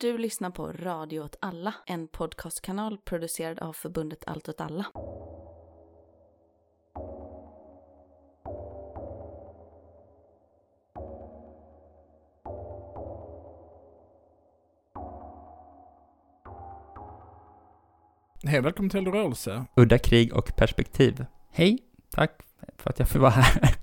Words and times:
Du 0.00 0.18
lyssnar 0.18 0.50
på 0.50 0.72
Radio 0.72 1.20
åt 1.20 1.36
alla, 1.40 1.74
en 1.86 2.08
podcastkanal 2.08 2.98
producerad 2.98 3.58
av 3.58 3.72
förbundet 3.72 4.24
Allt 4.26 4.48
åt 4.48 4.60
alla. 4.60 4.86
Hej, 18.44 18.60
välkommen 18.60 18.90
till 18.90 19.06
Rörelse. 19.06 19.64
Udda 19.76 19.98
krig 19.98 20.34
och 20.34 20.56
perspektiv. 20.56 21.26
Hej, 21.50 21.78
tack 22.10 22.42
för 22.76 22.90
att 22.90 22.98
jag 22.98 23.08
får 23.08 23.18
vara 23.18 23.30
här. 23.30 23.74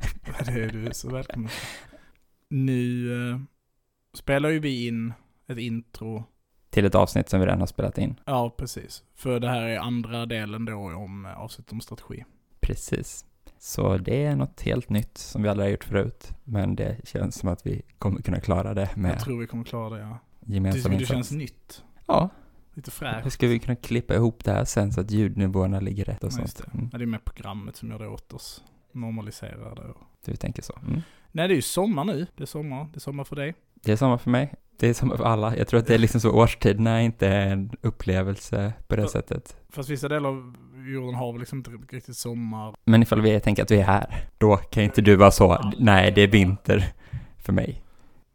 Det 0.45 0.63
är 0.63 0.69
du 0.69 0.89
så 0.93 1.09
välkommen. 1.09 1.49
Nu 2.49 3.11
eh, 3.31 3.39
spelar 4.13 4.49
ju 4.49 4.59
vi 4.59 4.87
in 4.87 5.13
ett 5.47 5.57
intro. 5.57 6.23
Till 6.69 6.85
ett 6.85 6.95
avsnitt 6.95 7.29
som 7.29 7.39
vi 7.39 7.45
redan 7.45 7.59
har 7.59 7.67
spelat 7.67 7.97
in. 7.97 8.19
Ja, 8.25 8.55
precis. 8.57 9.03
För 9.15 9.39
det 9.39 9.49
här 9.49 9.61
är 9.61 9.79
andra 9.79 10.25
delen 10.25 10.65
då 10.65 10.73
om 10.75 11.25
eh, 11.25 11.39
avsnitt 11.39 11.71
om 11.71 11.81
strategi. 11.81 12.23
Precis. 12.59 13.25
Så 13.57 13.97
det 13.97 14.25
är 14.25 14.35
något 14.35 14.61
helt 14.61 14.89
nytt 14.89 15.17
som 15.17 15.43
vi 15.43 15.49
aldrig 15.49 15.65
har 15.67 15.71
gjort 15.71 15.83
förut. 15.83 16.31
Men 16.43 16.75
det 16.75 16.97
känns 17.07 17.35
som 17.35 17.49
att 17.49 17.65
vi 17.67 17.81
kommer 17.99 18.21
kunna 18.21 18.39
klara 18.39 18.73
det 18.73 18.81
Jag 18.91 18.97
med 18.97 19.19
tror 19.19 19.39
vi 19.39 19.47
kommer 19.47 19.63
klara 19.63 19.89
det, 19.89 19.99
ja. 20.01 20.17
Det, 20.39 20.53
gemensam 20.53 20.91
det 20.91 20.95
insats. 20.97 21.11
känns 21.11 21.31
nytt. 21.31 21.83
Ja, 22.07 22.29
Lite 22.73 22.91
hur 22.91 22.91
fräscht. 22.91 23.31
ska 23.33 23.47
vi 23.47 23.59
kunna 23.59 23.75
klippa 23.75 24.15
ihop 24.15 24.43
det 24.43 24.51
här 24.51 24.65
sen 24.65 24.91
så 24.93 25.01
att 25.01 25.11
ljudnivåerna 25.11 25.79
ligger 25.79 26.05
rätt 26.05 26.23
och 26.23 26.27
Ja, 26.31 26.35
sånt? 26.35 26.57
det. 26.57 26.73
Mm, 26.77 26.89
Ja, 26.91 26.97
det 26.97 27.03
är 27.03 27.07
med 27.07 27.25
programmet 27.25 27.75
som 27.75 27.91
gör 27.91 27.99
det 27.99 28.07
åt 28.07 28.33
oss. 28.33 28.63
Normaliserar 28.91 29.75
det. 29.75 29.81
och- 29.81 30.01
du 30.25 30.35
tänker 30.35 30.61
så. 30.61 30.73
Mm. 30.87 31.01
Nej, 31.31 31.47
det 31.47 31.53
är 31.53 31.55
ju 31.55 31.61
sommar 31.61 32.03
nu. 32.03 32.27
Det 32.35 32.43
är 32.43 32.47
sommar. 32.47 32.87
Det 32.93 32.97
är 32.97 32.99
sommar 32.99 33.23
för 33.23 33.35
dig. 33.35 33.55
Det 33.73 33.91
är 33.91 33.95
samma 33.95 34.17
för 34.17 34.29
mig. 34.29 34.53
Det 34.79 34.87
är 34.87 34.93
samma 34.93 35.17
för 35.17 35.23
alla. 35.23 35.57
Jag 35.57 35.67
tror 35.67 35.79
att 35.79 35.87
det 35.87 35.93
är 35.93 35.97
liksom 35.97 36.21
så 36.21 36.31
årstiderna 36.31 37.01
inte 37.01 37.27
är 37.27 37.47
en 37.51 37.71
upplevelse 37.81 38.73
på 38.87 38.95
det 38.95 39.01
Ja. 39.01 39.07
sättet. 39.07 39.57
Fast 39.69 39.89
vissa 39.89 40.07
delar 40.09 40.29
av 40.29 40.55
jorden 40.93 41.15
har 41.15 41.31
väl 41.33 41.39
liksom 41.39 41.57
inte 41.57 41.71
riktigt 41.95 42.17
sommar. 42.17 42.75
Men 42.85 43.01
ifall 43.03 43.21
vi 43.21 43.39
tänker 43.39 43.63
att 43.63 43.71
vi 43.71 43.77
är 43.79 43.83
här, 43.83 44.27
då 44.37 44.57
kan 44.57 44.83
inte 44.83 45.01
du 45.01 45.15
vara 45.15 45.31
så, 45.31 45.71
nej 45.79 46.11
det 46.11 46.21
är 46.21 46.27
vinter 46.27 46.93
för 47.37 47.53
mig. 47.53 47.81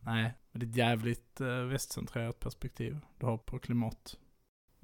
Nej, 0.00 0.32
men 0.52 0.60
det 0.60 0.66
är 0.66 0.70
ett 0.70 0.76
jävligt 0.76 1.40
eh, 1.40 1.46
västcentrerat 1.46 2.40
perspektiv 2.40 2.96
du 3.18 3.26
har 3.26 3.36
på 3.38 3.58
klimat. 3.58 4.16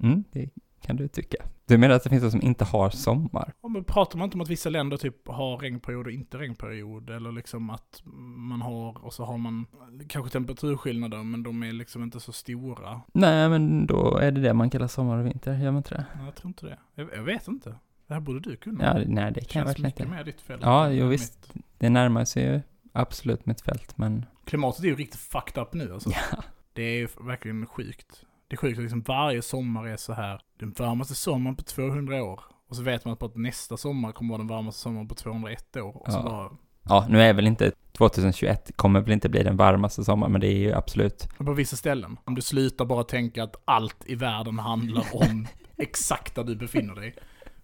Mm, 0.03 0.23
det 0.31 0.49
kan 0.87 0.95
du 0.95 1.07
tycka. 1.07 1.37
Du 1.65 1.77
menar 1.77 1.95
att 1.95 2.03
det 2.03 2.09
finns 2.09 2.23
de 2.23 2.31
som 2.31 2.41
inte 2.41 2.65
har 2.65 2.89
sommar? 2.89 3.53
Ja, 3.61 3.69
men 3.69 3.83
pratar 3.83 4.17
man 4.17 4.25
inte 4.25 4.35
om 4.37 4.41
att 4.41 4.49
vissa 4.49 4.69
länder 4.69 4.97
typ 4.97 5.27
har 5.27 5.57
regnperiod 5.57 6.05
och 6.05 6.11
inte 6.11 6.37
regnperiod? 6.37 7.09
Eller 7.09 7.31
liksom 7.31 7.69
att 7.69 8.01
man 8.49 8.61
har, 8.61 9.05
och 9.05 9.13
så 9.13 9.25
har 9.25 9.37
man 9.37 9.65
kanske 10.09 10.31
temperaturskillnader, 10.31 11.23
men 11.23 11.43
de 11.43 11.63
är 11.63 11.71
liksom 11.73 12.03
inte 12.03 12.19
så 12.19 12.31
stora. 12.31 13.01
Nej, 13.13 13.49
men 13.49 13.87
då 13.87 14.17
är 14.17 14.31
det 14.31 14.41
det 14.41 14.53
man 14.53 14.69
kallar 14.69 14.87
sommar 14.87 15.17
och 15.17 15.25
vinter, 15.25 15.53
gör 15.57 15.71
man 15.71 15.77
inte 15.77 15.95
det? 15.95 16.05
Nej, 16.15 16.25
jag 16.25 16.35
tror 16.35 16.47
inte 16.49 16.65
det. 16.65 16.77
Jag, 16.95 17.09
jag 17.15 17.23
vet 17.23 17.47
inte. 17.47 17.75
Det 18.07 18.13
här 18.13 18.21
borde 18.21 18.39
du 18.39 18.55
kunna. 18.55 18.83
Ja, 18.83 19.03
nej 19.07 19.23
det 19.25 19.39
det 19.39 19.45
kan 19.45 19.59
jag 19.59 19.67
verkligen 19.67 19.91
inte. 19.91 20.07
mer 20.07 20.23
ditt 20.23 20.41
fält. 20.41 20.61
Ja, 20.63 20.89
jo, 20.91 21.03
mitt. 21.05 21.13
visst. 21.13 21.53
Det 21.77 21.89
närmar 21.89 22.25
sig 22.25 22.43
ju 22.43 22.61
absolut 22.93 23.45
mitt 23.45 23.61
fält, 23.61 23.97
men 23.97 24.25
Klimatet 24.45 24.83
är 24.83 24.87
ju 24.87 24.95
riktigt 24.95 25.19
fucked 25.19 25.61
up 25.63 25.73
nu 25.73 25.93
alltså. 25.93 26.09
ja. 26.31 26.43
Det 26.73 26.83
är 26.83 26.97
ju 26.97 27.07
verkligen 27.21 27.65
sjukt. 27.65 28.23
Det 28.47 28.55
är 28.55 28.57
sjukt 28.57 28.79
liksom 28.79 29.01
varje 29.01 29.41
sommar 29.41 29.87
är 29.87 29.97
så 29.97 30.13
här. 30.13 30.41
Den 30.59 30.71
varmaste 30.77 31.15
sommaren 31.15 31.55
på 31.55 31.63
200 31.63 32.23
år. 32.23 32.39
Och 32.69 32.75
så 32.75 32.81
vet 32.83 33.05
man 33.05 33.17
att 33.19 33.35
nästa 33.35 33.77
sommar 33.77 34.11
kommer 34.11 34.29
vara 34.29 34.37
den 34.37 34.47
varmaste 34.47 34.81
sommaren 34.81 35.07
på 35.07 35.15
201 35.15 35.75
år. 35.77 35.97
Och 36.07 36.11
så 36.11 36.17
Ja. 36.17 36.23
bara, 36.23 36.49
Ja, 36.89 37.05
nu 37.09 37.21
är 37.21 37.33
väl 37.33 37.47
inte 37.47 37.71
2021, 37.97 38.71
kommer 38.75 39.01
väl 39.01 39.11
inte 39.11 39.29
bli 39.29 39.43
den 39.43 39.57
varmaste 39.57 40.03
sommaren, 40.03 40.31
men 40.31 40.41
det 40.41 40.47
är 40.47 40.57
ju 40.57 40.73
absolut, 40.73 41.29
på 41.37 41.53
vissa 41.53 41.75
ställen. 41.75 42.17
Om 42.25 42.35
du 42.35 42.41
slutar 42.41 42.85
bara 42.85 43.03
tänka 43.03 43.43
att 43.43 43.55
allt 43.65 43.97
i 44.05 44.15
världen 44.15 44.59
handlar 44.59 45.05
om 45.13 45.47
exakt 45.77 46.35
där 46.35 46.43
du 46.43 46.55
befinner 46.55 46.95
dig. 46.95 47.15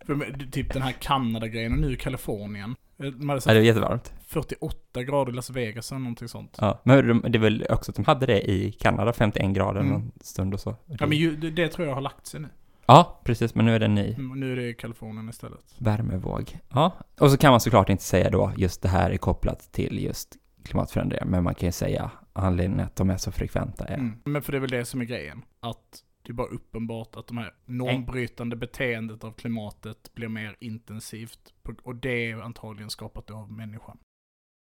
För 0.06 0.50
typ 0.52 0.73
den 0.73 0.81
här 0.81 0.92
Kanada-grejen 0.92 1.72
och 1.73 1.80
nu 1.80 1.95
Kalifornien. 1.95 2.75
Eh, 2.97 3.05
De 3.05 3.29
hade 3.29 3.41
ja, 3.45 3.53
det 3.53 3.62
jättevarmt. 3.62 4.13
48 4.28 5.03
grader 5.03 5.31
i 5.31 5.35
Las 5.35 5.50
Vegas 5.50 5.91
eller 5.91 6.00
någonting 6.00 6.28
sånt. 6.28 6.57
Ja, 6.62 6.81
men 6.84 7.07
de- 7.07 7.31
det 7.31 7.38
är 7.38 7.41
väl 7.41 7.66
också 7.69 7.91
att 7.91 7.95
de 7.95 8.06
hade 8.06 8.25
det 8.25 8.50
i 8.51 8.72
Kanada, 8.72 9.13
51 9.13 9.53
grader 9.56 9.79
Mm. 9.79 9.91
någon 9.94 10.12
stund 10.22 10.53
och 10.53 10.59
så. 10.59 10.75
Ja 10.85 11.06
men 11.07 11.18
ju, 11.18 11.35
det, 11.35 11.68
tror 11.68 11.88
jag 11.88 11.95
har 11.95 12.01
lagt 12.01 12.25
sig 12.25 12.40
nu. 12.40 12.47
Ja, 12.85 13.22
precis, 13.23 13.56
men 13.56 13.66
nu 13.66 13.75
är 13.75 13.79
det 13.79 13.85
en 13.85 13.95
ny 13.95 14.13
Mm, 14.13 14.40
Nu 14.40 14.51
är 14.51 14.56
det 14.56 14.73
Kalifornien 14.73 15.29
istället. 15.29 15.75
värmevåg. 15.78 16.57
Ja, 16.73 16.91
och 17.19 17.31
så 17.31 17.38
kan 17.38 17.51
man 17.51 17.59
såklart 17.59 17.90
inte 17.90 18.03
säga 18.03 18.29
då 18.29 18.51
just 18.57 18.81
det 18.81 18.90
här 18.90 19.09
är 19.09 19.18
kopplat 19.18 19.72
till 19.72 20.03
just 20.03 20.35
klimatförändringar, 20.66 21.25
men 21.25 21.44
man 21.44 21.56
kan 21.56 21.68
ju 21.68 21.72
säga 21.72 22.12
anledningen 22.34 22.85
att 22.85 22.95
de 22.95 23.09
är 23.09 23.18
så 23.18 23.31
frekventa 23.31 23.85
är 23.85 23.94
Mm. 23.97 24.16
Men 24.25 24.41
för 24.41 24.51
det 24.51 24.57
är 24.57 24.59
väl 24.59 24.69
det 24.69 24.85
som 24.85 25.01
är 25.01 25.06
grejen. 25.06 25.41
Att 25.59 26.03
det 26.23 26.31
är 26.31 26.34
bara 26.34 26.47
uppenbart 26.47 27.16
att 27.16 27.28
de 27.28 27.38
här 27.38 27.53
normbrytande 27.66 28.56
beteendet 28.56 29.23
av 29.23 29.31
klimatet 29.31 30.13
blir 30.13 30.28
mer 30.28 30.56
intensivt. 30.59 31.53
Och 31.84 31.95
det 31.95 32.31
är 32.31 32.41
antagligen 32.41 32.89
skapat 32.89 33.31
av 33.31 33.51
människan. 33.51 33.97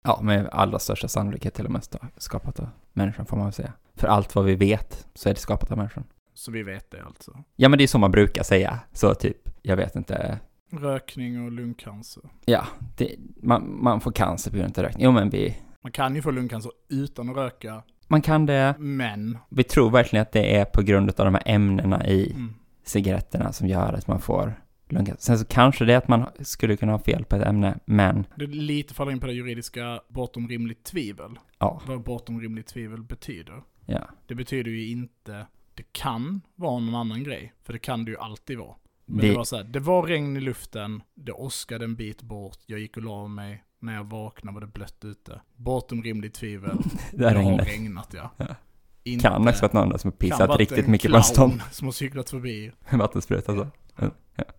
Ja, 0.03 0.19
med 0.21 0.49
allra 0.51 0.79
största 0.79 1.07
sannolikhet 1.07 1.53
till 1.53 1.65
och 1.65 1.71
med 1.71 1.83
skapat 2.17 2.59
av 2.59 2.69
människan 2.93 3.25
får 3.25 3.37
man 3.37 3.45
väl 3.45 3.53
säga. 3.53 3.73
För 3.95 4.07
allt 4.07 4.35
vad 4.35 4.45
vi 4.45 4.55
vet 4.55 5.07
så 5.13 5.29
är 5.29 5.33
det 5.33 5.39
skapat 5.39 5.71
av 5.71 5.77
människan. 5.77 6.03
Så 6.33 6.51
vi 6.51 6.63
vet 6.63 6.91
det 6.91 7.03
alltså. 7.03 7.43
Ja, 7.55 7.69
men 7.69 7.77
det 7.77 7.83
är 7.83 7.87
så 7.87 7.97
man 7.99 8.11
brukar 8.11 8.43
säga. 8.43 8.79
Så 8.93 9.13
typ, 9.15 9.49
jag 9.61 9.77
vet 9.77 9.95
inte. 9.95 10.39
Rökning 10.71 11.45
och 11.45 11.51
lungcancer. 11.51 12.23
Ja, 12.45 12.67
det, 12.97 13.15
man, 13.43 13.83
man 13.83 14.01
får 14.01 14.11
cancer 14.11 14.51
på 14.51 14.57
grund 14.57 14.77
av 14.77 14.83
rökning. 14.83 15.05
Jo, 15.05 15.11
men 15.11 15.29
vi, 15.29 15.57
Man 15.81 15.91
kan 15.91 16.15
ju 16.15 16.21
få 16.21 16.31
lungcancer 16.31 16.71
utan 16.89 17.29
att 17.29 17.35
röka, 17.35 17.83
man 18.07 18.21
kan 18.21 18.45
det. 18.45 18.75
men... 18.79 19.37
Vi 19.49 19.63
tror 19.63 19.89
verkligen 19.89 20.21
att 20.21 20.31
det 20.31 20.55
är 20.55 20.65
på 20.65 20.81
grund 20.81 21.09
av 21.09 21.25
de 21.25 21.33
här 21.33 21.43
ämnena 21.45 22.07
i 22.07 22.31
Mm, 22.31 22.53
cigaretterna 22.83 23.51
som 23.53 23.67
gör 23.67 23.93
att 23.93 24.07
man 24.07 24.21
får 24.21 24.61
lungcancer. 24.89 25.21
Sen 25.25 25.39
så 25.39 25.45
kanske 25.45 25.85
det 25.85 25.93
är 25.93 25.97
att 25.97 26.07
man 26.07 26.25
skulle 26.41 26.77
kunna 26.77 26.91
ha 26.91 26.99
fel 26.99 27.25
på 27.25 27.35
ett 27.35 27.47
ämne, 27.47 27.79
men 27.85 28.27
det 28.35 28.47
lite 28.47 28.93
faller 28.93 29.11
in 29.11 29.19
på 29.19 29.27
det 29.27 29.33
juridiska 29.33 30.01
bortom 30.07 30.47
rimligt 30.49 30.83
tvivel. 30.83 31.39
ja, 31.59 31.81
Vad 31.87 32.03
bortom 32.03 32.41
rimligt 32.41 32.67
tvivel 32.67 33.03
betyder. 33.03 33.61
ja. 33.85 34.09
Det 34.27 34.35
betyder 34.35 34.71
ju 34.71 34.87
inte... 34.89 35.47
Det 35.73 35.93
kan 35.93 36.41
vara 36.55 36.79
någon 36.79 36.95
annan 36.95 37.23
grej, 37.23 37.53
för 37.63 37.73
det 37.73 37.79
kan 37.79 38.05
det 38.05 38.11
ju 38.11 38.17
alltid 38.17 38.57
vara. 38.57 38.75
Men 39.05 39.19
Vi, 39.21 39.29
det 39.29 39.35
var 39.35 39.43
så 39.43 39.57
här, 39.57 39.63
det 39.63 39.79
var 39.79 40.03
regn 40.03 40.37
i 40.37 40.39
luften, 40.39 41.03
det 41.15 41.31
åskade 41.31 41.85
en 41.85 41.95
bit 41.95 42.21
bort, 42.21 42.57
jag 42.65 42.79
gick 42.79 42.97
och 42.97 43.03
la 43.03 43.27
mig, 43.27 43.63
när 43.79 43.95
jag 43.95 44.03
vaknade 44.03 44.53
var 44.53 44.61
det 44.61 44.67
blött 44.67 45.05
ute. 45.05 45.41
Bortom 45.55 46.03
rimligt 46.03 46.33
tvivel, 46.33 46.77
det 47.11 47.23
har 47.25 47.35
har 47.35 47.57
regnat. 47.57 48.13
ja. 48.13 48.31
Ja. 48.37 48.45
Inte- 49.03 49.23
Kan 49.23 49.47
också 49.47 49.61
varit 49.61 49.73
någon 49.73 49.89
där 49.89 49.97
som 49.97 50.11
har 50.11 50.17
pissat 50.17 50.59
riktigt 50.59 50.87
mycket 50.87 51.11
på 51.11 51.17
en 51.17 51.23
stånd. 51.23 51.61
som 51.71 51.87
har 51.87 51.91
cyklat 51.91 52.29
förbi. 52.29 52.71
Vattenspruta 52.91 53.55
så. 53.55 53.67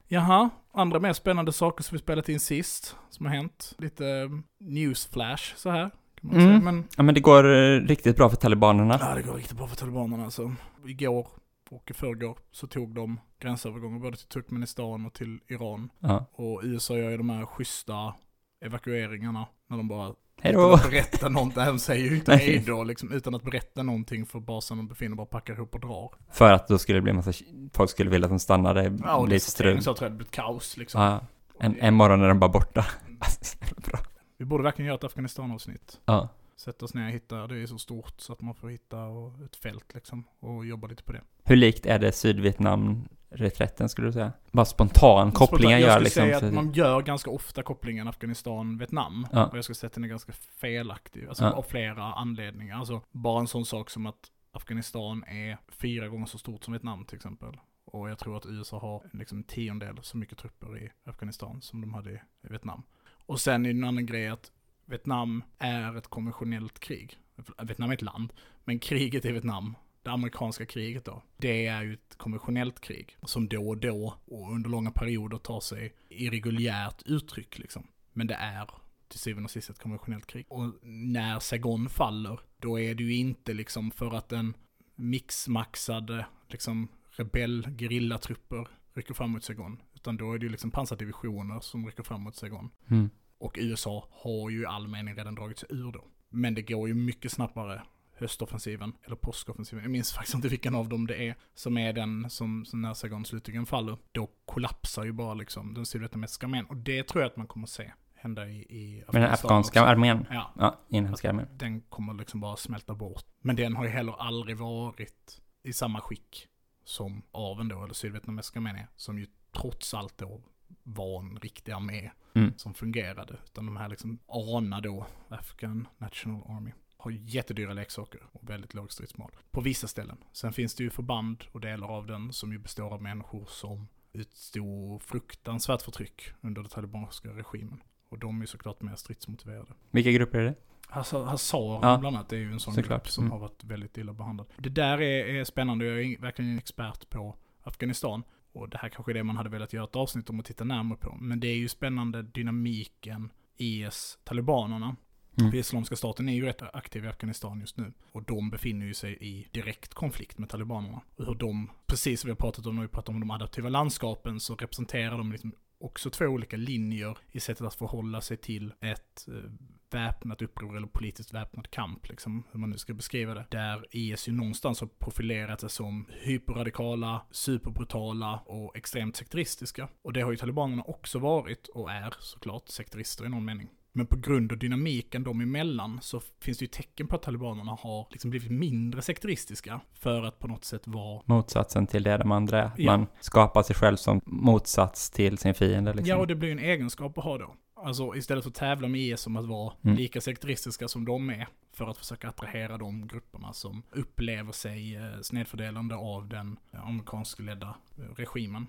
Jaha, 0.08 0.50
andra 0.72 1.00
mer 1.00 1.12
spännande 1.12 1.52
saker 1.52 1.84
som 1.84 1.94
vi 1.96 1.98
spelat 2.02 2.28
in 2.28 2.40
sist, 2.40 2.96
som 3.10 3.26
har 3.26 3.32
hänt. 3.34 3.74
Lite 3.78 4.06
eh, 4.08 4.28
newsflash 4.60 5.56
så 5.56 5.70
här, 5.70 5.90
kan 6.20 6.30
man 6.30 6.36
Mm. 6.40 6.48
säga. 6.48 6.60
Men 6.72 6.84
Ja, 6.96 7.02
men 7.02 7.14
det 7.14 7.20
går 7.20 7.44
eh, 7.54 7.80
riktigt 7.80 8.16
bra 8.16 8.28
för 8.30 8.36
talibanerna. 8.36 8.98
ja, 9.00 9.14
det 9.14 9.22
går 9.22 9.34
riktigt 9.34 9.56
bra 9.56 9.66
för 9.66 9.76
talibanerna 9.76 10.24
alltså. 10.24 10.54
Igår 10.86 11.26
och 11.70 11.90
i 11.90 11.94
förrgår 11.94 12.38
så 12.50 12.66
tog 12.66 12.94
de 12.94 13.20
gränsövergångar 13.40 13.98
både 13.98 14.16
till 14.16 14.26
Turkmenistan 14.28 15.06
och 15.06 15.14
till 15.14 15.38
Iran. 15.48 15.90
Ja. 15.98 16.26
Och 16.32 16.60
USA 16.64 16.96
gör 16.98 17.10
ju 17.10 17.16
de 17.16 17.30
här 17.30 17.46
schyssta 17.46 18.14
evakueringarna 18.60 19.46
när 19.68 19.76
de 19.76 19.88
bara 19.88 20.14
Hej 20.42 20.52
utan 20.52 20.62
då! 20.68 20.74
att 20.74 20.90
berätta 20.90 21.28
någonting, 21.28 21.64
de 21.64 21.78
säger 21.78 22.10
ju 22.10 22.16
inte 22.16 22.30
Nej. 22.36 22.46
hej 22.46 22.64
då 22.66 22.84
liksom, 22.84 23.12
utan 23.12 23.34
att 23.34 23.42
berätta 23.42 23.82
någonting 23.82 24.26
för 24.26 24.40
basen 24.40 24.76
de 24.76 24.88
befinner 24.88 25.16
bara 25.16 25.26
packar 25.26 25.54
ihop 25.54 25.74
och 25.74 25.80
drar. 25.80 26.10
För 26.32 26.52
att 26.52 26.68
då 26.68 26.78
skulle 26.78 26.98
det 26.98 27.02
bli 27.02 27.10
en 27.10 27.16
massa, 27.16 27.32
folk 27.74 27.90
skulle 27.90 28.10
vilja 28.10 28.26
att 28.26 28.30
de 28.32 28.38
stannade, 28.38 28.98
Ja, 29.04 29.16
och 29.16 29.28
lite 29.28 29.34
det 29.36 29.40
strul. 29.50 29.82
så 29.82 29.94
tror 29.94 30.04
jag 30.06 30.12
det 30.12 30.16
blir 30.16 30.26
ett 30.26 30.32
kaos 30.32 30.76
liksom. 30.76 31.00
Ja, 31.02 31.20
en, 31.60 31.76
en 31.80 31.94
morgon 31.94 32.22
är 32.22 32.28
de 32.28 32.38
bara 32.38 32.50
borta. 32.50 32.86
Alltså, 33.20 33.56
jävla 33.60 33.80
bra. 33.90 33.98
Vi 34.38 34.44
borde 34.44 34.64
verkligen 34.64 34.86
göra 34.86 34.96
ett 34.98 35.04
Afghanistan-avsnitt. 35.04 36.00
Ja. 36.04 36.28
Sätta 36.58 36.84
oss 36.84 36.94
ner 36.94 37.06
och 37.06 37.12
hitta, 37.12 37.46
det 37.46 37.62
är 37.62 37.66
så 37.66 37.78
stort 37.78 38.20
så 38.20 38.32
att 38.32 38.40
man 38.40 38.54
får 38.54 38.68
hitta 38.68 38.96
ett 39.44 39.56
fält 39.56 39.94
liksom 39.94 40.24
och 40.40 40.66
jobba 40.66 40.86
lite 40.86 41.02
på 41.02 41.12
det. 41.12 41.20
Hur 41.44 41.56
likt 41.56 41.86
är 41.86 41.98
det 41.98 42.12
Sydvietnam-reträtten 42.12 43.88
skulle 43.88 44.08
du 44.08 44.12
säga? 44.12 44.32
Bara 44.52 44.64
spontan 44.64 45.32
kopplingar 45.32 45.78
jag 45.78 45.80
gör 45.80 45.90
skulle 45.90 46.04
liksom. 46.04 46.22
säga 46.22 46.36
att 46.36 46.54
man 46.54 46.72
gör 46.72 47.02
ganska 47.02 47.30
ofta 47.30 47.62
kopplingen 47.62 48.08
Afghanistan-Vietnam. 48.08 49.26
Ja. 49.32 49.46
Och 49.46 49.56
jag 49.56 49.64
skulle 49.64 49.74
säga 49.74 49.88
att 49.88 49.94
den 49.94 50.04
är 50.04 50.08
ganska 50.08 50.32
felaktig. 50.32 51.26
Alltså 51.26 51.44
Ja. 51.44 51.52
av 51.52 51.62
flera 51.62 52.12
anledningar. 52.12 52.78
Alltså 52.78 53.02
bara 53.10 53.40
en 53.40 53.46
sån 53.46 53.64
sak 53.64 53.90
som 53.90 54.06
att 54.06 54.30
Afghanistan 54.52 55.24
är 55.24 55.58
fyra 55.68 56.08
gånger 56.08 56.26
så 56.26 56.38
stort 56.38 56.64
som 56.64 56.72
Vietnam 56.72 57.04
till 57.04 57.16
exempel. 57.16 57.56
Och 57.84 58.10
jag 58.10 58.18
tror 58.18 58.36
att 58.36 58.46
USA 58.46 58.78
har 58.78 59.02
liksom 59.12 59.38
en 59.38 59.44
tiondel 59.44 59.98
så 60.02 60.16
mycket 60.16 60.38
trupper 60.38 60.78
i 60.78 60.90
Afghanistan 61.04 61.62
som 61.62 61.80
de 61.80 61.94
hade 61.94 62.10
i 62.12 62.20
Vietnam. 62.40 62.82
Och 63.26 63.40
sen 63.40 63.66
är 63.66 63.72
det 63.72 63.78
en 63.78 63.84
annan 63.84 64.06
grej 64.06 64.28
att 64.28 64.52
Vietnam 64.88 65.42
är 65.58 65.96
ett 65.96 66.08
konventionellt 66.08 66.78
krig. 66.78 67.18
Vietnam 67.62 67.90
är 67.90 67.94
ett 67.94 68.02
land, 68.02 68.32
men 68.64 68.78
kriget 68.78 69.24
i 69.24 69.32
Vietnam, 69.32 69.76
det 70.02 70.10
amerikanska 70.10 70.66
kriget 70.66 71.04
då, 71.04 71.22
det 71.36 71.66
är 71.66 71.82
ju 71.82 71.94
ett 71.94 72.14
konventionellt 72.16 72.80
krig 72.80 73.16
som 73.22 73.48
då 73.48 73.68
och 73.68 73.78
då 73.78 74.14
och 74.24 74.52
under 74.52 74.70
långa 74.70 74.90
perioder 74.90 75.38
tar 75.38 75.60
sig 75.60 75.94
irreguljärt 76.08 77.02
uttryck 77.02 77.58
liksom. 77.58 77.86
Men 78.12 78.26
det 78.26 78.34
är 78.34 78.70
till 79.08 79.18
syvende 79.18 79.44
och 79.44 79.50
sist 79.50 79.70
ett 79.70 79.78
konventionellt 79.78 80.26
krig. 80.26 80.46
Och 80.48 80.74
när 80.82 81.40
Saigon 81.40 81.88
faller, 81.88 82.40
då 82.58 82.80
är 82.80 82.94
det 82.94 83.02
ju 83.02 83.14
inte 83.14 83.52
liksom 83.52 83.90
för 83.90 84.14
att 84.14 84.32
en 84.32 84.56
mixmaxade 84.94 86.26
liksom 86.48 86.88
rebell 87.10 87.68
gerillatrupper 87.78 88.68
rycker 88.94 89.14
fram 89.14 89.30
mot 89.30 89.44
Saigon. 89.44 89.82
Utan 89.94 90.16
då 90.16 90.32
är 90.32 90.38
det 90.38 90.46
ju 90.46 90.52
liksom 90.52 90.70
pansardivisioner 90.70 91.60
som 91.60 91.86
rycker 91.86 92.02
fram 92.02 92.22
mot 92.22 92.36
Saigon. 92.36 92.70
Mm. 92.90 93.10
Och 93.38 93.56
USA 93.60 94.08
har 94.10 94.50
ju 94.50 94.62
i 94.62 94.66
all 94.66 94.88
mening 94.88 95.14
redan 95.14 95.34
dragit 95.34 95.58
sig 95.58 95.68
ur 95.72 95.92
då. 95.92 96.04
Men 96.28 96.54
det 96.54 96.62
går 96.62 96.88
ju 96.88 96.94
mycket 96.94 97.32
snabbare 97.32 97.82
höstoffensiven, 98.18 98.92
eller 99.04 99.16
påskoffensiven, 99.16 99.82
jag 99.84 99.90
minns 99.90 100.12
faktiskt 100.14 100.34
inte 100.34 100.48
vilken 100.48 100.74
av 100.74 100.88
dem 100.88 101.06
det 101.06 101.28
är, 101.28 101.34
som 101.54 101.78
är 101.78 101.92
den 101.92 102.30
som, 102.30 102.64
som 102.64 102.82
när 102.82 102.94
Saigon 102.94 103.24
slutligen 103.24 103.66
faller, 103.66 103.98
då 104.12 104.30
kollapsar 104.44 105.04
ju 105.04 105.12
bara 105.12 105.34
liksom 105.34 105.74
den 105.74 105.86
sydvietnamesiska 105.86 106.46
armén. 106.46 106.64
Och 106.64 106.76
det 106.76 107.02
tror 107.08 107.22
jag 107.22 107.30
att 107.30 107.36
man 107.36 107.46
kommer 107.46 107.66
se 107.66 107.92
hända 108.14 108.48
i, 108.48 108.56
i 108.58 109.04
Men 109.12 109.22
den 109.22 109.30
afghanska 109.30 109.80
också. 109.82 109.90
armén? 109.90 110.26
Ja, 110.30 110.52
Ja, 110.58 110.80
inhemska 110.88 111.28
armén. 111.30 111.46
den 111.52 111.80
kommer 111.80 112.14
liksom 112.14 112.40
bara 112.40 112.56
smälta 112.56 112.94
bort. 112.94 113.24
Men 113.40 113.56
den 113.56 113.76
har 113.76 113.84
ju 113.84 113.90
heller 113.90 114.12
aldrig 114.22 114.56
varit 114.56 115.40
i 115.62 115.72
samma 115.72 116.00
skick 116.00 116.46
som 116.84 117.22
aven 117.30 117.68
då, 117.68 117.84
eller 117.84 117.94
sydvietnamesiska 117.94 118.58
armén 118.58 118.76
är, 118.76 118.88
som 118.96 119.18
ju 119.18 119.26
trots 119.52 119.94
allt 119.94 120.18
då 120.18 120.42
var 120.82 121.20
en 121.20 121.38
riktig 121.38 121.72
armé 121.72 122.10
Mm. 122.34 122.52
som 122.56 122.74
fungerade. 122.74 123.36
Utan 123.44 123.66
de 123.66 123.76
här 123.76 123.88
liksom 123.88 124.18
ANA 124.56 124.80
då, 124.80 125.06
Afghan 125.28 125.88
National 125.98 126.56
Army, 126.56 126.72
har 126.96 127.10
jättedyra 127.10 127.72
leksaker 127.72 128.20
och 128.32 128.50
väldigt 128.50 128.74
låg 128.74 128.92
stridsmål. 128.92 129.30
På 129.50 129.60
vissa 129.60 129.88
ställen. 129.88 130.16
Sen 130.32 130.52
finns 130.52 130.74
det 130.74 130.84
ju 130.84 130.90
förband 130.90 131.44
och 131.52 131.60
delar 131.60 131.88
av 131.88 132.06
den 132.06 132.32
som 132.32 132.52
ju 132.52 132.58
består 132.58 132.92
av 132.94 133.02
människor 133.02 133.46
som 133.48 133.88
utstod 134.12 135.02
fruktansvärt 135.02 135.82
förtryck 135.82 136.22
under 136.40 136.62
den 136.62 136.70
talibanska 136.70 137.28
regimen. 137.28 137.82
Och 138.08 138.18
de 138.18 138.36
är 138.36 138.40
ju 138.40 138.46
såklart 138.46 138.82
mer 138.82 138.96
stridsmotiverade. 138.96 139.72
Vilka 139.90 140.10
grupper 140.10 140.38
är 140.38 140.44
det? 140.44 140.54
Hazar 140.88 141.78
Ja, 141.82 141.98
bland 142.00 142.16
annat 142.16 142.32
är 142.32 142.36
ju 142.36 142.52
en 142.52 142.60
sån 142.60 142.74
såklart. 142.74 143.02
grupp 143.02 143.08
som 143.12 143.24
Mm. 143.24 143.32
har 143.32 143.38
varit 143.38 143.64
väldigt 143.64 143.98
illa 143.98 144.12
behandlad. 144.12 144.46
Det 144.56 144.68
där 144.70 145.00
är, 145.02 145.26
är 145.26 145.44
spännande, 145.44 145.84
jag 145.84 146.00
är 146.02 146.20
verkligen 146.20 146.48
ingen 146.48 146.58
expert 146.58 147.10
på 147.10 147.36
Afghanistan. 147.62 148.22
Och 148.58 148.68
det 148.68 148.78
här 148.78 148.88
kanske 148.88 149.12
är 149.12 149.14
det 149.14 149.24
man 149.24 149.36
hade 149.36 149.50
velat 149.50 149.72
göra 149.72 149.84
ett 149.84 149.96
avsnitt 149.96 150.30
om 150.30 150.40
att 150.40 150.46
titta 150.46 150.64
närmare 150.64 150.98
på. 150.98 151.16
Men 151.20 151.40
det 151.40 151.48
är 151.48 151.56
ju 151.56 151.68
spännande 151.68 152.22
dynamiken 152.22 153.30
IS-talibanerna. 153.56 154.96
Mm. 155.38 155.50
För 155.50 155.58
Islamiska 155.58 155.96
staten 155.96 156.28
är 156.28 156.32
ju 156.32 156.44
rätt 156.44 156.62
aktiv 156.62 157.04
i 157.04 157.08
Afghanistan 157.08 157.60
just 157.60 157.76
nu. 157.76 157.92
Och 158.12 158.22
de 158.22 158.50
befinner 158.50 158.86
ju 158.86 158.94
sig 158.94 159.18
i 159.20 159.46
direkt 159.50 159.94
konflikt 159.94 160.38
med 160.38 160.48
talibanerna. 160.48 161.00
Och 161.16 161.26
hur 161.26 161.34
de, 161.34 161.70
precis 161.86 162.20
som 162.20 162.28
vi 162.28 162.32
har 162.32 162.36
pratat 162.36 162.66
om 162.66 162.74
när 162.74 162.82
vi 162.82 162.88
pratat 162.88 163.08
om 163.08 163.20
de 163.20 163.30
adaptiva 163.30 163.68
landskapen, 163.68 164.40
så 164.40 164.54
representerar 164.54 165.18
de 165.18 165.32
liksom 165.32 165.52
också 165.80 166.10
två 166.10 166.24
olika 166.24 166.56
linjer 166.56 167.18
i 167.32 167.40
sättet 167.40 167.66
att 167.66 167.74
förhålla 167.74 168.20
sig 168.20 168.36
till 168.36 168.72
ett 168.80 169.28
eh, 169.28 169.50
väpnat 169.90 170.42
uppror 170.42 170.76
eller 170.76 170.86
politiskt 170.86 171.34
väpnad 171.34 171.70
kamp, 171.70 172.08
liksom, 172.08 172.44
hur 172.52 172.60
man 172.60 172.70
nu 172.70 172.78
ska 172.78 172.94
beskriva 172.94 173.34
det. 173.34 173.46
Där 173.50 173.86
IS 173.90 174.28
ju 174.28 174.32
någonstans 174.32 174.80
har 174.80 174.88
profilerat 174.88 175.60
sig 175.60 175.70
som 175.70 176.06
hyperradikala, 176.20 177.22
superbrutala 177.30 178.40
och 178.46 178.76
extremt 178.76 179.16
sekteristiska. 179.16 179.88
Och 180.02 180.12
det 180.12 180.20
har 180.20 180.30
ju 180.30 180.36
talibanerna 180.36 180.82
också 180.82 181.18
varit 181.18 181.68
och 181.68 181.90
är 181.90 182.14
såklart 182.20 182.68
sekterister 182.68 183.26
i 183.26 183.28
någon 183.28 183.44
mening. 183.44 183.68
Men 183.92 184.06
på 184.06 184.16
grund 184.16 184.52
av 184.52 184.58
dynamiken 184.58 185.24
dem 185.24 185.40
emellan 185.40 185.98
så 186.02 186.20
finns 186.40 186.58
det 186.58 186.62
ju 186.62 186.68
tecken 186.68 187.06
på 187.06 187.16
att 187.16 187.22
talibanerna 187.22 187.72
har 187.80 188.06
liksom 188.10 188.30
blivit 188.30 188.50
mindre 188.50 189.02
sekteristiska 189.02 189.80
för 189.92 190.22
att 190.22 190.38
på 190.38 190.48
något 190.48 190.64
sätt 190.64 190.82
vara 190.86 191.22
Motsatsen 191.24 191.86
till 191.86 192.02
det 192.02 192.16
de 192.16 192.32
andra 192.32 192.62
är. 192.62 192.70
Ja. 192.76 192.96
Man 192.96 193.06
skapar 193.20 193.62
sig 193.62 193.76
själv 193.76 193.96
som 193.96 194.20
motsats 194.24 195.10
till 195.10 195.38
sin 195.38 195.54
fiende 195.54 195.92
liksom. 195.92 196.08
Ja, 196.08 196.16
och 196.16 196.26
det 196.26 196.34
blir 196.34 196.52
en 196.52 196.58
egenskap 196.58 197.18
att 197.18 197.24
ha 197.24 197.38
då. 197.38 197.54
Alltså 197.84 198.16
istället 198.16 198.44
för 198.44 198.50
att 198.50 198.54
tävla 198.54 198.88
med 198.88 199.00
IS 199.00 199.26
om 199.26 199.36
att 199.36 199.46
vara 199.46 199.72
Mm. 199.82 199.96
lika 199.96 200.20
sekteristiska 200.20 200.88
som 200.88 201.04
de 201.04 201.30
är, 201.30 201.48
för 201.72 201.86
att 201.86 201.98
försöka 201.98 202.28
attrahera 202.28 202.78
de 202.78 203.06
grupperna 203.08 203.52
som 203.52 203.82
upplever 203.90 204.52
sig 204.52 204.96
eh, 204.96 205.20
snedfördelande 205.22 205.94
av 205.96 206.28
den 206.28 206.58
eh, 206.72 206.86
amerikanskledda 206.88 207.74
eh, 207.98 208.14
regimen, 208.16 208.66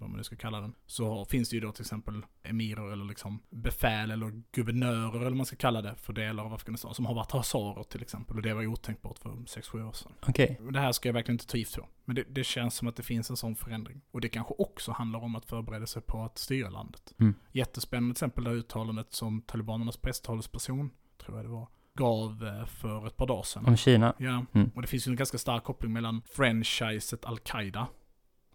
vad 0.00 0.10
man 0.10 0.16
nu 0.18 0.24
ska 0.24 0.36
kalla 0.36 0.60
den, 0.60 0.74
så 0.86 1.24
finns 1.24 1.48
det 1.50 1.54
ju 1.56 1.60
då 1.60 1.72
till 1.72 1.82
exempel 1.82 2.22
emirer 2.42 2.92
eller 2.92 3.04
liksom 3.04 3.42
befäl 3.50 4.10
eller 4.10 4.42
guvernörer 4.52 5.16
eller 5.16 5.24
vad 5.24 5.36
man 5.36 5.46
ska 5.46 5.56
kalla 5.56 5.82
det 5.82 5.94
för 5.96 6.12
delar 6.12 6.44
av 6.44 6.54
Afghanistan 6.54 6.94
som 6.94 7.06
har 7.06 7.14
varit 7.14 7.30
hazarer 7.30 7.82
till 7.82 8.02
exempel 8.02 8.36
och 8.36 8.42
det 8.42 8.54
var 8.54 8.60
ju 8.62 8.66
otänkbart 8.68 9.18
för 9.18 9.30
6-7 9.30 9.88
år 9.88 9.92
sedan. 9.92 10.12
Okej. 10.28 10.60
Det 10.72 10.80
här 10.80 10.92
ska 10.92 11.08
jag 11.08 11.14
verkligen 11.14 11.34
inte 11.34 11.46
ta 11.46 11.56
gift 11.56 11.76
på. 11.76 11.86
Men 12.04 12.16
det, 12.16 12.24
det 12.28 12.44
känns 12.44 12.74
som 12.74 12.88
att 12.88 12.96
det 12.96 13.02
finns 13.02 13.30
en 13.30 13.36
sån 13.36 13.56
förändring. 13.56 14.00
Och 14.10 14.20
det 14.20 14.28
kanske 14.28 14.54
också 14.58 14.92
handlar 14.92 15.20
om 15.20 15.36
att 15.36 15.44
förbereda 15.46 15.86
sig 15.86 16.02
på 16.02 16.22
att 16.22 16.38
styra 16.38 16.70
landet. 16.70 17.14
Mm. 17.18 17.34
Jättespännande 17.52 18.14
till 18.14 18.18
exempel 18.24 18.44
det 18.44 18.50
här 18.50 18.56
uttalandet 18.56 19.12
som 19.12 19.42
talibanernas 19.42 19.96
presstalesperson, 19.96 20.90
tror 21.24 21.36
jag 21.38 21.44
det 21.44 21.50
var, 21.50 21.68
gav 21.94 22.46
eh, 22.46 22.66
för 22.66 23.06
ett 23.06 23.16
par 23.16 23.26
dagar 23.26 23.42
sedan. 23.42 23.66
Om 23.66 23.76
Kina? 23.76 24.14
Ja, 24.18 24.46
Mm. 24.52 24.70
och 24.74 24.82
det 24.82 24.88
finns 24.88 25.06
ju 25.08 25.10
en 25.10 25.16
ganska 25.16 25.38
stark 25.38 25.64
koppling 25.64 25.92
mellan 25.92 26.22
franchiset 26.34 27.24
Al-Qaida, 27.24 27.86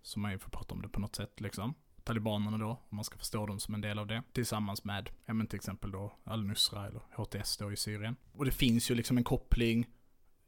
som 0.05 0.21
man 0.21 0.31
ju 0.31 0.39
får 0.39 0.49
prata 0.49 0.73
om 0.73 0.81
det 0.81 0.89
på 0.89 0.99
något 0.99 1.15
sätt 1.15 1.41
liksom. 1.41 1.73
Talibanerna 2.03 2.57
då, 2.57 2.69
om 2.69 2.95
man 2.95 3.03
ska 3.03 3.17
förstå 3.17 3.45
dem 3.45 3.59
som 3.59 3.73
en 3.73 3.81
del 3.81 3.99
av 3.99 4.07
det, 4.07 4.23
tillsammans 4.33 4.83
med, 4.83 5.09
ja 5.25 5.33
men 5.33 5.47
till 5.47 5.55
exempel 5.55 5.91
då 5.91 6.13
Al-Nusra 6.23 6.87
eller 6.87 7.01
HTS 7.11 7.57
då 7.57 7.71
i 7.71 7.77
Syrien. 7.77 8.15
Och 8.31 8.45
det 8.45 8.51
finns 8.51 8.91
ju 8.91 8.95
liksom 8.95 9.17
en 9.17 9.23
koppling 9.23 9.85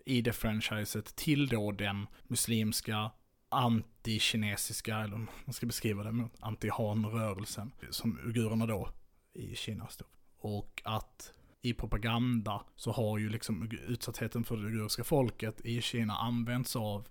i 0.05 0.21
det 0.21 0.33
franchiset 0.33 1.15
till 1.15 1.47
då 1.47 1.71
den 1.71 2.07
muslimska 2.23 3.11
anti-kinesiska, 3.49 4.97
eller 4.97 5.17
man 5.17 5.53
ska 5.53 5.65
beskriva 5.65 6.03
det, 6.03 6.11
men 6.11 6.29
anti-han-rörelsen, 6.39 7.71
som 7.89 8.19
uigurerna 8.19 8.65
då 8.65 8.89
i 9.33 9.55
Kina 9.55 9.87
står. 9.87 10.07
Och 10.39 10.81
att 10.85 11.33
i 11.61 11.73
propaganda 11.73 12.65
så 12.75 12.91
har 12.91 13.17
ju 13.17 13.29
liksom 13.29 13.71
utsattheten 13.87 14.43
för 14.43 14.57
det 14.57 14.63
uiguriska 14.63 15.03
folket 15.03 15.61
i 15.61 15.81
Kina 15.81 16.13
använts 16.13 16.75
av 16.75 17.07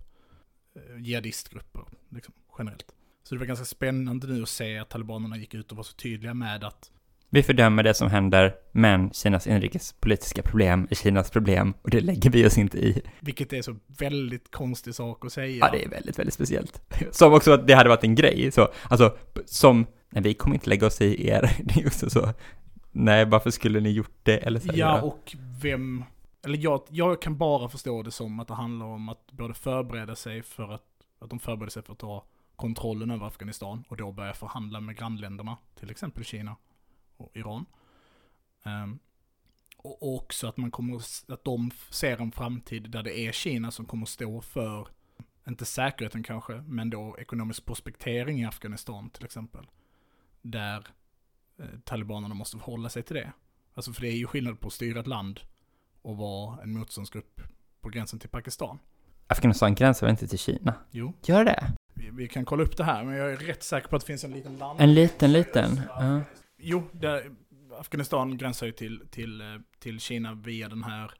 jihadistgrupper, 0.99 1.83
liksom, 2.09 2.33
generellt. 2.57 2.85
Så 3.23 3.35
det 3.35 3.39
var 3.39 3.45
ganska 3.45 3.65
spännande 3.65 4.27
nu 4.27 4.41
att 4.41 4.49
se 4.49 4.77
att 4.77 4.89
talibanerna 4.89 5.37
gick 5.37 5.53
ut 5.53 5.71
och 5.71 5.77
var 5.77 5.83
så 5.83 5.93
tydliga 5.93 6.33
med 6.33 6.63
att 6.63 6.91
Vi 7.29 7.43
fördömer 7.43 7.83
det 7.83 7.93
som 7.93 8.09
händer, 8.09 8.55
men 8.71 9.11
Kinas 9.13 9.47
inrikespolitiska 9.47 10.41
problem 10.41 10.87
är 10.89 10.95
Kinas 10.95 11.31
problem 11.31 11.73
och 11.81 11.89
det 11.89 12.01
lägger 12.01 12.29
vi 12.29 12.47
oss 12.47 12.57
inte 12.57 12.77
i. 12.77 13.01
vilket 13.19 13.53
är 13.53 13.61
så 13.61 13.75
väldigt 13.87 14.51
konstig 14.51 14.95
sak 14.95 15.25
att 15.25 15.33
säga. 15.33 15.57
Ja, 15.57 15.69
det 15.71 15.85
är 15.85 15.89
väldigt, 15.89 16.19
väldigt 16.19 16.33
speciellt. 16.33 16.81
Som 17.11 17.33
också 17.33 17.51
att 17.51 17.67
det 17.67 17.73
hade 17.73 17.89
varit 17.89 18.03
en 18.03 18.15
grej, 18.15 18.51
så, 18.51 18.71
alltså, 18.83 19.17
som, 19.45 19.85
nej, 20.09 20.23
vi 20.23 20.33
kommer 20.33 20.55
inte 20.55 20.69
lägga 20.69 20.87
oss 20.87 21.01
i 21.01 21.27
er, 21.27 21.51
det 21.63 21.81
är 21.81 21.87
också 21.87 22.09
så, 22.09 22.33
nej, 22.91 23.25
varför 23.25 23.51
skulle 23.51 23.79
ni 23.79 23.89
gjort 23.89 24.19
det, 24.23 24.37
eller 24.37 24.59
så 24.59 24.69
Ja, 24.73 25.01
och 25.01 25.35
vem... 25.61 26.03
Eller 26.41 26.57
jag, 26.57 26.83
jag 26.89 27.21
kan 27.21 27.37
bara 27.37 27.69
förstå 27.69 28.03
det 28.03 28.11
som 28.11 28.39
att 28.39 28.47
det 28.47 28.53
handlar 28.53 28.85
om 28.85 29.09
att 29.09 29.31
både 29.31 29.53
förbereda 29.53 30.15
sig 30.15 30.43
för 30.43 30.73
att, 30.73 30.85
att 31.19 31.29
de 31.29 31.39
förbereder 31.39 31.71
sig 31.71 31.83
för 31.83 31.93
att 31.93 31.99
ta 31.99 32.25
kontrollen 32.55 33.11
över 33.11 33.25
Afghanistan 33.25 33.83
och 33.87 33.97
då 33.97 34.11
börja 34.11 34.33
förhandla 34.33 34.79
med 34.79 34.97
grannländerna, 34.97 35.57
till 35.75 35.91
exempel 35.91 36.25
Kina 36.25 36.55
och 37.17 37.31
Iran. 37.33 37.65
Um, 38.63 38.99
och 39.77 40.15
också 40.15 40.47
att 40.47 40.57
man 40.57 40.71
kommer, 40.71 40.95
att 41.33 41.43
de 41.43 41.71
ser 41.89 42.21
en 42.21 42.31
framtid 42.31 42.89
där 42.89 43.03
det 43.03 43.19
är 43.19 43.31
Kina 43.31 43.71
som 43.71 43.85
kommer 43.85 44.05
stå 44.05 44.41
för, 44.41 44.87
inte 45.47 45.65
säkerheten 45.65 46.23
kanske, 46.23 46.53
men 46.53 46.89
då 46.89 47.15
ekonomisk 47.19 47.65
prospektering 47.65 48.39
i 48.39 48.45
Afghanistan 48.45 49.09
till 49.09 49.25
exempel. 49.25 49.67
Där 50.41 50.87
eh, 51.57 51.79
talibanerna 51.83 52.35
måste 52.35 52.57
förhålla 52.57 52.89
sig 52.89 53.03
till 53.03 53.15
det. 53.15 53.31
Alltså 53.73 53.93
för 53.93 54.01
det 54.01 54.07
är 54.07 54.17
ju 54.17 54.27
skillnad 54.27 54.59
på 54.59 54.67
att 54.67 54.73
styra 54.73 54.99
ett 54.99 55.07
land 55.07 55.39
och 56.01 56.17
vara 56.17 56.63
en 56.63 56.73
motståndsgrupp 56.77 57.41
på 57.81 57.89
gränsen 57.89 58.19
till 58.19 58.29
Pakistan. 58.29 58.79
Afghanistan 59.27 59.75
gränsar 59.75 60.07
väl 60.07 60.11
inte 60.11 60.27
till 60.27 60.39
Kina? 60.39 60.73
Jo, 60.91 61.13
Gör 61.25 61.45
det? 61.45 61.73
vi, 61.93 62.09
vi 62.09 62.27
kan 62.27 62.45
kolla 62.45 62.63
upp 62.63 62.77
det 62.77 62.83
här, 62.83 63.03
men 63.03 63.15
jag 63.15 63.31
är 63.31 63.37
rätt 63.37 63.63
säker 63.63 63.87
på 63.87 63.95
att 63.95 64.01
det 64.01 64.05
finns 64.07 64.23
en 64.23 64.31
liten 64.31 64.57
land. 64.57 64.81
En 64.81 64.93
liten, 64.93 65.31
liten? 65.33 65.81
Ja. 65.89 66.21
Jo, 66.57 66.83
där, 66.91 67.31
Afghanistan 67.79 68.37
gränsar 68.37 68.65
ju 68.65 68.71
till, 68.71 69.03
till, 69.11 69.41
eh, 69.41 69.47
till 69.79 69.99
Kina 69.99 70.33
via 70.33 70.69
den 70.69 70.83
här, 70.83 71.11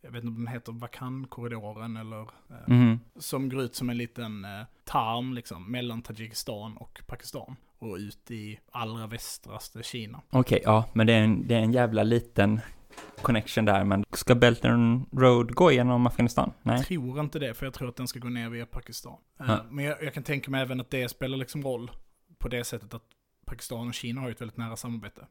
jag 0.00 0.10
vet 0.10 0.24
inte 0.24 0.28
om 0.36 0.44
den 0.44 0.52
heter 0.54 0.72
Vakan-korridoren 0.72 1.96
eller, 1.96 2.26
Mhm. 2.66 3.00
som 3.18 3.48
går 3.48 3.62
ut 3.62 3.74
som 3.74 3.90
en 3.90 3.96
liten 3.96 4.44
eh, 4.44 4.50
tarm 4.84 5.32
liksom, 5.32 5.70
mellan 5.72 6.02
Tadzjikistan 6.02 6.76
och 6.76 7.00
Pakistan. 7.06 7.56
Och 7.78 7.96
ut 7.96 8.30
i 8.30 8.58
allra 8.72 9.06
västraste 9.06 9.82
Kina. 9.82 10.20
Okej, 10.30 10.60
ja, 10.64 10.84
men 10.92 11.06
det 11.06 11.12
är, 11.12 11.22
en, 11.22 11.46
det 11.48 11.54
är 11.54 11.58
en 11.60 11.72
jävla 11.72 12.02
liten 12.02 12.60
connection 13.22 13.64
där, 13.64 13.84
men 13.84 14.04
ska 14.12 14.34
Belt 14.34 14.64
and 14.64 15.06
Road 15.12 15.54
gå 15.54 15.72
genom 15.72 16.06
Afghanistan? 16.06 16.52
Nej? 16.62 16.76
Jag 16.76 16.86
tror 16.86 17.20
inte 17.20 17.38
det, 17.38 17.54
för 17.54 17.66
jag 17.66 17.74
tror 17.74 17.88
att 17.88 17.96
den 17.96 18.08
ska 18.08 18.18
gå 18.18 18.28
ner 18.28 18.48
via 18.50 18.66
Pakistan. 18.66 19.18
Ja. 19.36 19.64
Men 19.70 19.84
jag, 19.84 20.02
jag 20.02 20.14
kan 20.14 20.22
tänka 20.22 20.50
mig 20.50 20.62
även 20.62 20.80
att 20.80 20.90
det 20.90 21.08
spelar 21.08 21.36
liksom 21.36 21.62
roll 21.62 21.90
på 22.38 22.48
det 22.48 22.64
sättet 22.64 22.94
att 22.94 23.04
Pakistan 23.46 23.88
och 23.88 23.94
Kina 23.94 24.20
har 24.20 24.28
ju 24.28 24.32
ett 24.32 24.40
väldigt 24.40 24.56
nära 24.56 24.76
samarbete. 24.76 25.26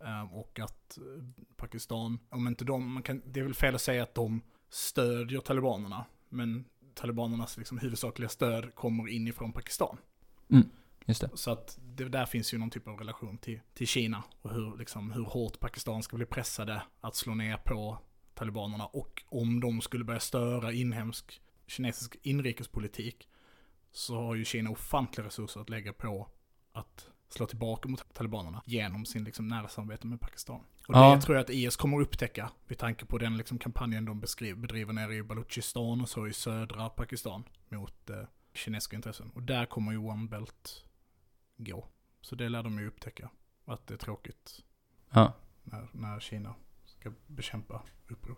Eh, 0.00 0.34
Och 0.34 0.60
att 0.60 0.98
eh, 0.98 1.24
Pakistan, 1.56 2.18
om 2.28 2.48
inte 2.48 2.64
de, 2.64 2.92
man 2.92 3.02
kan, 3.02 3.22
det 3.26 3.40
är 3.40 3.44
väl 3.44 3.54
fel 3.54 3.74
att 3.74 3.80
säga 3.80 4.02
att 4.02 4.14
de 4.14 4.40
stödjer 4.70 5.40
talibanerna, 5.40 6.04
men 6.28 6.64
talibanernas 6.94 7.58
liksom 7.58 7.78
huvudsakliga 7.78 8.28
stöd 8.28 8.74
kommer 8.74 9.08
inifrån 9.08 9.52
Pakistan. 9.52 9.96
Just 11.06 11.20
det. 11.20 11.30
Så 11.34 11.50
att 11.50 11.78
det 11.82 12.04
där 12.08 12.26
finns 12.26 12.54
ju 12.54 12.58
någon 12.58 12.70
typ 12.70 12.88
av 12.88 12.98
relation 12.98 13.38
till, 13.38 13.60
till 13.74 13.86
Kina 13.86 14.22
och 14.42 14.50
hur, 14.50 14.76
liksom, 14.78 15.10
hur 15.12 15.24
hårt 15.24 15.60
Pakistan 15.60 16.02
ska 16.02 16.16
bli 16.16 16.26
pressade 16.26 16.82
att 17.00 17.16
slå 17.16 17.34
ner 17.34 17.56
på 17.56 17.98
talibanerna 18.34 18.86
och 18.86 19.22
om 19.28 19.60
de 19.60 19.80
skulle 19.80 20.04
börja 20.04 20.20
störa 20.20 20.72
inhemsk 20.72 21.40
kinesisk 21.66 22.16
inrikespolitik 22.22 23.28
så 23.92 24.14
har 24.20 24.34
ju 24.34 24.44
Kina 24.44 24.70
ofantliga 24.70 25.26
resurser 25.26 25.60
att 25.60 25.70
lägga 25.70 25.92
på 25.92 26.28
att 26.72 27.10
slå 27.28 27.46
tillbaka 27.46 27.88
mot 27.88 28.14
talibanerna 28.14 28.62
genom 28.66 29.04
sin 29.04 29.24
liksom 29.24 29.48
nära 29.48 29.68
samarbete 29.68 30.06
med 30.06 30.20
Pakistan. 30.20 30.60
Och 30.88 30.94
Ja. 30.94 31.14
det 31.14 31.22
tror 31.22 31.36
jag 31.36 31.44
att 31.44 31.50
IS 31.50 31.76
kommer 31.76 32.00
att 32.00 32.06
upptäcka 32.06 32.50
vid 32.66 32.78
tanke 32.78 33.04
på 33.06 33.18
den 33.18 33.36
liksom 33.36 33.58
kampanjen 33.58 34.04
de 34.04 34.20
beskriver, 34.20 34.60
bedriver 34.60 34.92
nere 34.92 35.14
i 35.14 35.22
Baluchistan 35.22 36.00
och 36.00 36.08
så 36.08 36.26
i 36.26 36.32
södra 36.32 36.88
Pakistan 36.88 37.44
mot 37.68 38.10
eh, 38.10 38.16
kinesiska 38.54 38.96
intressen. 38.96 39.30
Och 39.34 39.42
där 39.42 39.66
kommer 39.66 39.92
ju 39.92 39.98
One 39.98 40.28
Belt 40.28 40.84
gå. 41.56 41.86
Så 42.20 42.34
det 42.34 42.48
lär 42.48 42.62
de 42.62 42.78
ju 42.78 42.86
upptäcka. 42.88 43.30
Att 43.66 43.86
det 43.86 43.94
är 43.94 43.98
tråkigt 43.98 44.60
Ja. 45.12 45.32
när, 45.64 45.88
när 45.92 46.20
Kina 46.20 46.54
ska 46.86 47.12
bekämpa 47.26 47.82
uppror. 48.10 48.36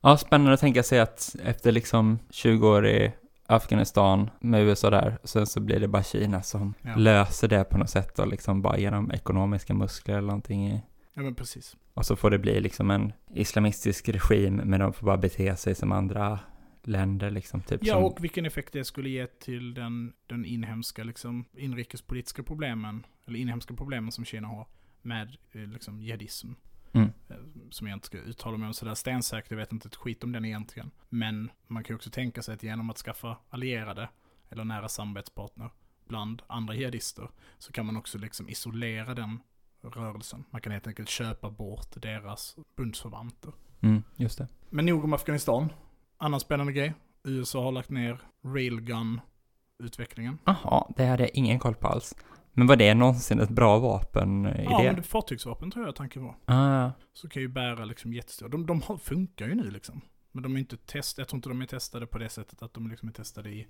Ja, 0.00 0.16
spännande 0.16 0.52
att 0.54 0.60
tänka 0.60 0.82
sig 0.82 1.00
att 1.00 1.36
efter 1.42 1.72
liksom 1.72 2.18
20 2.30 2.68
år 2.68 2.86
i 2.86 3.12
Afghanistan 3.46 4.30
med 4.40 4.62
USA 4.62 4.90
där, 4.90 5.18
sen 5.24 5.46
så 5.46 5.60
blir 5.60 5.80
det 5.80 5.88
bara 5.88 6.02
Kina 6.02 6.42
som 6.42 6.74
Ja. 6.82 6.96
löser 6.96 7.48
det 7.48 7.64
på 7.64 7.78
något 7.78 7.90
sätt 7.90 8.18
och 8.18 8.26
liksom 8.28 8.62
bara 8.62 8.78
genom 8.78 9.10
ekonomiska 9.12 9.74
muskler 9.74 10.16
eller 10.18 10.26
någonting. 10.26 10.66
i- 10.68 10.82
Ja 11.14 11.22
men 11.22 11.34
precis. 11.34 11.76
Och 11.94 12.06
så 12.06 12.16
får 12.16 12.30
det 12.30 12.38
bli 12.38 12.60
liksom 12.60 12.90
en 12.90 13.12
islamistisk 13.34 14.08
regim, 14.08 14.56
men 14.56 14.80
de 14.80 14.92
får 14.92 15.06
bara 15.06 15.16
bete 15.16 15.56
sig 15.56 15.74
som 15.74 15.92
andra 15.92 16.38
länder 16.86 17.30
liksom. 17.30 17.62
Typ 17.62 17.80
Ja, 17.84 17.94
som, 17.94 18.04
och 18.04 18.24
vilken 18.24 18.46
effekt 18.46 18.72
det 18.72 18.84
skulle 18.84 19.08
ge 19.08 19.26
till 19.26 19.74
den, 19.74 20.12
den 20.26 20.44
inhemska, 20.44 21.04
liksom, 21.04 21.44
inrikespolitiska 21.56 22.42
problemen, 22.42 23.06
eller 23.26 23.38
inhemska 23.38 23.74
problemen 23.74 24.12
som 24.12 24.24
Kina 24.24 24.48
har 24.48 24.66
med 25.02 25.36
eh, 25.52 25.66
liksom, 25.66 26.00
jihadism. 26.00 26.52
Mm. 26.92 27.12
Eh, 27.28 27.36
Som 27.70 27.86
jag 27.86 27.96
inte 27.96 28.06
ska 28.06 28.18
uttala 28.18 28.56
mig 28.56 28.66
om 28.66 28.74
sådär 28.74 28.94
stensäkert, 28.94 29.50
jag 29.50 29.58
vet 29.58 29.72
inte 29.72 29.88
ett 29.88 29.96
skit 29.96 30.24
om 30.24 30.32
den 30.32 30.44
egentligen. 30.44 30.90
Men 31.08 31.50
man 31.66 31.84
kan 31.84 31.94
ju 31.94 31.96
också 31.96 32.10
tänka 32.10 32.42
sig 32.42 32.54
att 32.54 32.62
genom 32.62 32.90
att 32.90 32.98
skaffa 32.98 33.36
allierade, 33.50 34.08
eller 34.50 34.64
nära 34.64 34.88
samarbetspartner, 34.88 35.70
bland 36.08 36.42
andra 36.46 36.74
jihadister, 36.74 37.30
så 37.58 37.72
kan 37.72 37.86
man 37.86 37.96
också 37.96 38.18
liksom 38.18 38.48
isolera 38.48 39.14
den 39.14 39.40
rörelsen. 39.82 40.44
Man 40.50 40.60
kan 40.60 40.72
helt 40.72 40.86
enkelt 40.86 41.08
köpa 41.08 41.50
bort 41.50 42.02
deras 42.02 42.56
bundsförvanter. 42.76 43.52
Mm, 43.80 44.02
just 44.16 44.38
det. 44.38 44.48
Men 44.70 44.86
nog 44.86 45.04
om 45.04 45.12
Afghanistan. 45.12 45.68
Annan 46.18 46.40
spännande 46.40 46.72
grej. 46.72 46.94
USA 47.24 47.62
har 47.64 47.72
lagt 47.72 47.90
ner 47.90 48.20
railgun-utvecklingen. 48.44 50.38
Jaha, 50.44 50.92
det 50.96 51.04
hade 51.06 51.22
jag 51.22 51.30
ingen 51.34 51.58
koll 51.58 51.74
på 51.74 51.86
alls. 51.86 52.14
Men 52.52 52.66
var 52.66 52.76
det 52.76 52.94
någonsin 52.94 53.40
ett 53.40 53.50
bra 53.50 53.78
vapen 53.78 54.46
eh, 54.46 54.60
i 54.60 54.64
Ja, 54.64 54.78
det? 54.78 54.84
men 54.84 54.96
det 54.96 55.02
fartygsvapen 55.02 55.70
tror 55.70 55.86
jag 55.86 55.96
tanken 55.96 56.24
var. 56.24 56.36
Ah, 56.44 56.90
Så 57.12 57.28
kan 57.28 57.42
ju 57.42 57.48
bära 57.48 57.84
liksom 57.84 58.12
jättestora. 58.12 58.48
De, 58.48 58.66
de 58.66 58.82
funkar 59.02 59.46
ju 59.48 59.54
nu 59.54 59.70
liksom. 59.70 60.00
Men 60.32 60.42
de 60.42 60.56
är 60.56 60.60
inte 60.60 60.76
testade, 60.76 61.20
jag 61.22 61.28
tror 61.28 61.38
inte 61.38 61.48
de 61.48 61.62
är 61.62 61.66
testade 61.66 62.06
på 62.06 62.18
det 62.18 62.28
sättet 62.28 62.62
att 62.62 62.74
de 62.74 62.88
liksom 62.90 63.08
är 63.08 63.12
testade 63.12 63.50
i, 63.50 63.66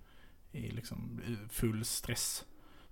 i 0.53 0.71
liksom 0.71 1.21
i 1.27 1.37
full 1.53 1.85
stress. 1.85 2.45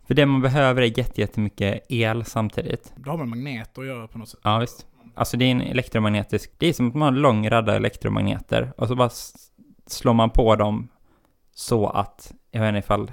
För 0.06 0.14
det 0.14 0.26
man 0.26 0.40
behöver 0.42 0.82
är 0.82 0.98
jätte- 0.98 1.20
jättemycket 1.20 1.86
el 1.88 2.24
samtidigt. 2.24 2.92
Det 2.96 3.10
har 3.10 3.16
med 3.18 3.28
magneter 3.28 3.82
att 3.82 3.88
göra 3.88 4.08
på 4.08 4.18
något 4.18 4.28
sätt. 4.28 4.40
Ja, 4.42 4.58
visst. 4.58 4.86
Alltså 5.14 5.36
det 5.36 5.44
är 5.44 5.50
en 5.50 5.60
elektromagnetisk, 5.60 6.50
det 6.58 6.66
är 6.66 6.72
som 6.72 6.88
att 6.88 6.94
man 6.94 7.02
har 7.02 7.08
en 7.12 7.22
lång 7.22 7.50
radda 7.50 7.76
elektromagneter 7.76 8.72
och 8.76 8.88
så 8.88 8.94
bara 8.96 9.10
slår 9.86 10.12
man 10.14 10.30
på 10.30 10.56
dem 10.56 10.88
så 11.54 11.86
att, 11.88 12.32
jag 12.50 12.60
vet 12.60 12.68
inte 12.68 12.78
ifall 12.78 13.12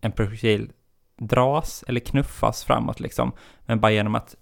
en 0.00 0.12
projektil 0.12 0.72
dras 1.16 1.84
eller 1.88 2.00
knuffas 2.00 2.64
framåt 2.64 3.00
liksom. 3.00 3.32
Men 3.66 3.80
bara 3.80 3.92
genom 3.92 4.14
att 4.14 4.34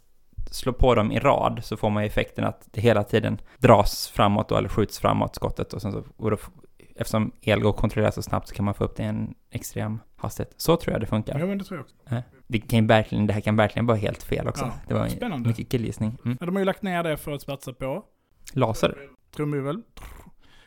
slå 0.50 0.72
på 0.72 0.94
dem 0.94 1.12
i 1.12 1.18
rad 1.18 1.60
så 1.64 1.76
får 1.76 1.90
man 1.90 2.02
effekten 2.04 2.44
att 2.44 2.68
det 2.72 2.80
hela 2.80 3.02
tiden 3.04 3.38
dras 3.58 4.08
framåt 4.08 4.48
då, 4.48 4.56
eller 4.56 4.68
skjuts 4.68 4.98
framåt 4.98 5.34
skottet 5.34 5.72
och 5.72 5.82
sen 5.82 5.92
så, 5.92 6.04
och 6.16 6.30
då, 6.30 6.36
f- 6.40 6.50
eftersom 6.98 7.32
el 7.40 7.60
går 7.60 7.70
att 7.70 7.76
kontrollera 7.76 8.12
så 8.12 8.22
snabbt 8.22 8.48
så 8.48 8.54
kan 8.54 8.64
man 8.64 8.74
få 8.74 8.84
upp 8.84 8.96
det 8.96 9.02
i 9.02 9.06
en 9.06 9.34
extrem 9.50 10.00
hastighet. 10.16 10.54
Så 10.56 10.76
tror 10.76 10.92
jag 10.92 11.00
det 11.00 11.06
funkar. 11.06 11.38
Ja, 11.38 11.46
men 11.46 11.58
det 11.58 11.64
tror 11.64 11.78
jag 11.78 11.84
också. 11.84 12.22
Det, 12.46 12.58
kan 12.58 12.86
verkligen, 12.86 13.26
det 13.26 13.32
här 13.32 13.40
kan 13.40 13.56
verkligen 13.56 13.86
vara 13.86 13.98
helt 13.98 14.22
fel 14.22 14.48
också. 14.48 14.64
Ja, 14.64 14.72
det 14.88 14.94
var 14.94 15.04
en 15.04 15.10
spännande. 15.10 15.48
mycket 15.48 15.68
killgissning. 15.68 16.18
Mm. 16.24 16.36
Ja, 16.40 16.46
de 16.46 16.54
har 16.54 16.60
ju 16.60 16.64
lagt 16.64 16.82
ner 16.82 17.02
det 17.02 17.16
för 17.16 17.32
att 17.32 17.42
satsa 17.42 17.72
på 17.72 18.04
Laser? 18.52 18.96
trumvirvel, 19.30 19.82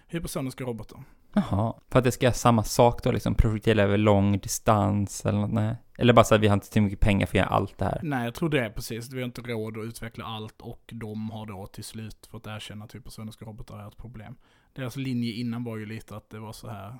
hypersoniska 0.07 0.63
robotar. 0.63 1.03
Jaha. 1.33 1.73
För 1.91 1.99
att 1.99 2.05
det 2.05 2.11
ska 2.11 2.25
göra 2.25 2.33
samma 2.33 2.63
sak 2.63 3.03
då, 3.03 3.11
liksom 3.11 3.35
projektiler 3.35 3.83
över 3.83 3.97
lång 3.97 4.39
distans 4.39 5.25
eller 5.25 5.39
något? 5.39 5.51
Nej. 5.51 5.75
Eller 5.97 6.13
bara 6.13 6.25
så 6.25 6.35
att 6.35 6.41
vi 6.41 6.47
har 6.47 6.53
inte 6.53 6.69
tillräckligt 6.69 6.91
mycket 6.91 7.05
pengar 7.05 7.27
för 7.27 7.31
att 7.31 7.39
göra 7.39 7.49
allt 7.49 7.77
det 7.77 7.85
här. 7.85 7.99
Nej, 8.03 8.25
jag 8.25 8.33
tror 8.33 8.49
det 8.49 8.65
är 8.65 8.69
precis. 8.69 9.11
Vi 9.11 9.19
har 9.19 9.25
inte 9.25 9.41
råd 9.41 9.77
att 9.77 9.85
utveckla 9.85 10.25
allt 10.25 10.61
och 10.61 10.89
de 10.93 11.31
har 11.31 11.45
då 11.45 11.67
till 11.67 11.83
slut 11.83 12.27
fått 12.31 12.47
erkänna 12.47 12.85
att 12.85 12.95
hypersoniska 12.95 13.45
robotar 13.45 13.79
är 13.79 13.87
ett 13.87 13.97
problem. 13.97 14.35
Deras 14.73 14.95
linje 14.95 15.33
innan 15.33 15.63
var 15.63 15.77
ju 15.77 15.85
lite 15.85 16.15
att 16.15 16.29
det 16.29 16.39
var 16.39 16.53
så 16.53 16.69
här, 16.69 16.99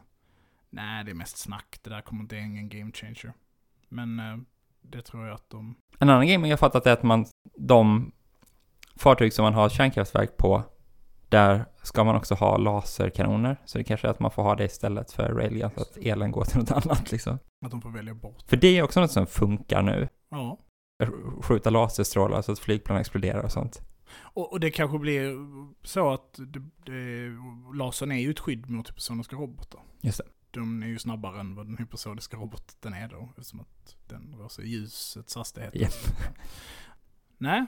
nej 0.69 1.03
det 1.03 1.11
är 1.11 1.15
mest 1.15 1.37
snack, 1.37 1.79
det 1.81 1.89
där 1.89 2.01
kommer 2.01 2.21
inte 2.21 2.35
ingen 2.35 2.69
game 2.69 2.91
changer. 2.91 3.33
Men 3.89 4.19
eh, 4.19 4.37
det 4.81 5.01
tror 5.01 5.25
jag 5.25 5.35
att 5.35 5.49
de, 5.49 5.75
En 5.99 6.09
annan 6.09 6.27
grej 6.27 6.37
man 6.37 6.49
har 6.49 6.57
fattat 6.57 6.87
är 6.87 6.93
att 6.93 7.03
man, 7.03 7.25
de 7.57 8.11
fartyg 8.95 9.33
som 9.33 9.43
man 9.43 9.53
har 9.53 9.69
kärnkraftverk 9.69 10.37
på, 10.37 10.63
där 11.29 11.65
ska 11.83 12.03
man 12.03 12.15
också 12.15 12.35
ha 12.35 12.57
laserkanoner. 12.57 13.57
Så 13.65 13.77
det 13.77 13.83
kanske 13.83 14.07
är 14.07 14.11
att 14.11 14.19
man 14.19 14.31
får 14.31 14.43
ha 14.43 14.55
det 14.55 14.65
istället 14.65 15.11
för 15.11 15.33
railgun, 15.33 15.71
så 15.75 15.81
att 15.81 15.97
elen 15.97 16.31
går 16.31 16.43
till 16.45 16.59
något 16.59 16.71
annat 16.71 17.11
liksom. 17.11 17.39
att 17.65 17.71
de 17.71 17.81
får 17.81 17.89
välja 17.89 18.13
bort. 18.13 18.43
För 18.47 18.57
det 18.57 18.67
är 18.67 18.83
också 18.83 19.01
något 19.01 19.11
som 19.11 19.27
funkar 19.27 19.81
nu. 19.81 20.07
Ja. 20.29 20.57
Skjuta 21.41 21.69
laserstrålar 21.69 22.41
så 22.41 22.51
att 22.51 22.59
flygplan 22.59 22.97
exploderar 22.97 23.43
och 23.43 23.51
sånt. 23.51 23.81
Och, 24.11 24.51
och 24.51 24.59
det 24.59 24.71
kanske 24.71 24.99
blir 24.99 25.35
så 25.83 26.09
att 26.13 26.33
det, 26.37 26.61
det, 26.85 27.31
lasern 27.73 28.11
är 28.11 28.19
ju 28.19 28.31
ett 28.31 28.39
skydd 28.39 28.69
mot 28.69 28.89
hypersoniska 28.89 29.35
robotar. 29.35 29.81
Just 30.01 30.17
det. 30.17 30.23
De 30.51 30.83
är 30.83 30.87
ju 30.87 30.99
snabbare 30.99 31.39
än 31.39 31.55
vad 31.55 31.65
den 31.65 31.77
hypersoniska 31.77 32.37
roboten 32.37 32.93
är 32.93 33.07
då, 33.07 33.29
eftersom 33.37 33.59
att 33.59 33.95
den 34.07 34.35
rör 34.37 34.47
sig 34.47 34.65
i 34.65 34.69
ljusets 34.69 35.35
hastighet. 35.35 35.75
Japp. 35.75 35.93
Nej, 37.37 37.65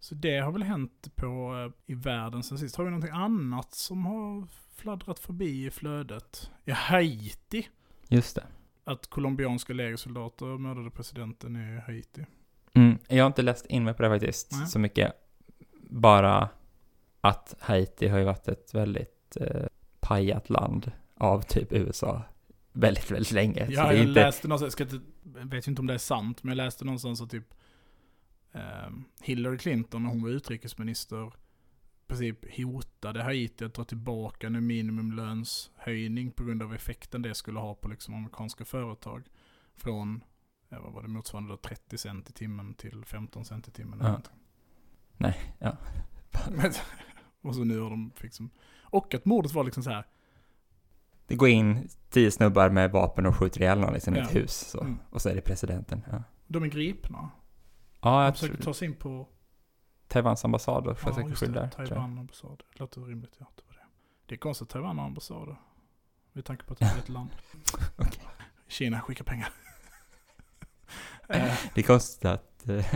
så 0.00 0.14
det 0.14 0.38
har 0.38 0.52
väl 0.52 0.62
hänt 0.62 1.08
på, 1.14 1.64
eh, 1.86 1.92
i 1.92 1.94
världen 1.94 2.42
sen 2.42 2.58
sist. 2.58 2.76
Har 2.76 2.84
vi 2.84 2.90
någonting 2.90 3.14
annat 3.14 3.74
som 3.74 4.06
har 4.06 4.46
fladdrat 4.74 5.18
förbi 5.18 5.66
i 5.66 5.70
flödet? 5.70 6.50
Ja, 6.64 6.74
Haiti. 6.74 7.68
Just 8.08 8.36
det. 8.36 8.46
Att 8.84 9.06
colombianska 9.06 9.72
lägersoldater 9.72 10.58
mördade 10.58 10.90
presidenten 10.90 11.56
i 11.56 11.80
Haiti. 11.86 12.26
Mm, 12.74 12.98
jag 13.08 13.24
har 13.24 13.26
inte 13.26 13.42
läst 13.42 13.66
in 13.66 13.84
mig 13.84 13.94
på 13.94 14.02
det 14.02 14.08
faktiskt 14.08 14.52
Nej. 14.52 14.66
så 14.66 14.78
mycket. 14.78 15.12
Bara 15.94 16.48
att 17.20 17.54
Haiti 17.60 18.08
har 18.08 18.18
ju 18.18 18.24
varit 18.24 18.48
ett 18.48 18.74
väldigt 18.74 19.36
eh, 19.40 19.66
pajat 20.00 20.50
land 20.50 20.92
av 21.14 21.42
typ 21.42 21.72
USA 21.72 22.22
väldigt, 22.72 23.10
väldigt 23.10 23.32
länge. 23.32 23.66
Ja, 23.70 23.92
jag 23.92 24.02
inte, 24.02 24.24
läste 24.24 24.48
någonstans, 24.48 24.76
jag, 24.78 24.92
inte, 24.92 25.06
jag 25.38 25.46
vet 25.46 25.66
inte 25.66 25.80
om 25.80 25.86
det 25.86 25.94
är 25.94 25.98
sant, 25.98 26.42
men 26.42 26.48
jag 26.48 26.64
läste 26.64 26.84
någonstans 26.84 27.20
att 27.20 27.30
typ 27.30 27.54
eh, 28.52 28.90
Hillary 29.22 29.58
Clinton, 29.58 30.02
när 30.02 30.10
hon 30.10 30.22
var 30.22 30.30
utrikesminister, 30.30 31.26
i 31.26 32.06
princip 32.06 32.56
hotade 32.56 33.22
Haiti 33.22 33.64
att 33.64 33.74
dra 33.74 33.84
tillbaka 33.84 34.46
en 34.46 34.66
minimumlönshöjning 34.66 36.30
på 36.30 36.44
grund 36.44 36.62
av 36.62 36.74
effekten 36.74 37.22
det 37.22 37.34
skulle 37.34 37.58
ha 37.58 37.74
på 37.74 37.88
liksom 37.88 38.14
amerikanska 38.14 38.64
företag. 38.64 39.28
Från, 39.76 40.24
vad 40.68 40.92
var 40.92 41.02
det, 41.02 41.08
motsvarande 41.08 41.52
då 41.52 41.56
30 41.56 41.98
cent 41.98 42.30
i 42.30 42.32
timmen 42.32 42.74
till 42.74 43.04
15 43.04 43.44
cent 43.44 43.68
i 43.68 43.70
timmen. 43.70 44.00
eller 44.00 44.08
någonting. 44.08 44.43
Nej, 45.16 45.54
ja. 45.58 45.76
Men, 46.50 46.72
och 47.42 47.54
så 47.54 47.64
nu 47.64 47.80
har 47.80 47.90
de 47.90 48.12
liksom, 48.20 48.50
och 48.82 49.14
att 49.14 49.24
mordet 49.24 49.52
var 49.52 49.64
liksom 49.64 49.82
så 49.82 49.90
här, 49.90 50.06
Det 51.26 51.34
går 51.36 51.48
in 51.48 51.88
tio 52.10 52.30
snubbar 52.30 52.70
med 52.70 52.90
vapen 52.90 53.26
och 53.26 53.36
skjuter 53.36 53.60
ihjäl 53.60 53.80
någon 53.80 53.92
liksom 53.94 54.16
i 54.16 54.18
ett 54.18 54.34
Ja. 54.34 54.40
hus. 54.40 54.52
Så. 54.54 54.80
Mm. 54.80 54.98
Och 55.10 55.22
så 55.22 55.28
är 55.28 55.34
det 55.34 55.40
presidenten. 55.40 56.02
Ja, 56.10 56.22
de 56.46 56.62
är 56.62 56.66
gripna. 56.66 57.30
ja 58.00 58.10
De 58.18 58.24
jag 58.24 58.34
försöker 58.34 58.54
tror 58.54 58.64
ta 58.64 58.74
sig 58.74 58.88
in 58.88 58.94
på 58.94 59.28
Taiwans 60.08 60.44
ambassad 60.44 60.98
skydda. 61.38 61.60
det. 61.62 61.70
tror 61.70 61.82
jag. 61.82 61.88
Taiwan 61.88 62.18
ambassad. 62.18 62.62
Det 62.72 62.80
låter 62.80 63.00
rimligt, 63.00 63.36
ja. 63.38 63.46
Det, 63.56 63.62
var 63.66 63.74
det. 63.74 63.86
det 64.26 64.34
är 64.34 64.38
konstigt 64.38 64.62
att 64.68 64.72
Taiwan 64.72 64.98
har 64.98 65.06
ambassader. 65.06 65.56
Med 66.32 66.44
tanke 66.44 66.64
på 66.64 66.72
att 66.72 66.78
det 66.78 66.84
är 66.84 66.98
ett 66.98 67.08
land. 67.08 67.30
Okej. 67.96 68.22
Kina 68.68 69.00
skickar 69.00 69.24
pengar. 69.24 69.48
Det 71.74 71.80
är 71.80 71.82
konstigt 71.82 72.24
att, 72.24 72.68
eh, 72.68 72.94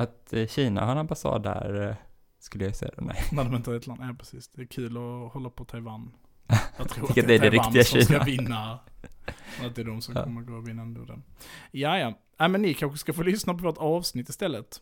att 0.00 0.32
eh, 0.32 0.46
Kina 0.46 0.84
har 0.84 0.92
en 0.92 0.98
ambassad 0.98 1.42
där, 1.42 1.88
eh, 1.88 1.94
skulle 2.38 2.64
jag 2.64 2.76
säga. 2.76 2.92
Nej. 2.98 3.16
när 3.32 3.44
de 3.44 3.54
inte 3.56 3.70
är 3.72 3.76
ett 3.76 3.86
land. 3.86 4.00
Ja, 4.02 4.14
precis. 4.18 4.48
Det 4.48 4.62
är 4.62 4.66
kul 4.66 4.96
att 4.96 5.32
hålla 5.32 5.50
på 5.50 5.64
Taiwan. 5.64 6.12
Jag 6.78 6.88
tror 6.88 7.06
Tycker 7.06 7.20
att 7.22 7.28
det 7.28 7.34
är 7.34 7.38
det 7.38 7.48
Taiwan 7.48 7.64
riktiga 7.64 7.84
som 7.84 8.00
ska 8.02 8.12
Kina. 8.12 8.24
vinna. 8.24 8.78
Och 9.60 9.66
att 9.66 9.74
det 9.74 9.82
är 9.82 9.86
de 9.86 10.00
som 10.02 10.14
Ja. 10.16 10.24
kommer 10.24 10.42
gå 10.42 10.54
och 10.54 10.68
vinna 10.68 10.82
ändå 10.82 11.04
den. 11.04 11.22
Ja, 11.70 11.98
ja. 11.98 12.14
Nej, 12.38 12.48
men 12.48 12.62
ni 12.62 12.74
kanske 12.74 12.98
ska 12.98 13.12
få 13.12 13.22
lyssna 13.22 13.54
på 13.54 13.62
vårt 13.64 13.78
avsnitt 13.78 14.28
istället. 14.28 14.80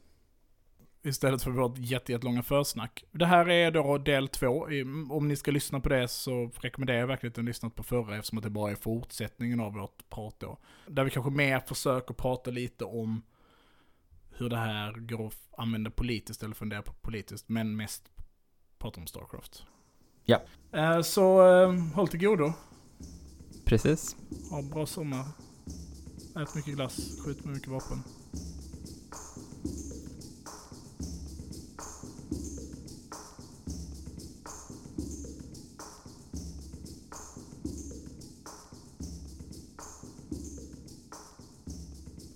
Istället 1.03 1.43
för 1.43 1.51
vårt 1.51 1.79
jätte- 1.79 2.13
jättelånga 2.13 2.43
försnack. 2.43 3.05
Det 3.13 3.27
här 3.27 3.49
är 3.51 3.71
då 3.71 3.99
del 3.99 4.29
två. 4.29 4.69
Om 5.11 5.29
ni 5.29 5.37
ska 5.37 5.51
lyssna 5.51 5.81
på 5.81 5.89
det 5.89 6.09
så 6.09 6.51
rekommenderar 6.61 6.99
jag 6.99 7.07
verkligen 7.07 7.31
att 7.33 7.37
ni 7.37 7.43
lyssnat 7.43 7.75
på 7.75 7.83
förra 7.83 8.17
eftersom 8.17 8.39
att 8.39 8.45
det 8.45 8.51
bara 8.51 8.71
är 8.71 8.75
fortsättningen 8.75 9.61
av 9.61 9.73
vårt 9.73 10.11
prat 10.11 10.35
då. 10.39 10.59
Där 10.87 11.05
vi 11.05 11.11
kanske 11.11 11.31
mer 11.31 11.61
försöker 11.61 12.15
prata 12.15 12.51
lite 12.51 12.85
om 12.85 13.23
hur 14.41 14.49
det 14.49 14.57
här 14.57 14.93
går 14.93 15.27
att 15.27 15.35
använda 15.59 15.91
politiskt 15.91 16.43
eller 16.43 16.55
fundera 16.55 16.83
på 16.83 16.93
politiskt, 16.93 17.49
men 17.49 17.77
mest 17.77 18.03
pratar 18.79 19.01
om 19.01 19.07
Starcraft. 19.07 19.63
Ja. 20.25 20.43
Eh, 20.73 21.01
så 21.01 21.47
eh, 21.47 21.73
håll 21.95 22.09
till 22.09 22.21
godo. 22.21 22.53
Precis. 23.65 24.17
Ha 24.51 24.59
en 24.59 24.71
bra 24.71 24.87
sommar. 24.87 25.25
Ät 26.37 26.55
mycket 26.55 26.75
glass, 26.75 27.21
skjut 27.25 27.45
med 27.45 27.55
mycket 27.55 27.69
vapen. 27.69 28.03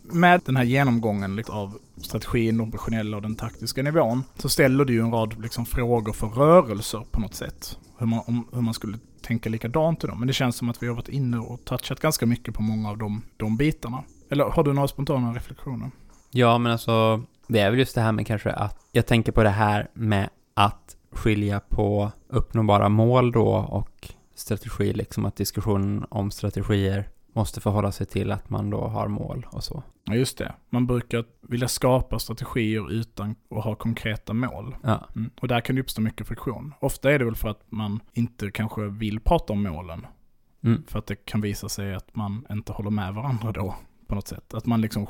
Med 0.02 0.40
den 0.44 0.56
här 0.56 0.64
genomgången 0.64 1.44
av 1.49 1.78
strategin, 2.02 2.59
den 2.59 2.68
operationella 2.68 3.16
och 3.16 3.23
den 3.23 3.35
taktiska 3.35 3.82
nivån, 3.82 4.25
så 4.38 4.49
ställer 4.49 4.85
du 4.85 4.92
ju 4.92 5.00
en 5.00 5.12
rad 5.12 5.42
liksom, 5.42 5.66
frågor 5.66 6.12
för 6.12 6.26
rörelser 6.26 7.04
på 7.11 7.21
något 7.21 7.35
sätt. 7.35 7.78
Hur 7.99 8.06
man, 8.06 8.23
om, 8.26 8.49
hur 8.52 8.61
man 8.61 8.75
skulle 8.75 8.99
tänka 9.23 9.50
likadant 9.50 10.04
i 10.04 10.06
dem. 10.06 10.18
Men 10.18 10.26
det 10.26 10.35
känns 10.35 10.56
som 10.56 10.68
att 10.68 10.82
vi 10.82 10.87
har 10.87 10.94
varit 10.94 11.09
inne 11.09 11.38
och 11.38 11.64
touchat 11.64 12.00
ganska 12.00 12.26
mycket 12.26 12.54
på 12.54 12.62
många 12.62 12.90
av 12.90 12.99
de, 12.99 13.23
de 13.37 13.56
bitarna. 13.56 14.04
Eller 14.30 14.44
har 14.44 14.64
du 14.64 14.73
några 14.73 14.88
spontana 14.88 15.35
reflektioner? 15.35 15.90
Ja, 16.30 16.59
men 16.59 16.73
alltså, 16.73 17.23
det 17.47 17.61
är 17.61 17.71
väl 17.71 17.78
just 17.78 17.94
det 17.94 18.00
här 18.00 18.12
med 18.12 18.26
kanske 18.26 18.50
att, 18.50 18.87
jag 18.92 19.06
tänker 19.06 19.32
på 19.32 19.42
det 19.42 19.50
här 19.50 19.88
med 19.94 20.28
att 20.54 20.97
skilja 21.12 21.61
på 21.61 22.12
uppnåbara 22.28 22.88
mål 22.88 23.32
då 23.32 23.49
och 23.49 24.09
strategi, 24.35 24.92
liksom 24.92 25.25
att 25.25 25.37
diskussionen 25.37 26.04
om 26.09 26.30
strategier 26.30 27.09
måste 27.32 27.60
förhålla 27.60 27.92
sig 27.92 28.06
till 28.06 28.32
att 28.32 28.50
man 28.50 28.70
då 28.70 28.80
har 28.80 29.08
mål 29.08 29.46
och 29.50 29.64
så. 29.64 29.82
Ja, 30.04 30.14
just 30.14 30.38
det. 30.38 30.54
Man 30.70 30.86
brukar 30.86 31.24
vilja 31.40 31.68
skapa 31.68 32.18
strategier 32.18 32.92
utan 32.92 33.34
att 33.50 33.64
ha 33.64 33.74
konkreta 33.74 34.32
mål. 34.32 34.76
Ja, 34.82 35.08
Mm. 35.16 35.30
Och 35.40 35.48
där 35.48 35.60
kan 35.60 35.76
det 35.76 35.82
uppstå 35.82 36.00
mycket 36.02 36.26
friktion. 36.26 36.74
Ofta 36.80 37.12
är 37.12 37.18
det 37.18 37.24
väl 37.24 37.36
för 37.36 37.48
att 37.48 37.62
man 37.68 38.00
inte 38.12 38.50
kanske 38.50 38.82
vill 38.82 39.20
prata 39.20 39.52
om 39.52 39.62
målen. 39.62 40.06
mm. 40.64 40.82
För 40.86 40.98
att 40.98 41.06
det 41.06 41.16
kan 41.16 41.40
visa 41.40 41.68
sig 41.68 41.94
att 41.94 42.16
man 42.16 42.46
inte 42.50 42.72
håller 42.72 42.90
med 42.90 43.14
varandra 43.14 43.52
då. 43.52 43.74
På 44.06 44.14
något 44.14 44.28
sätt. 44.28 44.54
Att 44.54 44.66
man 44.66 44.80
liksom, 44.80 45.06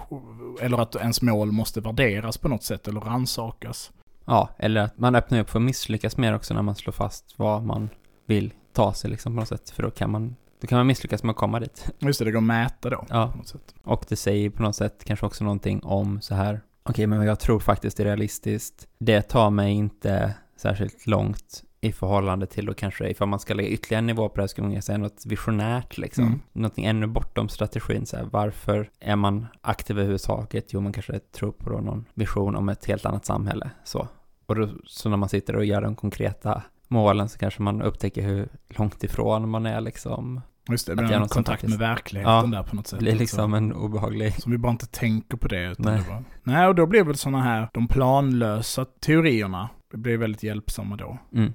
eller 0.61 0.79
att 0.79 0.97
ens 0.97 1.23
mål 1.23 1.53
måste 1.53 1.81
värderas 1.81 2.39
på 2.39 2.49
något 2.49 2.63
sätt 2.63 2.89
eller 2.89 3.01
ransakas. 3.01 3.93
ja 4.25 4.49
eller 4.59 4.81
att 4.81 4.99
man 4.99 5.15
öppnar 5.15 5.41
upp 5.41 5.51
för 5.51 5.59
att 5.59 5.65
misslyckas 5.65 6.17
mer 6.17 6.35
också 6.35 6.55
när 6.55 6.63
man 6.63 6.75
slår 6.75 6.93
fast 6.93 7.39
vad 7.39 7.63
man 7.63 7.89
vill 8.27 8.53
ta 8.73 8.93
sig 8.93 9.11
liksom 9.11 9.35
på 9.35 9.41
något 9.41 9.49
sätt. 9.49 9.71
För 9.71 9.83
då 9.83 9.91
kan 9.91 10.11
man, 10.11 10.37
då 10.63 10.69
kan 10.69 10.79
man 10.79 10.87
misslyckas 10.87 11.23
med 11.23 11.31
att 11.31 11.37
komma 11.37 11.61
dit. 11.61 11.91
Just 11.99 12.19
det, 12.19 12.25
det 12.25 12.31
går 12.31 12.39
att 12.39 12.45
mäta 12.45 12.91
då. 12.91 13.07
Ja, 13.09 13.29
På 13.33 13.39
något 13.39 13.49
sätt. 13.49 13.75
och 13.85 14.05
det 14.09 14.17
säger 14.17 14.51
på 14.51 14.63
något 14.63 14.77
sätt 14.77 15.05
kanske 15.05 15.27
också 15.27 15.45
någonting 15.45 15.83
om 15.83 16.21
så 16.21 16.35
här, 16.35 16.61
okej, 16.83 17.07
men 17.07 17.23
jag 17.27 17.41
tror 17.41 17.61
faktiskt 17.61 17.97
det 17.97 18.03
är 18.03 18.05
realistiskt. 18.05 18.89
Det 18.99 19.23
tar 19.23 19.51
mig 19.51 19.73
inte 19.73 20.35
särskilt 20.57 21.07
långt 21.07 21.63
i 21.81 21.93
förhållande 21.93 22.47
till 22.47 22.67
då 22.67 22.75
kanske 22.75 23.09
ifall 23.09 23.29
man 23.29 23.41
ska 23.41 23.55
lägga 23.55 23.69
ytterligare 23.69 23.99
en 23.99 24.07
nivå 24.07 24.29
på 24.29 24.37
det 24.37 24.43
här 24.43 24.47
skulle 24.47 24.69
man 24.69 24.83
säga 24.83 24.99
något 24.99 25.27
visionärt 25.27 25.99
liksom. 25.99 26.25
Mm. 26.25 26.41
Någonting 26.53 26.85
ännu 26.85 27.07
bortom 27.07 27.49
strategin 27.49 28.07
så 28.07 28.17
här, 28.17 28.25
varför 28.25 28.91
är 29.01 29.17
man 29.17 29.47
aktiv 29.61 29.97
överhuvudtaget? 29.97 30.73
Jo, 30.73 30.81
man 30.81 30.93
kanske 30.93 31.19
tror 31.19 31.53
på 31.53 31.71
då 31.71 31.79
någon 31.79 32.05
vision 32.15 32.57
om 32.57 32.69
ett 32.69 32.85
helt 32.85 33.07
annat 33.07 33.27
samhälle 33.27 33.71
så. 33.85 34.09
Och 34.47 34.55
då, 34.55 34.69
så 34.87 35.09
när 35.09 35.17
man 35.17 35.29
sitter 35.29 35.57
och 35.57 35.65
gör 35.65 35.83
de 35.83 35.97
konkreta 35.97 36.63
målen 36.89 37.29
så 37.29 37.39
kanske 37.39 37.63
man 37.63 37.83
upptäcker 37.83 38.23
hur 38.23 38.49
långt 38.69 39.05
ifrån 39.05 39.49
man 39.49 39.67
är 39.67 39.81
liksom. 39.81 40.41
Just 40.71 40.87
det, 40.87 40.95
det 40.95 41.03
blir 41.03 41.17
en 41.17 41.29
kontakt 41.29 41.63
med 41.63 41.79
verkligheten 41.79 42.51
där 42.51 42.63
på 42.63 42.77
något 42.77 42.85
Det 42.85 42.89
sätt. 42.91 42.99
blir 42.99 43.13
också. 43.13 43.21
liksom 43.21 43.55
en 43.55 43.73
obehaglig... 43.73 44.35
Som 44.43 44.53
vi 44.53 44.59
bara 44.59 44.73
inte 44.73 44.87
tänker 44.87 45.37
på 45.37 45.49
det. 45.49 45.71
Utan 45.71 45.85
Nej. 45.93 46.03
Det 46.03 46.09
bara, 46.09 46.25
nej, 46.43 46.67
och 46.67 46.75
då 46.75 46.87
blir 46.87 47.05
väl 47.05 47.17
sådana 47.17 47.43
här, 47.43 47.69
de 47.73 47.89
planlösa 47.89 48.85
teorierna, 48.85 49.69
det 49.91 49.97
blir 49.97 50.17
väldigt 50.19 50.43
hjälpsamma 50.43 50.97
då. 50.97 51.19
Mm. 51.35 51.53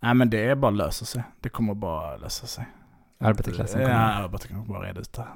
Nej 0.00 0.14
men 0.14 0.30
det 0.30 0.44
är 0.44 0.54
bara 0.54 0.70
att 0.70 0.76
lösa 0.76 1.04
sig. 1.04 1.22
Det 1.40 1.48
kommer 1.48 1.74
bara 1.74 2.16
lösa 2.16 2.46
sig. 2.46 2.66
Arbetarklassen 3.20 3.80
Ja, 3.80 3.86
kommer. 3.88 4.00
arbetarklassen 4.22 4.64
kommer 4.66 4.78
bara 4.78 4.88
reda 4.88 5.00
ut 5.00 5.12
det. 5.12 5.22
Det 5.22 5.26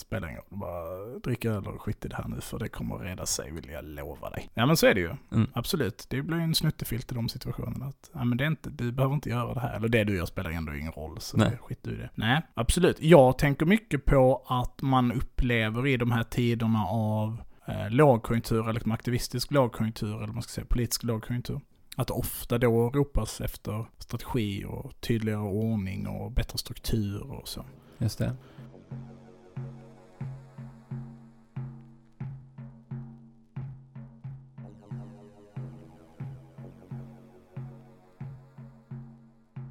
spelar 0.00 0.28
ingen 0.28 0.40
roll. 0.40 0.58
Bara 0.58 1.18
drick 1.18 1.44
öl 1.44 1.66
och 1.66 1.82
skit 1.82 2.04
i 2.04 2.08
det 2.08 2.16
här 2.16 2.28
nu 2.28 2.40
för 2.40 2.58
det 2.58 2.68
kommer 2.68 2.96
att 2.96 3.02
reda 3.02 3.26
sig 3.26 3.50
vill 3.50 3.70
jag 3.70 3.84
lova 3.84 4.30
dig. 4.30 4.50
Ja 4.54 4.66
men 4.66 4.76
så 4.76 4.86
är 4.86 4.94
det 4.94 5.00
ju. 5.00 5.10
Mm. 5.32 5.50
Absolut. 5.54 6.06
Det 6.08 6.22
blir 6.22 6.38
en 6.38 6.54
snuttefilt 6.54 7.12
i 7.12 7.14
de 7.14 7.28
situationerna. 7.28 7.86
Att, 7.86 8.10
ja, 8.12 8.24
men 8.24 8.38
det 8.38 8.44
är 8.44 8.48
inte, 8.48 8.70
du 8.70 8.92
behöver 8.92 9.14
inte 9.14 9.28
göra 9.28 9.54
det 9.54 9.60
här. 9.60 9.76
Eller 9.76 9.88
det 9.88 10.04
du 10.04 10.16
gör 10.16 10.26
spelar 10.26 10.50
ändå 10.50 10.74
ingen 10.74 10.92
roll. 10.92 11.20
Så 11.20 11.36
Nej. 11.36 11.58
skit 11.62 11.78
du 11.82 11.90
i 11.90 11.96
det. 11.96 12.10
Nej, 12.14 12.42
absolut. 12.54 12.96
Jag 13.00 13.38
tänker 13.38 13.66
mycket 13.66 14.04
på 14.04 14.42
att 14.46 14.82
man 14.82 15.12
upplever 15.12 15.86
i 15.86 15.96
de 15.96 16.10
här 16.10 16.24
tiderna 16.24 16.84
av 16.86 17.42
eh, 17.66 17.90
lågkonjunktur, 17.90 18.68
eller 18.68 18.92
aktivistisk 18.92 19.50
lågkonjunktur, 19.50 20.22
eller 20.22 20.32
man 20.32 20.42
ska 20.42 20.50
säga 20.50 20.66
politisk 20.68 21.02
lågkonjunktur. 21.02 21.60
Att 21.96 22.06
det 22.06 22.12
ofta 22.12 22.58
då 22.58 22.90
ropas 22.90 23.40
efter 23.40 23.86
strategi 23.98 24.64
och 24.64 25.00
tydligare 25.00 25.40
ordning 25.40 26.06
och 26.06 26.32
bättre 26.32 26.58
struktur 26.58 27.32
och 27.32 27.48
så. 27.48 27.64
Just 27.98 28.18
det. 28.18 28.36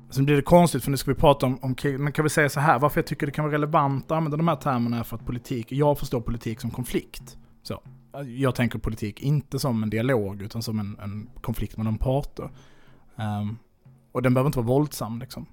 Sen 0.10 0.26
blir 0.26 0.36
det 0.36 0.42
konstigt 0.42 0.84
för 0.84 0.92
nu 0.92 0.98
ska 0.98 1.12
vi 1.12 1.16
prata 1.20 1.46
om, 1.46 1.60
om 1.62 1.76
krig, 1.76 2.00
men 2.00 2.14
kan 2.14 2.24
vi 2.24 2.30
säga 2.30 2.50
så 2.50 2.60
här, 2.60 2.80
varför 2.80 2.98
jag 3.02 3.08
tycker 3.08 3.26
det 3.26 3.32
kan 3.32 3.46
vara 3.46 3.54
relevant 3.54 4.06
att 4.06 4.12
använda 4.18 4.38
de 4.38 4.48
här 4.48 4.56
termerna 4.56 5.00
är 5.00 5.04
för 5.04 5.16
att 5.16 5.26
politik, 5.26 5.72
jag 5.72 6.00
förstår 6.00 6.22
politik 6.22 6.62
som 6.62 6.72
konflikt. 6.72 7.38
Så, 7.64 7.82
jag 8.38 8.56
tänker 8.56 8.80
politik 8.80 9.20
inte 9.22 9.60
som 9.60 9.84
en 9.84 9.90
dialog 9.90 10.42
utan 10.42 10.64
som 10.64 10.80
en, 10.80 10.98
en 11.00 11.30
konflikt 11.42 11.78
mellan 11.78 11.98
parter. 11.98 12.50
Um, 13.16 13.58
och 14.12 14.22
den 14.22 14.34
behöver 14.34 14.48
inte 14.48 14.60
vara 14.60 14.68
våldsam 14.68 15.20
liksom. 15.20 15.46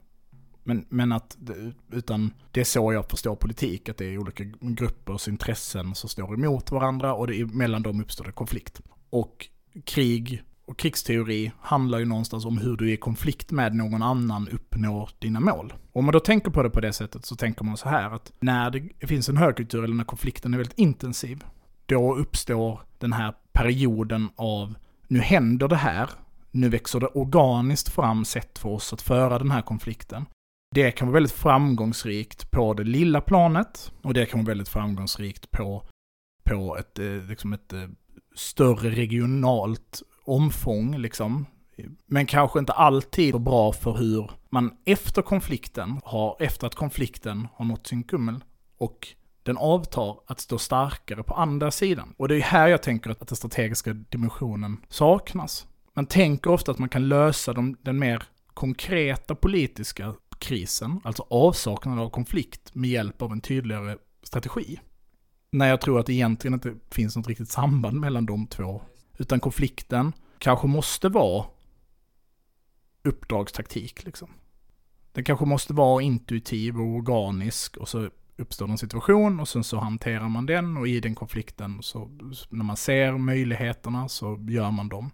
Men, 0.64 0.86
men 0.88 1.12
att, 1.12 1.36
det- 1.40 1.72
utan 1.92 2.30
det 2.50 2.60
är 2.60 2.64
så 2.64 2.92
jag 2.92 3.10
förstår 3.10 3.36
politik, 3.36 3.88
att 3.88 3.96
det 3.96 4.04
är 4.14 4.18
olika 4.18 4.44
gruppers 4.60 5.28
intressen 5.28 5.94
som 5.94 6.08
står 6.08 6.34
emot 6.34 6.70
varandra 6.70 7.14
och 7.14 7.26
det, 7.26 7.36
är- 7.40 7.44
mellan 7.46 7.82
dem 7.82 8.00
uppstår 8.00 8.24
det 8.24 8.32
konflikt. 8.32 8.80
Och 9.10 9.48
krig 9.84 10.42
och 10.66 10.79
krigsteori 10.79 11.52
handlar 11.61 11.98
ju 11.98 12.05
någonstans 12.05 12.44
om 12.44 12.59
hur 12.59 12.76
du 12.76 12.92
i 12.92 12.96
konflikt 12.96 13.50
med 13.50 13.74
någon 13.74 14.02
annan 14.02 14.48
uppnår 14.48 15.11
dina 15.18 15.40
mål. 15.40 15.72
Och 15.92 15.98
om 15.98 16.05
man 16.05 16.12
då 16.12 16.20
tänker 16.20 16.50
på 16.50 16.62
det 16.62 16.70
på 16.70 16.81
det 16.81 16.92
sättet 16.92 17.26
så 17.26 17.37
tänker 17.37 17.64
man 17.64 17.76
så 17.76 17.88
här 17.88 18.11
att 18.11 18.33
när 18.40 18.70
det 18.70 19.07
finns 19.07 19.29
en 19.29 19.37
högkultur 19.37 19.85
eller 19.85 19.94
när 19.94 20.05
konflikten 20.05 20.55
är 20.55 20.59
väldigt 20.59 20.79
intensiv, 20.79 21.44
då 21.87 22.16
uppstår 22.16 22.81
den 22.98 23.12
här 23.12 23.35
perioden 23.52 24.29
av 24.37 24.74
nu 25.09 25.18
händer 25.18 25.68
det 25.68 25.76
här, 25.76 26.11
nu 26.50 26.68
växer 26.68 27.00
det 27.00 27.07
organiskt 27.07 27.88
fram 27.88 28.24
sätt 28.24 28.59
för 28.59 28.68
oss 28.68 28.92
att 28.92 29.02
föra 29.02 29.38
den 29.38 29.50
här 29.50 29.62
konflikten. 29.62 30.26
Det 30.74 30.90
kan 30.90 31.09
vara 31.09 31.14
väldigt 31.14 31.33
framgångsrikt 31.33 32.50
på 32.50 32.74
det 32.74 32.85
lilla 32.85 33.20
planet 33.20 33.92
och 34.02 34.14
det 34.14 34.26
kan 34.26 34.40
vara 34.40 34.48
väldigt 34.48 34.68
framgångsrikt 34.68 35.50
på, 35.50 35.83
på 36.44 36.76
ett, 36.76 36.98
eh, 36.98 37.29
liksom 37.29 37.52
ett 37.52 37.72
eh, 37.72 37.88
större 38.35 38.90
regionalt 38.90 40.02
omfång 40.26 40.98
liksom. 40.98 41.46
Men 42.06 42.26
kanske 42.26 42.58
inte 42.58 42.72
alltid 42.72 43.32
så 43.32 43.38
bra 43.38 43.72
för 43.72 43.92
hur 43.92 44.30
man 44.50 44.76
efter 44.84 45.22
konflikten 45.22 46.00
har, 46.04 46.36
efter 46.40 46.66
att 46.66 46.74
konflikten 46.74 47.48
har 47.54 47.64
nått 47.64 47.86
sin 47.86 48.02
kummel 48.02 48.44
och 48.78 49.08
den 49.42 49.56
avtar 49.56 50.20
att 50.26 50.40
stå 50.40 50.58
starkare 50.58 51.22
på 51.22 51.34
andra 51.34 51.70
sidan. 51.70 52.14
Och 52.16 52.28
det 52.28 52.36
är 52.36 52.40
här 52.40 52.68
jag 52.68 52.82
tänker 52.82 53.10
att 53.10 53.28
den 53.28 53.36
strategiska 53.36 53.92
dimensionen 53.92 54.76
saknas. 54.88 55.66
Man 55.94 56.06
tänker 56.06 56.50
ofta 56.50 56.72
att 56.72 56.78
man 56.78 56.88
kan 56.88 57.08
lösa 57.08 57.52
de, 57.52 57.76
den 57.82 57.98
mer 57.98 58.22
konkreta 58.54 59.34
politiska 59.34 60.14
krisen, 60.38 61.00
alltså 61.04 61.26
avsaknaden 61.30 62.04
av 62.04 62.10
konflikt, 62.10 62.74
med 62.74 62.90
hjälp 62.90 63.22
av 63.22 63.32
en 63.32 63.40
tydligare 63.40 63.96
strategi. 64.22 64.80
När 65.50 65.68
jag 65.68 65.80
tror 65.80 66.00
att 66.00 66.06
det 66.06 66.12
egentligen 66.12 66.54
inte 66.54 66.74
finns 66.90 67.16
något 67.16 67.28
riktigt 67.28 67.48
samband 67.48 68.00
mellan 68.00 68.26
de 68.26 68.46
två. 68.46 68.82
Utan 69.18 69.40
konflikten 69.40 70.12
kanske 70.38 70.66
måste 70.66 71.09
vara 71.09 71.44
uppdragstaktik 73.05 74.05
liksom. 74.05 74.29
Den 75.12 75.24
kanske 75.24 75.44
måste 75.44 75.72
vara 75.72 76.02
intuitiv 76.02 76.81
och 76.81 76.87
organisk 76.87 77.76
och 77.76 77.88
så 77.88 78.11
uppstår 78.37 78.68
en 78.68 78.79
situation 78.79 79.40
och 79.40 79.48
sen 79.48 79.64
så 79.64 79.79
hanterar 79.79 80.29
man 80.29 80.46
den 80.46 80.76
och 80.76 80.88
i 80.88 81.00
den 81.00 81.14
konflikten 81.14 81.83
så 81.83 82.11
när 82.48 82.64
man 82.64 82.76
ser 82.76 83.12
möjligheterna 83.12 84.09
så 84.09 84.44
gör 84.48 84.70
man 84.70 84.88
dem. 84.88 85.11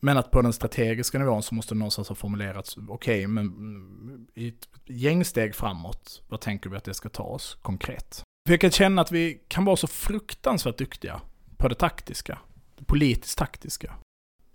Men 0.00 0.16
att 0.16 0.30
på 0.30 0.42
den 0.42 0.52
strategiska 0.52 1.18
nivån 1.18 1.42
så 1.42 1.54
måste 1.54 1.74
det 1.74 1.78
någonstans 1.78 2.08
ha 2.08 2.14
formulerats, 2.14 2.76
okej, 2.88 3.26
men 3.26 4.26
i 4.34 4.48
ett 4.48 4.68
gäng 4.86 5.24
steg 5.24 5.54
framåt, 5.54 6.22
vad 6.28 6.40
tänker 6.40 6.70
vi 6.70 6.76
att 6.76 6.84
det 6.84 6.94
ska 6.94 7.08
ta 7.08 7.22
oss 7.22 7.58
konkret? 7.62 8.22
För 8.46 8.52
jag 8.52 8.60
kan 8.60 8.70
känna 8.70 9.02
att 9.02 9.12
vi 9.12 9.40
kan 9.48 9.64
vara 9.64 9.76
så 9.76 9.86
fruktansvärt 9.86 10.78
duktiga 10.78 11.20
på 11.56 11.68
det 11.68 11.74
taktiska, 11.74 12.38
politiskt 12.86 13.38
taktiska. 13.38 13.92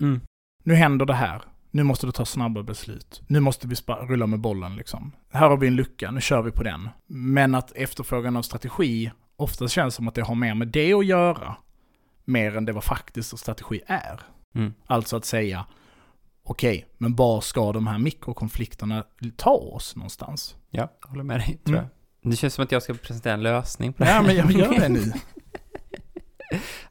Mm. 0.02 0.22
Nu 0.64 0.74
händer 0.76 1.06
det 1.06 1.14
här, 1.14 1.42
nu 1.72 1.84
måste 1.84 2.06
du 2.06 2.12
ta 2.12 2.26
snabba 2.26 2.64
beslut, 2.64 3.22
nu 3.28 3.40
måste 3.40 3.68
vi 3.68 3.76
rulla 4.08 4.28
med 4.28 4.40
bollen 4.40 4.76
liksom. 4.76 5.12
Här 5.32 5.50
har 5.50 5.58
vi 5.58 5.68
en 5.68 5.76
lucka, 5.76 6.12
nu 6.12 6.22
kör 6.22 6.42
vi 6.42 6.52
på 6.52 6.64
den. 6.64 6.90
Men 7.08 7.56
att 7.56 7.72
efterfrågan 7.72 8.38
av 8.38 8.42
strategi 8.42 9.12
ofta 9.36 9.68
känns 9.68 9.96
som 9.96 10.08
att 10.08 10.16
det 10.16 10.22
har 10.22 10.36
mer 10.36 10.56
med 10.56 10.68
det 10.68 10.94
att 10.94 11.06
göra, 11.06 11.56
mer 12.26 12.58
än 12.58 12.66
det 12.66 12.74
vad 12.74 12.84
faktiskt 12.84 13.38
strategi 13.40 13.82
är. 13.88 14.20
Mm. 14.56 14.74
Alltså 14.86 15.18
att 15.18 15.26
säga, 15.26 15.66
okej, 16.44 16.86
men 16.98 17.16
var 17.16 17.42
ska 17.42 17.72
de 17.72 17.88
här 17.88 17.98
mikrokonflikterna 17.98 19.06
ta 19.36 19.52
oss 19.52 19.96
någonstans? 19.96 20.56
Ja, 20.70 20.90
jag 21.02 21.10
håller 21.10 21.24
med 21.24 21.40
dig, 21.40 21.60
tror 21.66 21.76
Mm. 21.78 21.90
jag. 22.22 22.32
Det 22.32 22.36
känns 22.38 22.54
som 22.54 22.64
att 22.64 22.72
jag 22.72 22.84
ska 22.84 22.94
presentera 22.94 23.34
en 23.34 23.44
lösning 23.44 23.94
på 23.94 24.04
det 24.04 24.10
Nej, 24.14 24.24
men 24.24 24.36
jag 24.36 24.52
gör 24.52 24.80
det 24.80 24.90
nu. 24.90 25.14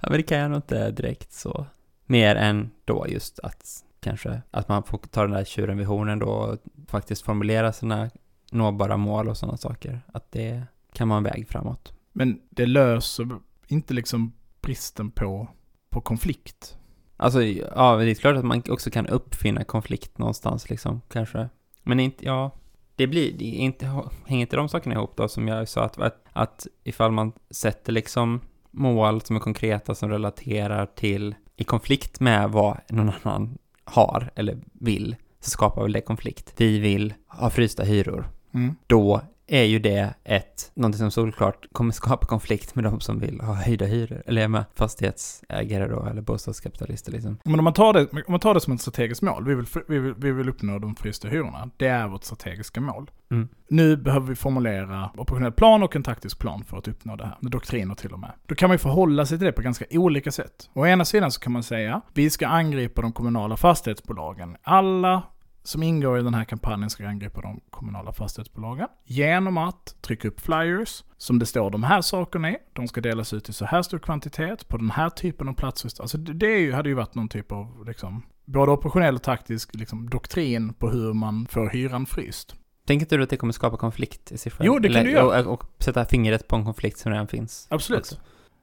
Ja, 0.00 0.08
men 0.08 0.12
det 0.12 0.22
kan 0.22 0.38
jag 0.38 0.50
nog 0.50 0.58
inte 0.58 0.90
direkt 0.90 1.32
så. 1.32 1.66
Mer 2.06 2.36
än 2.36 2.70
då 2.84 3.06
just 3.08 3.40
att 3.40 3.84
kanske 4.00 4.42
att 4.50 4.68
man 4.68 4.82
får 4.82 4.98
ta 4.98 5.22
den 5.22 5.30
där 5.30 5.44
tjuren 5.44 5.78
vid 5.78 5.86
hornen 5.86 6.18
då 6.18 6.28
och 6.28 6.58
faktiskt 6.88 7.22
formulera 7.22 7.72
sina 7.72 8.10
nåbara 8.50 8.96
mål 8.96 9.28
och 9.28 9.36
sådana 9.36 9.56
saker. 9.56 10.00
Att 10.12 10.32
det 10.32 10.62
kan 10.92 11.08
vara 11.08 11.16
en 11.16 11.24
väg 11.24 11.48
framåt. 11.48 11.92
Men 12.12 12.40
det 12.50 12.66
löser 12.66 13.28
inte 13.66 13.94
liksom 13.94 14.32
bristen 14.60 15.10
på, 15.10 15.48
på 15.90 16.00
konflikt. 16.00 16.76
Alltså, 17.16 17.42
ja, 17.42 17.96
det 17.96 18.10
är 18.10 18.14
klart 18.14 18.36
att 18.36 18.44
man 18.44 18.62
också 18.68 18.90
kan 18.90 19.06
uppfinna 19.06 19.64
konflikt 19.64 20.18
någonstans 20.18 20.70
liksom, 20.70 21.00
kanske. 21.08 21.48
Men 21.82 22.00
inte, 22.00 22.24
ja, 22.24 22.50
det 22.96 23.06
blir, 23.06 23.32
det 23.32 23.44
inte, 23.44 23.86
hänger 24.26 24.40
inte 24.40 24.56
de 24.56 24.68
sakerna 24.68 24.94
ihop 24.94 25.16
då 25.16 25.28
som 25.28 25.48
jag 25.48 25.68
sa 25.68 25.84
att, 25.84 25.98
att, 25.98 26.24
att 26.32 26.66
ifall 26.84 27.12
man 27.12 27.32
sätter 27.50 27.92
liksom 27.92 28.40
mål 28.70 29.20
som 29.20 29.36
är 29.36 29.40
konkreta 29.40 29.94
som 29.94 30.10
relaterar 30.10 30.86
till, 30.86 31.34
i 31.56 31.64
konflikt 31.64 32.20
med 32.20 32.50
vad 32.50 32.78
någon 32.88 33.12
annan 33.22 33.58
har 33.84 34.30
eller 34.34 34.58
vill, 34.72 35.16
så 35.40 35.50
skapar 35.50 35.82
väl 35.82 35.92
det 35.92 36.00
konflikt. 36.00 36.54
Vi 36.56 36.78
vill 36.78 37.14
ha 37.26 37.50
frysta 37.50 37.82
hyror. 37.82 38.28
Mm. 38.54 38.76
Då 38.86 39.20
är 39.50 39.64
ju 39.64 39.78
det 39.78 40.14
ett, 40.24 40.70
någonting 40.74 40.98
som 40.98 41.10
såklart 41.10 41.66
kommer 41.72 41.92
skapa 42.00 42.26
konflikt 42.26 42.74
med 42.74 42.84
de 42.84 43.00
som 43.00 43.18
vill 43.18 43.40
ha 43.40 43.54
höjda 43.54 43.84
hyror. 43.84 44.22
Eller 44.26 44.48
med 44.48 44.64
fastighetsägare 44.74 45.88
då, 45.88 46.06
eller 46.06 46.22
bostadskapitalister 46.22 47.12
liksom. 47.12 47.38
Men 47.44 47.58
om 47.58 47.64
man, 47.64 47.72
tar 47.72 47.92
det, 47.92 48.06
om 48.10 48.22
man 48.28 48.40
tar 48.40 48.54
det 48.54 48.60
som 48.60 48.72
ett 48.72 48.80
strategiskt 48.80 49.22
mål, 49.22 49.44
vi 49.44 49.54
vill, 49.54 49.66
vi 49.88 49.98
vill, 49.98 50.14
vi 50.16 50.32
vill 50.32 50.48
uppnå 50.48 50.78
de 50.78 50.96
frysta 50.96 51.28
hyrorna. 51.28 51.70
Det 51.76 51.86
är 51.86 52.08
vårt 52.08 52.24
strategiska 52.24 52.80
mål. 52.80 53.10
Mm. 53.30 53.48
Nu 53.68 53.96
behöver 53.96 54.26
vi 54.26 54.34
formulera 54.34 55.10
operationell 55.16 55.52
plan 55.52 55.82
och 55.82 55.96
en 55.96 56.02
taktisk 56.02 56.38
plan 56.38 56.64
för 56.64 56.76
att 56.76 56.88
uppnå 56.88 57.16
det 57.16 57.24
här. 57.24 57.36
Med 57.40 57.52
doktriner 57.52 57.94
till 57.94 58.12
och 58.12 58.18
med. 58.18 58.32
Då 58.46 58.54
kan 58.54 58.68
man 58.68 58.74
ju 58.74 58.78
förhålla 58.78 59.26
sig 59.26 59.38
till 59.38 59.46
det 59.46 59.52
på 59.52 59.62
ganska 59.62 59.84
olika 59.90 60.32
sätt. 60.32 60.70
Å 60.72 60.86
ena 60.86 61.04
sidan 61.04 61.30
så 61.30 61.40
kan 61.40 61.52
man 61.52 61.62
säga, 61.62 62.00
vi 62.14 62.30
ska 62.30 62.46
angripa 62.46 63.02
de 63.02 63.12
kommunala 63.12 63.56
fastighetsbolagen. 63.56 64.56
Alla 64.62 65.22
som 65.62 65.82
ingår 65.82 66.18
i 66.18 66.22
den 66.22 66.34
här 66.34 66.44
kampanjen 66.44 66.90
ska 66.90 67.08
angripa 67.08 67.40
de 67.40 67.60
kommunala 67.70 68.12
fastighetsbolagen 68.12 68.88
genom 69.04 69.58
att 69.58 69.96
trycka 70.00 70.28
upp 70.28 70.40
flyers 70.40 71.04
som 71.16 71.38
det 71.38 71.46
står 71.46 71.70
de 71.70 71.82
här 71.82 72.00
sakerna 72.00 72.48
är. 72.48 72.56
De 72.72 72.88
ska 72.88 73.00
delas 73.00 73.32
ut 73.32 73.48
i 73.48 73.52
så 73.52 73.64
här 73.64 73.82
stor 73.82 73.98
kvantitet 73.98 74.68
på 74.68 74.76
den 74.76 74.90
här 74.90 75.10
typen 75.10 75.48
av 75.48 75.52
platser. 75.52 75.90
Alltså 76.00 76.18
det, 76.18 76.72
hade 76.72 76.88
ju 76.88 76.94
varit 76.94 77.14
någon 77.14 77.28
typ 77.28 77.52
av 77.52 77.84
liksom, 77.86 78.22
både 78.44 78.72
operationell 78.72 79.14
och 79.14 79.22
taktisk 79.22 79.74
liksom, 79.74 80.10
doktrin 80.10 80.72
på 80.72 80.90
hur 80.90 81.12
man 81.12 81.46
får 81.46 81.68
hyran 81.70 82.06
fryst. 82.06 82.54
Tänker 82.86 83.04
inte 83.06 83.16
du 83.16 83.22
att 83.22 83.30
det 83.30 83.36
kommer 83.36 83.52
skapa 83.52 83.76
konflikt 83.76 84.32
i 84.32 84.38
sig 84.38 84.52
själv? 84.52 84.66
Jo, 84.66 84.78
det 84.78 84.88
kan 84.88 84.96
Eller- 84.96 85.04
du 85.04 85.10
göra. 85.10 85.40
Och, 85.48 85.52
och 85.52 85.64
sätta 85.78 86.04
fingret 86.04 86.48
på 86.48 86.56
en 86.56 86.64
konflikt 86.64 86.98
som 86.98 87.12
redan 87.12 87.28
finns. 87.28 87.66
Absolut. 87.70 88.00
också. 88.00 88.16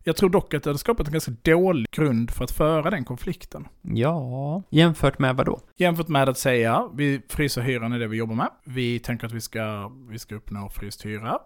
Jag 0.07 0.15
tror 0.15 0.29
dock 0.29 0.53
att 0.53 0.63
det 0.63 0.69
hade 0.69 0.79
skapat 0.79 1.07
en 1.07 1.13
ganska 1.13 1.31
dålig 1.41 1.87
grund 1.91 2.31
för 2.31 2.43
att 2.43 2.51
föra 2.51 2.89
den 2.89 3.05
konflikten. 3.05 3.67
Ja, 3.81 4.63
jämfört 4.69 5.19
med 5.19 5.35
vad 5.35 5.45
då? 5.45 5.59
Jämfört 5.75 6.07
med 6.07 6.29
att 6.29 6.37
säga, 6.37 6.89
vi 6.93 7.21
fryser 7.29 7.61
hyran 7.61 7.93
är 7.93 7.99
det 7.99 8.07
vi 8.07 8.17
jobbar 8.17 8.35
med. 8.35 8.49
Vi 8.63 8.99
tänker 8.99 9.27
att 9.27 9.33
vi 9.33 9.41
ska, 9.41 9.91
vi 10.09 10.19
ska 10.19 10.35
uppnå 10.35 10.69
fryst 10.69 11.05
hyra 11.05 11.39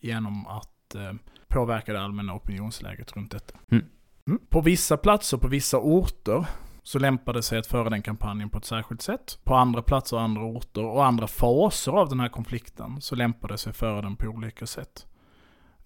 genom 0.00 0.46
att 0.46 0.94
eh, 0.94 1.12
påverka 1.48 1.92
det 1.92 2.00
allmänna 2.00 2.34
opinionsläget 2.34 3.16
runt 3.16 3.30
detta. 3.30 3.58
Mm. 3.70 3.84
Mm. 4.26 4.40
På 4.48 4.60
vissa 4.60 4.96
platser, 4.96 5.38
på 5.38 5.48
vissa 5.48 5.78
orter, 5.78 6.46
så 6.82 6.98
lämpar 6.98 7.32
det 7.32 7.42
sig 7.42 7.58
att 7.58 7.66
föra 7.66 7.90
den 7.90 8.02
kampanjen 8.02 8.50
på 8.50 8.58
ett 8.58 8.64
särskilt 8.64 9.02
sätt. 9.02 9.38
På 9.44 9.54
andra 9.54 9.82
platser, 9.82 10.16
andra 10.16 10.42
orter 10.42 10.84
och 10.84 11.04
andra 11.06 11.26
faser 11.26 11.92
av 11.92 12.08
den 12.08 12.20
här 12.20 12.28
konflikten 12.28 13.00
så 13.00 13.16
lämpar 13.16 13.48
det 13.48 13.58
sig 13.58 13.70
att 13.70 13.76
föra 13.76 14.02
den 14.02 14.16
på 14.16 14.26
olika 14.26 14.66
sätt. 14.66 15.06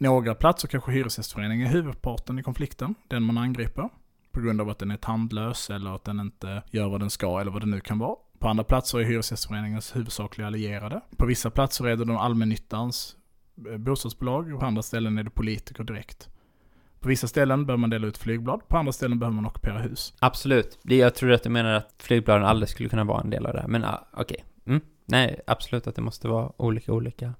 Några 0.03 0.35
platser 0.35 0.69
kanske 0.69 0.93
Hyresgästföreningen 0.93 1.67
är 1.67 1.71
huvudparten 1.71 2.39
i 2.39 2.43
konflikten, 2.43 2.95
den 3.09 3.23
man 3.23 3.39
angriper. 3.39 3.89
På 4.33 4.41
grund 4.41 4.61
av 4.61 4.69
att 4.69 4.79
den 4.79 4.91
är 4.91 4.97
tandlös 4.97 5.71
eller 5.71 5.95
att 5.95 6.05
den 6.05 6.21
inte 6.21 6.63
gör 6.71 6.89
vad 6.89 7.01
den 7.01 7.11
ska 7.11 7.41
eller 7.41 7.51
vad 7.51 7.63
det 7.63 7.67
nu 7.67 7.81
kan 7.81 7.99
vara. 7.99 8.17
På 8.39 8.49
andra 8.49 8.65
platser 8.65 8.99
är 8.99 9.05
Hyresgästföreningens 9.05 9.97
huvudsakliga 9.97 10.47
allierade. 10.47 11.01
På 11.17 11.27
vissa 11.27 11.51
platser 11.51 11.87
är 11.87 11.97
det 11.97 12.05
de 12.05 12.17
allmännyttans 12.17 13.17
eh, 13.71 13.77
bostadsbolag 13.77 14.55
och 14.55 14.61
på 14.61 14.67
andra 14.67 14.83
ställen 14.83 15.19
är 15.19 15.23
det 15.23 15.31
politiker 15.31 15.85
direkt. 15.85 16.29
På 17.01 17.09
vissa 17.09 17.27
ställen 17.27 17.67
behöver 17.67 17.81
man 17.81 17.91
dela 17.91 18.07
ut 18.07 18.19
flygblad, 18.19 18.69
på 18.69 18.77
andra 18.77 18.93
ställen 18.93 19.19
behöver 19.19 19.35
man 19.35 19.47
ockupera 19.47 19.79
hus. 19.79 20.15
Absolut. 20.19 20.79
Jag 20.83 21.15
tror 21.15 21.33
att 21.33 21.43
du 21.43 21.51
menar 21.51 21.73
att 21.73 21.95
flygbladen 21.99 22.45
aldrig 22.45 22.69
skulle 22.69 22.89
kunna 22.89 23.05
vara 23.05 23.21
en 23.21 23.31
del 23.31 23.47
av 23.47 23.53
det. 23.53 23.61
här. 23.61 23.69
Men 23.69 23.85
okej. 23.85 23.99
okej. 24.13 24.45
Mm. 24.67 24.81
Nej, 25.05 25.41
absolut 25.47 25.87
att 25.87 25.97
det 25.97 26.03
måste 26.03 26.29
vara 26.29 26.53
olika 26.57 26.93
olika. 26.93 27.35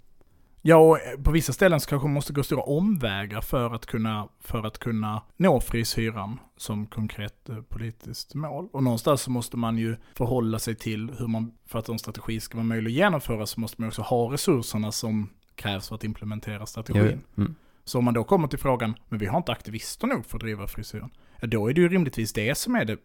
Ja, 0.65 0.77
och 0.77 1.01
eh, 1.01 1.21
på 1.23 1.31
vissa 1.31 1.53
ställen 1.53 1.81
så 1.81 1.89
kanske 1.89 2.07
man 2.07 2.15
måste 2.15 2.33
gå 2.33 2.43
stora 2.43 2.63
omvägar 2.63 3.41
för 3.41 3.75
att 3.75 3.87
kunna, 3.87 4.29
för 4.41 4.67
att 4.67 4.79
kunna 4.79 5.23
nå 5.37 5.61
fryshyran 5.61 6.39
som 6.57 6.87
konkret 6.87 7.49
eh, 7.49 7.61
politiskt 7.61 8.35
mål. 8.35 8.69
Och 8.73 8.83
någonstans 8.83 9.23
så 9.23 9.31
måste 9.31 9.57
man 9.57 9.79
ju 9.79 9.97
förhålla 10.15 10.59
sig 10.59 10.75
till 10.75 11.11
hur 11.19 11.27
man, 11.27 11.53
för 11.67 11.79
att 11.79 11.89
en 11.89 11.99
strategi 11.99 12.41
ska 12.41 12.57
vara 12.57 12.67
möjlig 12.67 12.91
att 12.91 12.97
genomföra 12.97 13.47
så 13.47 13.61
måste 13.61 13.81
man 13.81 13.89
också 13.89 14.03
ha 14.03 14.33
resurserna 14.33 14.93
som 14.93 15.29
krävs 15.55 15.89
för 15.89 15.95
att 15.95 16.05
implementera 16.05 16.67
strategin. 16.67 17.21
Mm. 17.37 17.55
Så 17.85 17.99
om 17.99 18.05
man 18.05 18.15
då 18.15 18.25
kommer 18.25 18.49
till 18.49 18.59
frågan, 18.59 18.95
men 19.09 19.19
vi 19.19 19.27
har 19.27 19.39
inte 19.39 19.53
aktivister 19.53 20.07
nog 20.07 20.27
för 20.27 20.37
att 20.37 20.43
driva 20.43 20.67
frisyren. 20.67 21.11
Ja, 21.41 21.47
då 21.47 21.71
är 21.71 21.75
det 21.75 21.81
ju 21.81 21.89
rimligtvis 21.89 22.33
det 22.33 22.59
som 22.59 22.75
är 22.75 22.85
det, 22.85 22.97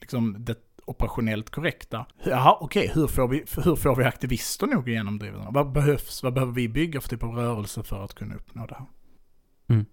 liksom, 0.00 0.44
det 0.44 0.67
operationellt 0.88 1.50
korrekta. 1.50 2.06
Jaha, 2.24 2.58
okej, 2.60 2.90
hur, 2.94 3.06
får 3.06 3.28
vi, 3.28 3.44
hur 3.64 3.76
får 3.76 3.96
vi 3.96 4.04
aktivister 4.04 4.66
nog 4.66 4.88
igenom 4.88 5.18
driven? 5.18 5.52
Vad 5.52 5.72
behövs, 5.72 6.22
vad 6.22 6.34
behöver 6.34 6.52
vi 6.52 6.68
bygga 6.68 7.00
för 7.00 7.08
typ 7.08 7.22
av 7.22 7.36
rörelse 7.36 7.82
för 7.82 8.04
att 8.04 8.14
kunna 8.14 8.34
uppnå 8.34 8.66
det 8.66 8.74
här? 8.74 8.86
Mm. 9.68 9.86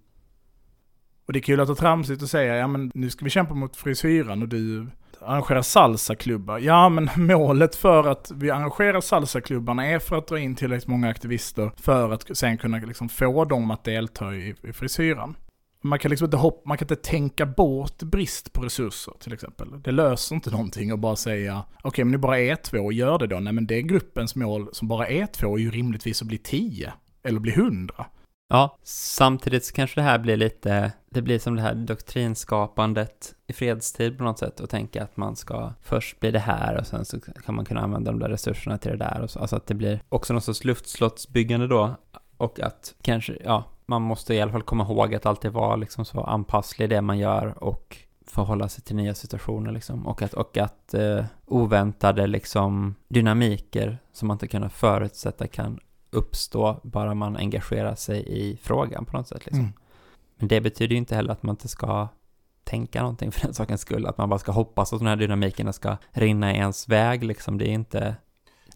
Och 1.28 1.34
det 1.34 1.40
är 1.40 1.42
kul 1.42 1.60
att 1.60 1.68
ta 1.68 1.76
tramsigt 1.76 2.22
och 2.22 2.30
säga, 2.30 2.56
ja 2.56 2.68
men 2.68 2.92
nu 2.94 3.10
ska 3.10 3.26
vi 3.26 3.32
kämpa 3.32 3.54
mot 3.54 3.76
frisyren 3.76 4.42
och 4.42 4.48
du 4.48 4.88
arrangerar 5.22 5.62
salsaklubbar. 5.62 6.60
Ja, 6.60 6.90
men 6.90 7.10
målet 7.28 7.76
för 7.76 8.08
att 8.08 8.32
vi 8.36 8.52
arrangerar 8.52 9.02
salsaklubbarna 9.02 9.86
är 9.88 10.00
för 10.00 10.18
att 10.18 10.28
dra 10.28 10.40
in 10.40 10.56
tillräckligt 10.56 10.88
många 10.88 11.10
aktivister 11.10 11.72
för 11.78 12.12
att 12.12 12.38
sen 12.38 12.58
kunna 12.58 12.78
liksom 12.78 13.10
få 13.10 13.46
dem 13.46 13.72
att 13.72 13.84
delta 13.84 14.36
i, 14.36 14.56
i 14.64 14.74
frisyren. 14.74 15.36
Man 15.86 16.00
kan 16.00 16.10
liksom 16.10 16.26
inte 16.26 16.38
hoppa, 16.38 16.69
man 16.69 16.78
kan 16.78 16.86
inte 16.86 16.95
tänka 16.95 17.45
bort 17.45 18.04
brist 18.04 18.54
på 18.54 18.62
resurser 18.62 19.13
till 19.19 19.34
exempel. 19.34 19.82
Det 19.82 19.91
löser 19.91 20.36
inte 20.36 20.52
någonting 20.52 20.91
att 20.91 21.00
bara 21.00 21.15
säga, 21.15 21.63
okej 21.84 22.06
men 22.06 22.12
ni 22.12 22.17
bara 22.17 22.39
är 22.39 22.56
två, 22.56 22.91
gör 22.91 23.17
det 23.17 23.28
då. 23.28 23.39
Nej 23.39 23.54
men 23.54 23.67
det 23.67 23.76
är 23.76 23.82
gruppens 23.82 24.36
mål 24.36 24.69
som 24.71 24.88
bara 24.88 25.08
är 25.08 25.26
två 25.26 25.58
är 25.58 25.62
ju 25.62 25.71
rimligtvis 25.71 26.21
att 26.21 26.28
bli 26.28 26.38
tio. 26.38 26.93
Eller 27.24 27.39
bli 27.39 27.52
hundra. 27.52 28.06
Ja, 28.48 28.78
samtidigt 28.84 29.65
så 29.65 29.74
kanske 29.74 30.00
det 30.00 30.04
här 30.04 30.19
blir 30.19 30.38
lite, 30.38 30.91
det 31.10 31.21
blir 31.21 31.39
som 31.39 31.56
det 31.56 31.62
här 31.62 31.76
doktrinskapandet 31.76 33.36
i 33.48 33.54
fredstid 33.54 34.17
på 34.17 34.24
något 34.24 34.39
sätt 34.39 34.60
och 34.60 34.69
tänka 34.69 35.04
att 35.04 35.17
man 35.17 35.36
ska 35.36 35.74
först 35.82 36.19
bli 36.19 36.32
det 36.32 36.39
här 36.39 36.78
och 36.78 36.88
sen 36.88 37.06
så 37.06 37.19
kan 37.19 37.56
man 37.56 37.65
kunna 37.65 37.82
använda 37.82 38.12
de 38.12 38.19
där 38.19 38.30
resurserna 38.30 38.78
till 38.78 38.91
det 38.91 38.98
där 38.98 39.21
och 39.21 39.30
så. 39.30 39.39
Alltså 39.39 39.56
att 39.56 39.67
det 39.67 39.74
blir 39.74 40.02
också 40.10 40.34
någon 40.34 40.41
sorts 40.41 40.63
luftslottsbyggande 40.63 41.67
då 41.67 41.95
och 42.38 42.60
att 42.60 42.95
kanske, 43.02 43.38
ja, 43.43 43.63
man 43.86 44.02
måste 44.02 44.34
i 44.34 44.41
alla 44.41 44.52
fall 44.52 44.63
komma 44.63 44.84
ihåg 44.84 45.15
att 45.15 45.26
alltid 45.26 45.52
vara 45.52 45.76
liksom 45.76 46.06
så 46.06 46.21
anpasslig 46.21 46.86
i 46.86 46.88
det 46.88 47.02
man 47.02 47.17
gör 47.17 47.63
och 47.63 47.98
förhålla 48.28 48.69
sig 48.69 48.84
till 48.84 48.95
nya 48.95 49.15
situationer 49.15 49.71
liksom 49.71 50.08
och 50.08 50.21
att, 50.21 50.34
och 50.34 50.58
att 50.58 50.93
eh, 50.93 51.26
oväntade 51.45 52.28
liksom 52.28 52.95
dynamiker 53.08 53.98
som 54.13 54.28
man 54.28 54.36
inte 54.36 54.48
kunnat 54.48 54.74
förutsätta 54.74 55.48
kan 55.48 55.80
uppstå 56.10 56.80
bara 56.84 57.13
man 57.13 57.38
engagerar 57.38 57.95
sig 57.95 58.26
i 58.28 58.58
frågan 58.58 59.06
på 59.06 59.17
något 59.17 59.28
sätt 59.28 59.45
liksom. 59.45 59.60
Mm. 59.60 59.74
Men 60.38 60.48
det 60.48 60.62
betyder 60.62 60.91
ju 60.91 60.98
inte 60.98 61.15
heller 61.15 61.32
att 61.32 61.43
man 61.43 61.54
inte 61.54 61.67
ska 61.67 62.08
tänka 62.63 63.02
någonting 63.02 63.32
för 63.32 63.41
den 63.41 63.54
sakens 63.54 63.82
skull, 63.82 64.06
att 64.06 64.17
man 64.17 64.30
bara 64.30 64.39
ska 64.39 64.52
hoppas 64.52 64.93
att 64.93 65.00
de 65.00 65.06
här 65.06 65.15
dynamikerna 65.15 65.74
ska 65.74 65.98
rinna 66.12 66.54
i 66.54 66.56
ens 66.56 66.89
väg 66.89 67.24
liksom, 67.24 67.58
det 67.58 67.67
är 67.67 67.74
inte 67.74 68.15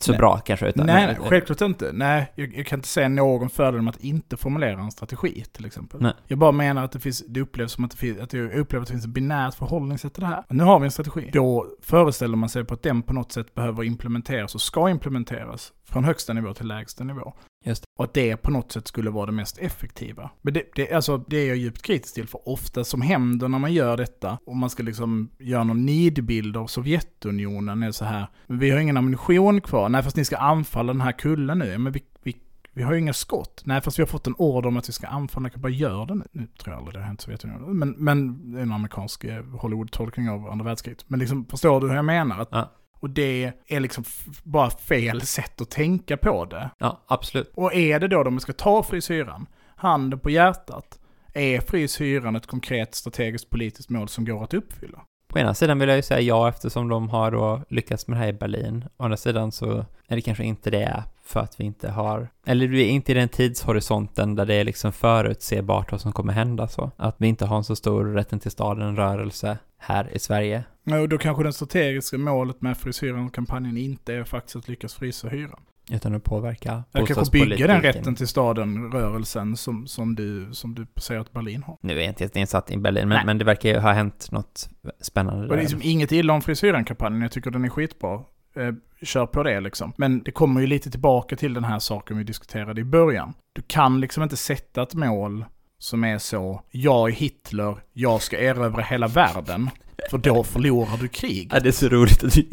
så 0.03 0.11
Nej. 0.11 0.19
bra 0.19 0.37
kanske. 0.37 0.69
Utan, 0.69 0.85
Nej, 0.85 1.17
självklart 1.21 1.61
inte. 1.61 1.91
Nej, 1.93 2.31
jag, 2.35 2.57
jag 2.57 2.65
kan 2.65 2.79
inte 2.79 2.87
säga 2.87 3.09
någon 3.09 3.49
fördel 3.49 3.81
med 3.81 3.95
att 3.95 4.01
inte 4.01 4.37
formulera 4.37 4.81
en 4.81 4.91
strategi 4.91 5.45
till 5.51 5.65
exempel. 5.65 6.01
Nej. 6.01 6.13
Jag 6.27 6.39
bara 6.39 6.51
menar 6.51 6.83
att 6.83 6.91
det, 6.91 6.99
finns, 6.99 7.23
det 7.27 7.41
upplevs 7.41 7.71
som 7.71 7.85
att 7.85 7.91
det, 7.91 7.97
finns, 7.97 8.19
att 8.19 8.33
jag 8.33 8.53
upplever 8.53 8.81
att 8.81 8.87
det 8.87 8.93
finns 8.93 9.05
ett 9.05 9.11
binärt 9.11 9.55
förhållningssätt 9.55 10.13
till 10.13 10.21
det 10.21 10.27
här. 10.27 10.43
Nu 10.49 10.63
har 10.63 10.79
vi 10.79 10.85
en 10.85 10.91
strategi. 10.91 11.29
Då 11.33 11.67
föreställer 11.81 12.37
man 12.37 12.49
sig 12.49 12.63
på 12.63 12.73
att 12.73 12.83
den 12.83 13.01
på 13.01 13.13
något 13.13 13.31
sätt 13.31 13.53
behöver 13.53 13.83
implementeras 13.83 14.55
och 14.55 14.61
ska 14.61 14.89
implementeras 14.89 15.73
från 15.85 16.03
högsta 16.03 16.33
nivå 16.33 16.53
till 16.53 16.67
lägsta 16.67 17.03
nivå. 17.03 17.33
Just 17.65 17.83
Och 17.97 18.05
att 18.05 18.13
det 18.13 18.37
på 18.37 18.51
något 18.51 18.71
sätt 18.71 18.87
skulle 18.87 19.09
vara 19.09 19.25
det 19.25 19.31
mest 19.31 19.57
effektiva. 19.57 20.29
Men 20.41 20.53
det, 20.53 20.63
det, 20.75 20.91
alltså, 20.91 21.17
det 21.17 21.37
är 21.37 21.47
jag 21.47 21.57
djupt 21.57 21.81
kritisk 21.81 22.13
till, 22.13 22.27
för 22.27 22.49
ofta 22.49 22.83
som 22.83 23.01
händer 23.01 23.47
när 23.47 23.59
man 23.59 23.73
gör 23.73 23.97
detta, 23.97 24.37
och 24.45 24.55
man 24.55 24.69
ska 24.69 24.83
liksom 24.83 25.29
göra 25.39 25.63
någon 25.63 25.85
nidbild 25.85 26.57
av 26.57 26.67
Sovjetunionen, 26.67 27.83
är 27.83 27.91
så 27.91 28.05
här, 28.05 28.27
men 28.47 28.59
vi 28.59 28.69
har 28.69 28.79
ingen 28.79 28.97
ammunition 28.97 29.61
kvar, 29.61 29.89
nej 29.89 30.03
fast 30.03 30.15
ni 30.15 30.25
ska 30.25 30.37
anfalla 30.37 30.93
den 30.93 31.01
här 31.01 31.11
kullen 31.11 31.59
nu, 31.59 31.77
men 31.77 31.93
vi, 31.93 32.03
vi, 32.23 32.37
vi 32.73 32.83
har 32.83 32.93
ju 32.93 32.99
inga 32.99 33.13
skott, 33.13 33.61
nej 33.65 33.81
fast 33.81 33.99
vi 33.99 34.03
har 34.03 34.07
fått 34.07 34.27
en 34.27 34.35
order 34.37 34.69
om 34.69 34.77
att 34.77 34.89
vi 34.89 34.93
ska 34.93 35.07
anfalla, 35.07 35.45
jag 35.45 35.53
kan 35.53 35.61
bara 35.61 35.71
göra 35.71 36.05
det 36.05 36.15
nu. 36.15 36.25
Nu 36.31 36.47
tror 36.47 36.73
jag 36.73 36.77
aldrig 36.77 36.95
det 36.95 36.99
har 36.99 37.07
hänt 37.07 37.21
Sovjetunionen, 37.21 37.77
men, 37.77 37.89
men 37.97 38.51
det 38.53 38.59
är 38.59 38.63
en 38.63 38.71
amerikansk 38.71 39.23
eh, 39.23 39.43
Hollywood-tolkning 39.43 40.29
av 40.29 40.49
andra 40.49 40.65
världskriget. 40.65 41.05
Men 41.07 41.19
liksom, 41.19 41.45
förstår 41.45 41.81
du 41.81 41.87
hur 41.87 41.95
jag 41.95 42.05
menar? 42.05 42.39
Att 42.39 42.49
Ja. 42.51 42.75
Och 42.99 43.09
det 43.09 43.53
är 43.67 43.79
liksom 43.79 44.03
bara 44.43 44.69
fel 44.69 45.21
sätt 45.21 45.61
att 45.61 45.69
tänka 45.69 46.17
på 46.17 46.45
det. 46.45 46.69
Ja, 46.77 47.03
absolut. 47.07 47.51
Och 47.55 47.73
är 47.73 47.99
det 47.99 48.07
då 48.07 48.23
de 48.23 48.39
ska 48.39 48.53
ta 48.53 48.83
fryshyran, 48.83 49.45
handen 49.75 50.19
på 50.19 50.29
hjärtat, 50.29 50.99
är 51.33 51.61
fryshyran 51.61 52.35
ett 52.35 52.47
konkret 52.47 52.95
strategiskt 52.95 53.49
politiskt 53.49 53.89
mål 53.89 54.07
som 54.07 54.25
går 54.25 54.43
att 54.43 54.53
uppfylla? 54.53 55.01
På 55.27 55.39
ena 55.39 55.53
sidan 55.53 55.79
vill 55.79 55.89
jag 55.89 55.95
ju 55.95 56.01
säga 56.01 56.21
ja 56.21 56.49
eftersom 56.49 56.89
de 56.89 57.09
har 57.09 57.31
då 57.31 57.61
lyckats 57.69 58.07
med 58.07 58.17
det 58.17 58.21
här 58.21 58.29
i 58.29 58.33
Berlin. 58.33 58.85
Å 58.97 59.03
andra 59.03 59.17
sidan 59.17 59.51
så 59.51 59.85
är 60.07 60.15
det 60.15 60.21
kanske 60.21 60.43
inte 60.43 60.69
det 60.69 61.03
för 61.23 61.39
att 61.39 61.59
vi 61.59 61.63
inte 61.63 61.89
har, 61.89 62.27
eller 62.45 62.67
vi 62.67 62.81
är 62.81 62.89
inte 62.89 63.11
i 63.11 63.15
den 63.15 63.29
tidshorisonten 63.29 64.35
där 64.35 64.45
det 64.45 64.53
är 64.53 64.63
liksom 64.63 64.91
förutsebart 64.91 65.91
vad 65.91 66.01
som 66.01 66.11
kommer 66.11 66.33
hända 66.33 66.67
så. 66.67 66.91
Att 66.97 67.15
vi 67.17 67.27
inte 67.27 67.45
har 67.45 67.57
en 67.57 67.63
så 67.63 67.75
stor 67.75 68.05
rätten 68.05 68.39
till 68.39 68.51
staden-rörelse 68.51 69.57
här 69.77 70.15
i 70.15 70.19
Sverige. 70.19 70.63
Och 70.93 71.09
då 71.09 71.17
kanske 71.17 71.43
det 71.43 71.53
strategiska 71.53 72.17
målet 72.17 72.61
med 72.61 72.77
fryshyran-kampanjen 72.77 73.77
inte 73.77 74.13
är 74.13 74.23
faktiskt 74.23 74.55
att 74.55 74.67
lyckas 74.67 74.93
frysa 74.93 75.27
hyran. 75.27 75.59
Utan 75.91 76.15
att 76.15 76.23
påverka 76.23 76.83
Jag 76.91 77.07
kanske 77.07 77.31
bygga 77.31 77.67
den 77.67 77.81
rätten 77.81 78.15
till 78.15 78.27
staden-rörelsen 78.27 79.57
som, 79.57 79.87
som, 79.87 80.15
du, 80.15 80.49
som 80.51 80.75
du 80.75 80.87
säger 80.95 81.21
att 81.21 81.31
Berlin 81.33 81.63
har. 81.63 81.77
Nu 81.81 81.93
är 81.93 81.97
jag 81.97 82.05
inte 82.05 82.23
jätteinsatt 82.23 82.71
i 82.71 82.77
Berlin, 82.77 83.07
men, 83.07 83.25
men 83.25 83.37
det 83.37 83.45
verkar 83.45 83.69
ju 83.69 83.79
ha 83.79 83.91
hänt 83.91 84.31
något 84.31 84.69
spännande 85.01 85.41
Och 85.41 85.55
det 85.55 85.59
är 85.59 85.61
liksom 85.61 85.81
inget 85.83 86.11
illa 86.11 86.33
om 86.33 86.41
frisyren-kampanjen, 86.41 87.21
jag 87.21 87.31
tycker 87.31 87.51
den 87.51 87.65
är 87.65 87.69
skitbra. 87.69 88.23
Eh, 88.55 88.73
kör 89.01 89.25
på 89.25 89.43
det 89.43 89.59
liksom. 89.59 89.93
Men 89.97 90.23
det 90.23 90.31
kommer 90.31 90.61
ju 90.61 90.67
lite 90.67 90.91
tillbaka 90.91 91.35
till 91.35 91.53
den 91.53 91.63
här 91.63 91.79
saken 91.79 92.17
vi 92.17 92.23
diskuterade 92.23 92.81
i 92.81 92.83
början. 92.83 93.33
Du 93.53 93.61
kan 93.61 94.01
liksom 94.01 94.23
inte 94.23 94.37
sätta 94.37 94.83
ett 94.83 94.93
mål 94.93 95.45
som 95.77 96.03
är 96.03 96.17
så, 96.17 96.61
jag 96.71 97.09
är 97.09 97.13
Hitler, 97.13 97.77
jag 97.93 98.21
ska 98.21 98.37
erövra 98.39 98.81
hela 98.83 99.07
världen. 99.07 99.69
För 100.09 100.17
då 100.17 100.43
förlorar 100.43 100.97
du 101.01 101.07
krig. 101.07 101.49
Ja, 101.53 101.59
det 101.59 101.69
är 101.69 101.71
så 101.71 101.87
roligt 101.87 102.23
att 102.23 102.33
du 102.33 102.43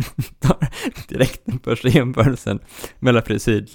tar 0.41 0.69
direkt 1.09 1.41
den 1.45 1.59
första 1.59 1.89
jämförelsen 1.89 2.59
mellan 2.99 3.23
frisyr 3.23 3.67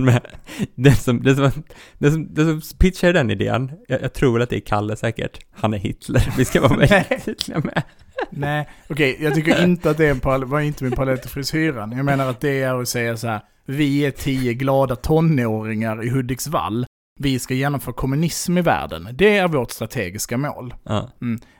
med 0.00 0.26
den 0.74 0.96
som, 0.96 1.22
den 1.22 1.36
som, 1.36 1.62
den 1.98 2.12
som, 2.12 2.34
den 2.34 2.60
som 2.60 2.78
pitchar 2.78 3.12
den 3.12 3.30
idén, 3.30 3.72
jag, 3.88 4.02
jag 4.02 4.12
tror 4.12 4.32
väl 4.32 4.42
att 4.42 4.50
det 4.50 4.56
är 4.56 4.60
Kalle 4.60 4.96
säkert, 4.96 5.38
han 5.52 5.74
är 5.74 5.78
Hitler, 5.78 6.34
vi 6.36 6.44
ska 6.44 6.60
vara 6.60 6.76
väldigt 6.76 7.24
tydliga 7.24 7.58
med. 7.58 7.82
Nej, 8.30 8.68
okej, 8.88 9.16
jag 9.20 9.34
tycker 9.34 9.64
inte 9.64 9.90
att 9.90 9.96
det 9.96 10.06
är 10.06 10.10
en 10.10 10.20
parallell, 10.20 10.48
var 10.48 10.60
inte 10.60 10.84
min 10.84 10.92
parallell 10.92 11.18
till 11.18 11.30
frisyren. 11.30 11.92
Jag 11.92 12.04
menar 12.04 12.30
att 12.30 12.40
det 12.40 12.62
är 12.62 12.80
att 12.80 12.88
säga 12.88 13.16
så 13.16 13.26
här, 13.26 13.40
vi 13.66 14.06
är 14.06 14.10
tio 14.10 14.54
glada 14.54 14.96
tonåringar 14.96 16.04
i 16.04 16.08
Hudiksvall. 16.08 16.86
Vi 17.18 17.38
ska 17.38 17.54
genomföra 17.54 17.94
kommunism 17.94 18.58
i 18.58 18.62
världen. 18.62 19.08
Det 19.12 19.36
är 19.36 19.48
vårt 19.48 19.70
strategiska 19.70 20.36
mål. 20.38 20.74
Ja, 20.82 21.10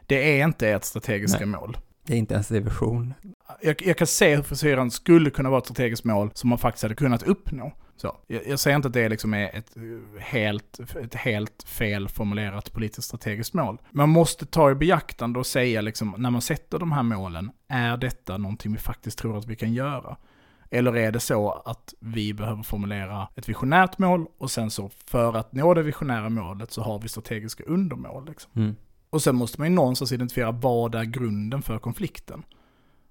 Det 0.06 0.40
är 0.40 0.44
inte 0.44 0.68
ert 0.68 0.84
strategiska 0.84 1.46
Nej. 1.46 1.60
mål. 1.60 1.76
det 2.06 2.14
är 2.14 2.18
inte 2.18 2.34
ens 2.34 2.50
en 2.50 2.64
vision. 2.64 3.14
Jag, 3.62 3.82
jag 3.82 3.98
kan 3.98 4.06
se 4.06 4.36
hur 4.36 4.42
frisyren 4.42 4.90
skulle 4.90 5.30
kunna 5.30 5.50
vara 5.50 5.58
ett 5.58 5.64
strategiskt 5.64 6.04
mål 6.04 6.30
som 6.34 6.50
man 6.50 6.58
faktiskt 6.58 6.82
hade 6.82 6.94
kunnat 6.94 7.22
uppnå. 7.22 7.72
Så, 7.96 8.16
jag, 8.26 8.46
jag 8.48 8.58
säger 8.58 8.76
inte 8.76 8.88
att 8.88 8.94
det 8.94 9.08
liksom 9.08 9.34
är 9.34 9.56
ett 9.56 9.76
eh, 9.76 10.22
helt, 10.22 10.80
ett 11.04 11.14
helt 11.14 11.62
fel 11.66 12.08
formulerat 12.08 12.72
politiskt 12.72 13.08
strategiskt 13.08 13.54
mål. 13.54 13.78
Man 13.90 14.08
måste 14.08 14.46
ta 14.46 14.70
i 14.70 14.74
beaktande 14.74 15.38
och 15.38 15.46
säga 15.46 15.80
liksom, 15.80 16.14
när 16.18 16.30
man 16.30 16.42
sätter 16.42 16.78
de 16.78 16.92
här 16.92 17.02
målen, 17.02 17.50
är 17.68 17.96
detta 17.96 18.36
någonting 18.36 18.72
vi 18.72 18.78
faktiskt 18.78 19.18
tror 19.18 19.38
att 19.38 19.46
vi 19.46 19.56
kan 19.56 19.72
göra? 19.74 20.16
Eller 20.70 20.96
är 20.96 21.12
det 21.12 21.20
så 21.20 21.50
att 21.64 21.94
vi 22.00 22.34
behöver 22.34 22.62
formulera 22.62 23.28
ett 23.34 23.48
visionärt 23.48 23.98
mål 23.98 24.26
och 24.38 24.50
sen 24.50 24.70
så 24.70 24.90
för 25.06 25.36
att 25.36 25.52
nå 25.52 25.74
det 25.74 25.82
visionära 25.82 26.28
målet 26.28 26.72
så 26.72 26.82
har 26.82 26.98
vi 26.98 27.08
strategiska 27.08 27.64
undermål. 27.64 28.26
Liksom. 28.26 28.50
Mm. 28.56 28.76
Och 29.10 29.22
sen 29.22 29.36
måste 29.36 29.60
man 29.60 29.68
ju 29.68 29.74
någonstans 29.74 30.12
identifiera 30.12 30.50
vad 30.52 30.94
är 30.94 31.04
grunden 31.04 31.62
för 31.62 31.78
konflikten. 31.78 32.42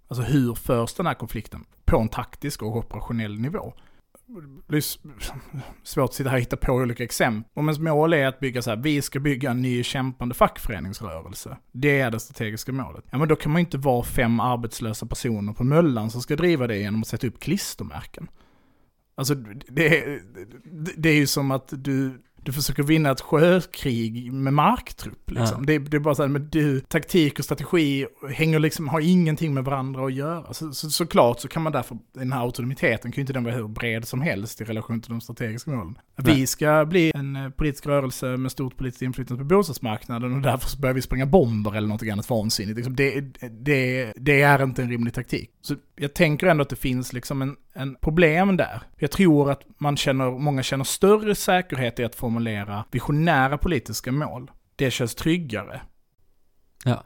Alltså 0.07 0.23
hur 0.23 0.53
förs 0.53 0.93
den 0.93 1.05
här 1.05 1.13
konflikten 1.13 1.65
på 1.85 1.99
en 1.99 2.09
taktisk 2.09 2.63
och 2.63 2.77
operationell 2.77 3.39
nivå? 3.39 3.73
Det 4.67 4.77
är 4.77 4.81
svårt 5.83 6.09
att 6.09 6.13
sitta 6.13 6.29
här 6.29 6.37
och 6.37 6.41
hitta 6.41 6.57
på 6.57 6.73
olika 6.73 7.03
exempel. 7.03 7.51
Om 7.53 7.67
ens 7.67 7.79
mål 7.79 8.13
är 8.13 8.27
att 8.27 8.39
bygga 8.39 8.61
så 8.61 8.69
här, 8.69 8.77
vi 8.77 9.01
ska 9.01 9.19
bygga 9.19 9.51
en 9.51 9.61
ny 9.61 9.83
kämpande 9.83 10.35
fackföreningsrörelse. 10.35 11.57
Det 11.71 11.99
är 11.99 12.11
det 12.11 12.19
strategiska 12.19 12.71
målet. 12.71 13.05
Ja 13.09 13.17
men 13.17 13.27
då 13.27 13.35
kan 13.35 13.51
man 13.51 13.61
ju 13.61 13.65
inte 13.65 13.77
vara 13.77 14.03
fem 14.03 14.39
arbetslösa 14.39 15.05
personer 15.05 15.53
på 15.53 15.63
Möllan 15.63 16.11
som 16.11 16.21
ska 16.21 16.35
driva 16.35 16.67
det 16.67 16.77
genom 16.77 17.01
att 17.01 17.07
sätta 17.07 17.27
upp 17.27 17.39
klistermärken. 17.39 18.27
Alltså 19.17 19.35
det 19.35 19.63
det, 19.67 20.19
det 20.97 21.09
är 21.09 21.15
ju 21.15 21.27
som 21.27 21.51
att 21.51 21.73
du, 21.83 22.21
du 22.45 22.51
försöker 22.51 22.83
vinna 22.83 23.11
ett 23.11 23.21
sjökrig 23.21 24.33
med 24.33 24.53
marktrupp. 24.53 25.31
Liksom. 25.31 25.57
Ja. 25.59 25.65
Det, 25.65 25.79
det 25.79 25.97
är 25.97 26.01
bara 26.01 26.15
så 26.15 26.21
här, 26.21 26.29
men 26.29 26.49
du, 26.49 26.79
taktik 26.79 27.39
och 27.39 27.45
strategi 27.45 28.05
hänger 28.29 28.59
liksom, 28.59 28.87
har 28.87 28.99
ingenting 28.99 29.53
med 29.53 29.63
varandra 29.63 30.05
att 30.05 30.13
göra. 30.13 30.53
Så, 30.53 30.73
så, 30.73 30.89
såklart 30.89 31.39
så 31.39 31.47
kan 31.47 31.61
man 31.61 31.71
därför, 31.71 31.97
den 32.13 32.31
här 32.31 32.41
autonomiteten 32.41 33.11
kan 33.11 33.15
ju 33.15 33.21
inte 33.21 33.33
den 33.33 33.43
vara 33.43 33.55
hur 33.55 33.67
bred 33.67 34.07
som 34.07 34.21
helst 34.21 34.61
i 34.61 34.63
relation 34.63 35.01
till 35.01 35.11
de 35.11 35.21
strategiska 35.21 35.71
målen. 35.71 35.97
Vi 36.15 36.31
Nej. 36.31 36.47
ska 36.47 36.85
bli 36.85 37.11
en 37.15 37.35
eh, 37.35 37.49
politisk 37.49 37.85
rörelse 37.85 38.37
med 38.37 38.51
stort 38.51 38.77
politiskt 38.77 39.01
inflytande 39.01 39.43
på 39.43 39.47
bostadsmarknaden 39.47 40.33
och 40.33 40.41
därför 40.41 40.69
så 40.69 40.79
börjar 40.79 40.93
vi 40.93 41.01
spränga 41.01 41.25
bomber 41.25 41.75
eller 41.75 41.87
något 41.87 42.03
annat 42.03 42.29
vansinnigt. 42.29 42.75
Liksom 42.75 42.95
det, 42.95 43.21
det, 43.49 44.13
det 44.15 44.41
är 44.41 44.63
inte 44.63 44.81
en 44.83 44.89
rimlig 44.89 45.13
taktik. 45.13 45.51
Så 45.61 45.75
jag 45.95 46.13
tänker 46.13 46.47
ändå 46.47 46.61
att 46.61 46.69
det 46.69 46.75
finns 46.75 47.13
liksom 47.13 47.41
en, 47.41 47.55
en 47.75 47.95
problem 47.95 48.57
där. 48.57 48.81
Jag 48.97 49.11
tror 49.11 49.51
att 49.51 49.61
man 49.77 49.97
känner, 49.97 50.31
många 50.31 50.63
känner 50.63 50.83
större 50.83 51.35
säkerhet 51.35 51.99
i 51.99 52.03
att 52.03 52.15
formulera 52.15 52.85
visionära 52.91 53.57
politiska 53.57 54.11
mål. 54.11 54.51
Det 54.75 54.91
känns 54.91 55.15
tryggare. 55.15 55.81
Ja. 56.85 57.03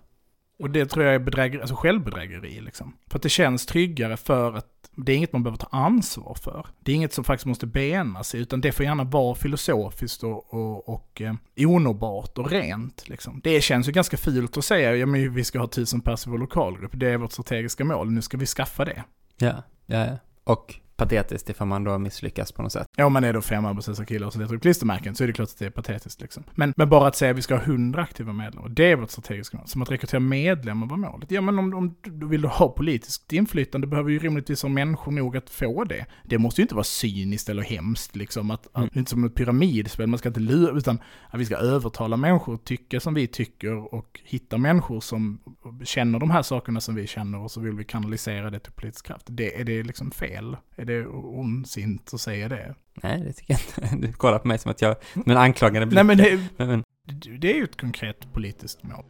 Och 0.60 0.70
det 0.70 0.86
tror 0.86 1.06
jag 1.06 1.16
är 1.16 1.20
bedrägeri, 1.20 1.62
alltså 1.62 1.76
självbedrägeri 1.76 2.62
liksom. 2.62 2.98
För 3.08 3.18
att 3.18 3.24
det 3.24 3.30
känns 3.30 3.66
tryggare 3.66 4.18
för 4.18 4.54
att 4.54 4.90
det 4.96 5.12
är 5.12 5.18
inget 5.18 5.34
man 5.34 5.44
behöver 5.44 5.58
ta 5.58 5.68
ansvar 5.72 6.38
för. 6.44 6.68
Det 6.80 6.92
är 6.92 6.96
inget 6.96 7.14
som 7.14 7.24
faktiskt 7.24 7.46
måste 7.46 7.68
benas 7.68 8.36
utan 8.36 8.62
det 8.62 8.72
får 8.72 8.86
gärna 8.86 9.04
vara 9.04 9.36
filosofiskt 9.36 10.24
och, 10.24 10.54
och, 10.54 10.90
och 10.90 11.22
eh, 11.22 11.34
onåbart 11.58 12.38
och 12.38 12.52
rent. 12.52 13.10
Liksom. 13.10 13.42
Det 13.44 13.62
känns 13.62 13.88
ju 13.88 13.92
ganska 13.92 14.18
fult 14.18 14.58
att 14.58 14.66
säga, 14.66 14.96
ja 14.96 15.06
men 15.06 15.34
vi 15.34 15.44
ska 15.44 15.60
ha 15.60 15.68
tusen 15.68 16.02
pers 16.02 16.28
i 16.28 16.30
vår 16.30 16.38
lokalgrupp, 16.38 16.92
det 16.94 17.08
är 17.10 17.18
vårt 17.18 17.32
strategiska 17.32 17.86
mål, 17.86 18.12
nu 18.12 18.22
ska 18.22 18.38
vi 18.38 18.46
skaffa 18.46 18.86
det. 18.86 19.04
Ja, 19.38 19.64
ja, 19.86 20.06
ja. 20.06 20.18
Och 20.50 20.76
patetiskt 21.00 21.50
ifall 21.50 21.68
man 21.68 21.84
då 21.84 21.98
misslyckas 21.98 22.52
på 22.52 22.62
något 22.62 22.72
sätt. 22.72 22.88
Ja, 22.98 23.06
om 23.06 23.14
man 23.14 23.24
är 23.24 23.34
då 23.34 23.42
fem 23.42 23.66
arbetslösa 23.66 24.06
killar 24.06 24.28
och 24.28 24.34
så 24.34 24.40
letar 24.40 24.56
upp 24.56 24.62
klistermärken 24.62 25.16
så 25.16 25.24
är 25.24 25.28
det 25.28 25.34
klart 25.34 25.50
att 25.50 25.60
det 25.60 25.66
är 25.66 25.70
patetiskt 25.70 26.22
liksom. 26.22 26.44
Men, 26.56 26.74
men 26.78 26.90
bara 26.90 27.08
att 27.08 27.16
säga 27.16 27.32
att 27.32 27.38
vi 27.38 27.42
ska 27.42 27.56
ha 27.56 27.64
hundra 27.64 28.02
aktiva 28.04 28.34
medlemmar, 28.34 28.70
det 28.70 28.92
är 28.92 28.96
vårt 28.96 29.10
strategiska 29.12 29.58
mål. 29.58 29.68
Som 29.68 29.82
att 29.82 29.92
rekrytera 29.92 30.20
medlemmar 30.20 30.88
var 30.88 30.98
målet. 30.98 31.32
Ja, 31.32 31.42
men 31.42 31.60
om, 31.60 31.74
om 31.74 31.96
du 32.02 32.28
vill 32.28 32.46
ha 32.46 32.70
politiskt 32.70 33.34
inflytande 33.34 33.88
behöver 33.88 34.10
ju 34.10 34.20
rimligtvis 34.20 34.62
ha 34.62 34.70
människor 34.70 35.12
nog 35.12 35.38
att 35.38 35.50
få 35.50 35.84
det. 35.84 36.06
Det 36.26 36.38
måste 36.38 36.62
ju 36.62 36.64
inte 36.64 36.76
vara 36.76 36.84
cyniskt 36.84 37.50
eller 37.50 37.64
hemskt 37.64 38.16
liksom, 38.16 38.52
att, 38.52 38.68
Mm. 38.76 38.88
att 38.88 38.96
inte 38.96 39.12
som 39.12 39.24
ett 39.24 39.36
pyramidspel, 39.36 40.08
man 40.08 40.20
ska 40.20 40.30
inte 40.30 40.40
lura, 40.40 40.78
utan 40.78 41.00
att 41.30 41.40
vi 41.40 41.46
ska 41.46 41.56
övertala 41.56 42.18
människor 42.18 42.54
att 42.54 42.66
tycka 42.66 43.00
som 43.00 43.14
vi 43.14 43.28
tycker 43.28 43.94
och 43.94 44.20
hitta 44.24 44.58
människor 44.58 45.00
som 45.00 45.40
känner 45.84 46.20
de 46.20 46.32
här 46.32 46.42
sakerna 46.42 46.82
som 46.82 46.96
vi 46.96 47.08
känner 47.08 47.40
och 47.40 47.52
så 47.52 47.60
vill 47.60 47.74
vi 47.74 47.84
kanalisera 47.84 48.50
det 48.50 48.60
till 48.60 48.72
politisk 48.72 49.06
kraft. 49.06 49.26
Det, 49.30 49.62
är 49.62 49.64
det 49.64 49.84
liksom 49.84 50.12
fel? 50.12 50.58
Är 50.90 50.94
det 50.94 51.08
ondsint 51.08 52.14
att 52.14 52.22
säga 52.22 52.50
det? 52.50 52.76
Nej, 53.04 53.24
det 53.24 53.34
tycker 53.34 53.54
jag 53.54 53.86
inte. 53.92 54.08
Du 54.08 54.14
kollar 54.14 54.40
på 54.40 54.48
mig 54.48 54.58
som 54.58 54.72
att 54.72 54.82
jag, 54.82 54.96
med 55.14 55.32
en 55.32 55.38
anklagande 55.38 55.86
blick. 55.86 55.96
Nej 55.96 56.04
men 56.04 56.18
det, 56.18 56.66
men, 56.66 56.84
det 57.40 57.52
är 57.52 57.56
ju 57.56 57.64
ett 57.64 57.82
konkret 57.82 58.34
politiskt 58.34 58.84
mål. 58.84 59.06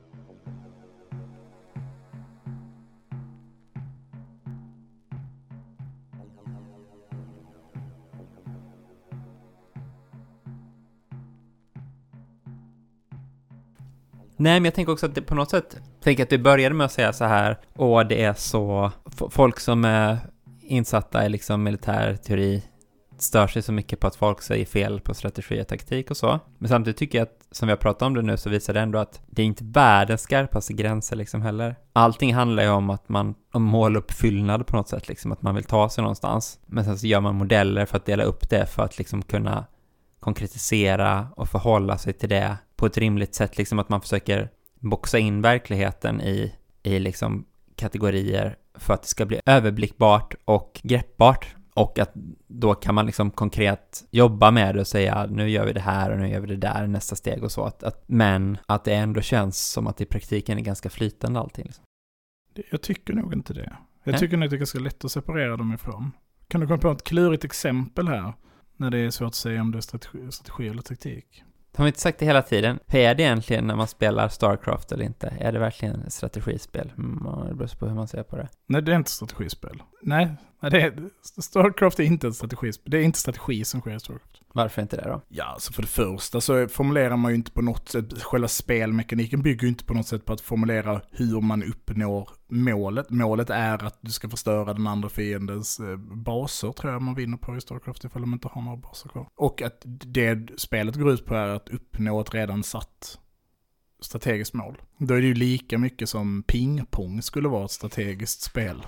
Nej, 14.38 14.60
men 14.60 14.66
jag 14.66 14.74
tänker 14.74 14.94
också 14.94 15.06
att 15.06 15.16
det 15.16 15.22
på 15.22 15.36
något 15.36 15.50
sätt, 15.50 15.78
tänker 16.04 16.24
att 16.24 16.30
du 16.30 16.38
började 16.38 16.76
med 16.76 16.86
att 16.86 16.92
säga 16.92 17.14
så 17.14 17.26
här, 17.26 17.58
åh, 17.76 18.08
det 18.08 18.24
är 18.24 18.34
så, 18.34 18.92
folk 19.30 19.60
som 19.60 19.86
är 19.86 20.18
insatta 20.70 21.26
i 21.26 21.30
liksom 21.30 21.64
militär 21.64 22.16
teori 22.16 22.64
stör 23.22 23.48
sig 23.48 23.62
så 23.62 23.72
mycket 23.72 24.00
på 24.00 24.08
att 24.08 24.16
folk 24.16 24.42
säger 24.42 24.66
fel 24.66 25.00
på 25.00 25.14
strategi 25.14 25.62
och 25.62 25.68
taktik 25.68 26.12
och 26.12 26.18
så. 26.18 26.40
Men 26.58 26.70
samtidigt 26.70 26.98
tycker 26.98 27.18
jag 27.18 27.26
att, 27.26 27.48
som 27.52 27.68
vi 27.68 27.72
har 27.72 27.78
pratat 27.78 28.02
om 28.02 28.14
det 28.14 28.22
nu, 28.22 28.38
så 28.38 28.50
visar 28.50 28.74
det 28.74 28.80
ändå 28.80 29.00
att 29.00 29.22
det 29.28 29.42
är 29.42 29.46
inte 29.46 29.64
världens 29.64 30.22
skarpaste 30.22 30.74
gränser 30.74 31.16
liksom 31.16 31.42
heller. 31.42 31.76
Allting 31.94 32.34
handlar 32.34 32.64
ju 32.64 32.70
om 32.70 32.90
att 32.90 33.10
man, 33.10 33.36
om 33.54 33.64
måluppfyllnad 33.64 34.68
på 34.68 34.76
något 34.76 34.90
sätt, 34.90 35.08
liksom 35.08 35.32
att 35.32 35.42
man 35.42 35.56
vill 35.56 35.64
ta 35.64 35.90
sig 35.90 36.02
någonstans. 36.02 36.60
Men 36.66 36.86
sen 36.86 36.98
så 36.98 37.08
gör 37.08 37.22
man 37.22 37.36
modeller 37.36 37.86
för 37.86 37.98
att 37.98 38.06
dela 38.06 38.24
upp 38.24 38.50
det 38.50 38.66
för 38.66 38.84
att 38.84 38.98
liksom 38.98 39.22
kunna 39.22 39.66
konkretisera 40.20 41.28
och 41.36 41.50
förhålla 41.50 41.98
sig 41.98 42.14
till 42.14 42.30
det 42.30 42.58
på 42.76 42.86
ett 42.86 42.98
rimligt 42.98 43.36
sätt, 43.36 43.58
liksom 43.58 43.80
att 43.80 43.90
man 43.90 44.02
försöker 44.02 44.50
boxa 44.80 45.20
in 45.20 45.42
verkligheten 45.42 46.22
i, 46.22 46.56
i 46.84 47.00
liksom 47.00 47.46
kategorier 47.80 48.56
för 48.74 48.94
att 48.94 49.02
det 49.02 49.08
ska 49.08 49.26
bli 49.26 49.40
överblickbart 49.46 50.36
och 50.46 50.80
greppbart. 50.84 51.56
Och 51.74 52.00
att 52.00 52.12
då 52.48 52.74
kan 52.76 52.96
man 52.96 53.06
liksom 53.06 53.32
konkret 53.32 54.04
jobba 54.12 54.52
med 54.52 54.76
det 54.76 54.82
och 54.82 54.88
säga 54.88 55.26
nu 55.26 55.50
gör 55.50 55.66
vi 55.66 55.74
det 55.74 55.80
här 55.80 56.12
och 56.12 56.18
nu 56.20 56.30
gör 56.30 56.40
vi 56.40 56.48
det 56.48 56.56
där, 56.56 56.88
nästa 56.88 57.16
steg 57.16 57.44
och 57.44 57.52
så. 57.52 57.64
Att, 57.64 57.84
att, 57.84 58.04
men 58.08 58.58
att 58.66 58.84
det 58.84 58.94
ändå 58.94 59.22
känns 59.22 59.72
som 59.72 59.88
att 59.88 60.02
i 60.02 60.06
praktiken 60.06 60.58
är 60.58 60.62
ganska 60.62 60.90
flytande 60.90 61.40
allting. 61.40 61.66
Liksom. 61.66 61.84
Jag 62.72 62.82
tycker 62.82 63.14
nog 63.14 63.34
inte 63.34 63.54
det. 63.54 63.78
Jag 64.04 64.16
Ja. 64.16 64.20
tycker 64.20 64.38
nog 64.38 64.46
att 64.46 64.50
det 64.50 64.56
är 64.56 64.58
ganska 64.58 64.80
lätt 64.80 65.06
att 65.06 65.12
separera 65.12 65.58
dem 65.58 65.74
ifrån. 65.74 66.12
Kan 66.48 66.62
du 66.62 66.68
komma 66.68 66.78
på 66.80 66.92
ett 66.92 67.04
klurigt 67.04 67.44
exempel 67.44 68.08
här? 68.08 68.34
När 68.78 68.90
det 68.90 68.98
är 68.98 69.10
svårt 69.10 69.28
att 69.28 69.36
säga 69.36 69.62
om 69.62 69.72
det 69.72 69.78
är 69.78 69.82
strategi, 69.82 70.32
strategi 70.32 70.68
eller 70.68 70.82
taktik. 70.82 71.44
Har 71.78 71.86
vi 71.86 71.90
inte 71.90 72.00
sagt 72.00 72.20
det 72.20 72.26
hela 72.26 72.42
tiden? 72.42 72.80
Hur 72.88 73.00
är 73.00 73.16
det 73.16 73.24
egentligen 73.24 73.68
när 73.68 73.76
man 73.76 73.88
spelar 73.88 74.28
Starcraft 74.30 74.92
eller 74.92 75.06
inte? 75.06 75.34
Är 75.40 75.52
det 75.52 75.60
verkligen 75.60 76.02
ett 76.02 76.14
strategispel? 76.14 76.94
Mm, 76.98 77.48
det 77.48 77.56
beror 77.56 77.80
på 77.80 77.88
hur 77.88 77.96
man 77.96 78.08
ser 78.08 78.24
på 78.24 78.38
det. 78.38 78.48
Nej, 78.68 78.82
det 78.82 78.92
är 78.92 78.96
inte 78.96 79.12
strategispel. 79.12 79.84
Nej, 80.02 80.36
nej 80.60 80.72
det 80.72 80.82
är, 80.82 81.10
Starcraft 81.42 82.00
är 82.00 82.04
inte 82.04 82.28
ett 82.28 82.36
strategispel. 82.36 82.92
Det 82.92 82.98
är 82.98 83.02
inte 83.02 83.20
strategi 83.20 83.66
som 83.66 83.82
sker 83.82 83.96
i 83.96 84.00
Starcraft. 84.00 84.42
Varför 84.54 84.82
inte 84.82 84.96
det 84.96 85.10
då? 85.10 85.22
Ja, 85.28 85.46
alltså 85.46 85.74
för 85.74 85.82
det 85.82 85.88
första 85.88 86.42
så 86.42 86.68
formulerar 86.68 87.18
man 87.18 87.32
ju 87.32 87.36
inte 87.36 87.52
på 87.52 87.62
något 87.62 87.90
sätt, 87.90 88.24
själva 88.24 88.48
spelmekaniken 88.48 89.42
bygger 89.42 89.64
ju 89.64 89.68
inte 89.70 89.86
på 89.86 89.94
något 89.94 90.08
sätt 90.08 90.26
på 90.26 90.34
att 90.34 90.42
formulera 90.42 91.02
hur 91.12 91.42
man 91.42 91.64
uppnår 91.64 92.30
målet. 92.48 93.10
Målet 93.10 93.50
är 93.50 93.86
att 93.86 93.98
du 94.02 94.12
ska 94.12 94.30
förstöra 94.30 94.74
den 94.74 94.88
andra 94.88 95.10
fiendens 95.10 95.80
eh, 95.80 95.98
baser, 95.98 96.72
tror 96.72 96.94
jag 96.94 97.02
man 97.02 97.16
vinner 97.16 97.38
på 97.38 97.58
i 97.58 97.62
Starcraft 97.62 98.04
ifall 98.04 98.22
de 98.22 98.34
inte 98.34 98.48
har 98.48 98.62
några 98.62 98.78
baser 98.78 99.10
kvar. 99.10 99.28
Och 99.36 99.62
att 99.62 99.82
det 99.86 100.60
spelet 100.60 100.96
går 100.96 101.12
ut 101.12 101.26
på 101.26 101.36
är 101.36 101.48
att 101.48 101.70
uppnå 101.70 102.22
ett 102.22 102.34
redan 102.34 102.64
satt 102.64 103.20
strategiskt 104.02 104.54
mål. 104.54 104.78
Då 104.98 105.14
är 105.14 105.22
det 105.22 105.28
ju 105.28 105.34
lika 105.34 105.78
mycket 105.78 106.10
som 106.10 106.44
pingpong 106.44 107.22
skulle 107.22 107.48
vara 107.48 107.66
ett 107.66 107.72
strategiskt 107.72 108.42
spel. 108.42 108.86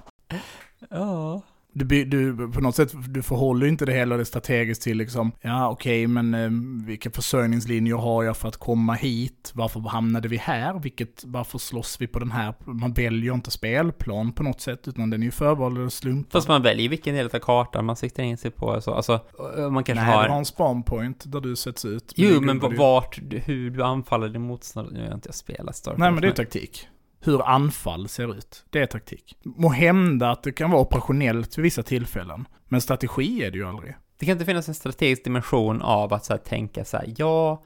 Ja. 0.90 1.42
Du, 1.74 2.06
du, 2.06 2.52
på 2.52 2.62
något 2.62 2.76
sätt, 2.76 2.94
du 3.08 3.22
förhåller 3.22 3.68
inte 3.68 3.86
det 3.86 3.94
hela 3.94 4.18
det 4.18 4.26
strategiskt 4.26 4.82
till 4.82 4.98
liksom, 4.98 5.32
ja 5.42 5.70
okej, 5.70 6.08
men 6.08 6.34
eh, 6.34 6.50
vilka 6.88 7.12
försörjningslinjer 7.12 7.96
har 7.96 8.24
jag 8.24 8.38
för 8.38 8.48
att 8.48 8.58
komma 8.58 8.94
hit? 8.94 9.52
Varför 9.56 9.80
hamnade 9.80 10.28
vi 10.28 10.38
här? 10.38 10.80
Vilket, 10.80 11.24
varför 11.26 11.58
slåss 11.58 11.98
vi 12.00 12.08
på 12.08 12.20
den 12.20 12.32
här? 12.32 12.54
Man 12.66 12.94
väljer 12.94 13.34
inte 13.34 13.52
spelplan 13.52 14.32
på 14.34 14.44
något 14.44 14.62
sätt, 14.62 14.88
utan 14.88 15.10
den 15.10 15.22
är 15.22 15.26
ju 15.26 15.32
förvald 15.32 15.78
eller 15.78 15.90
slumpad. 15.90 16.32
Fast 16.32 16.48
man 16.48 16.62
väljer 16.62 16.90
vilken 16.90 17.16
del 17.16 17.26
av 17.26 17.40
kartan 17.40 17.86
man 17.86 17.96
siktar 17.96 18.24
in 18.24 18.38
sig 18.38 18.52
på. 18.52 18.72
Alltså, 18.72 18.92
alltså 18.92 19.20
man 19.72 19.84
kanske 19.84 20.06
Nej, 20.06 20.16
har... 20.16 20.24
du 20.24 20.30
har 20.30 20.38
en 20.38 20.46
spawn 20.46 20.84
point 20.84 21.32
där 21.32 21.42
du 21.42 21.56
sätts 21.56 21.86
ut. 21.86 22.14
Jo, 22.16 22.42
men 22.42 22.60
vart, 22.78 23.20
hur 23.32 23.70
du 23.70 23.84
anfaller 23.84 24.30
din 24.30 24.42
motståndare. 24.42 24.94
Nu 24.94 25.00
har 25.00 25.08
jag 25.08 25.18
inte 25.18 25.34
spelat 25.34 25.76
Starcraft. 25.76 26.00
Nej, 26.00 26.12
men 26.12 26.22
det 26.22 26.28
är 26.28 26.32
taktik. 26.32 26.88
Hur 27.24 27.48
anfall 27.48 28.08
ser 28.08 28.38
ut, 28.38 28.66
det 28.70 28.80
är 28.80 28.86
taktik. 28.86 29.38
Må 29.44 29.70
hända 29.70 30.32
att 30.32 30.44
det 30.44 30.52
kan 30.52 30.72
vara 30.72 30.82
operationellt 30.82 31.58
vid 31.58 31.64
vissa 31.64 31.84
tillfällen, 31.84 32.46
men 32.68 32.82
strategi 32.82 33.44
är 33.44 33.52
det 33.52 33.58
ju 33.58 33.68
aldrig. 33.68 33.96
Det 34.20 34.26
kan 34.26 34.34
inte 34.34 34.46
finnas 34.46 34.68
en 34.68 34.74
strategisk 34.74 35.24
dimension 35.24 35.82
av 35.82 36.14
att 36.14 36.26
så 36.26 36.34
här, 36.34 36.38
tänka 36.38 36.86
så 36.86 36.98
här, 36.98 37.14
ja, 37.18 37.64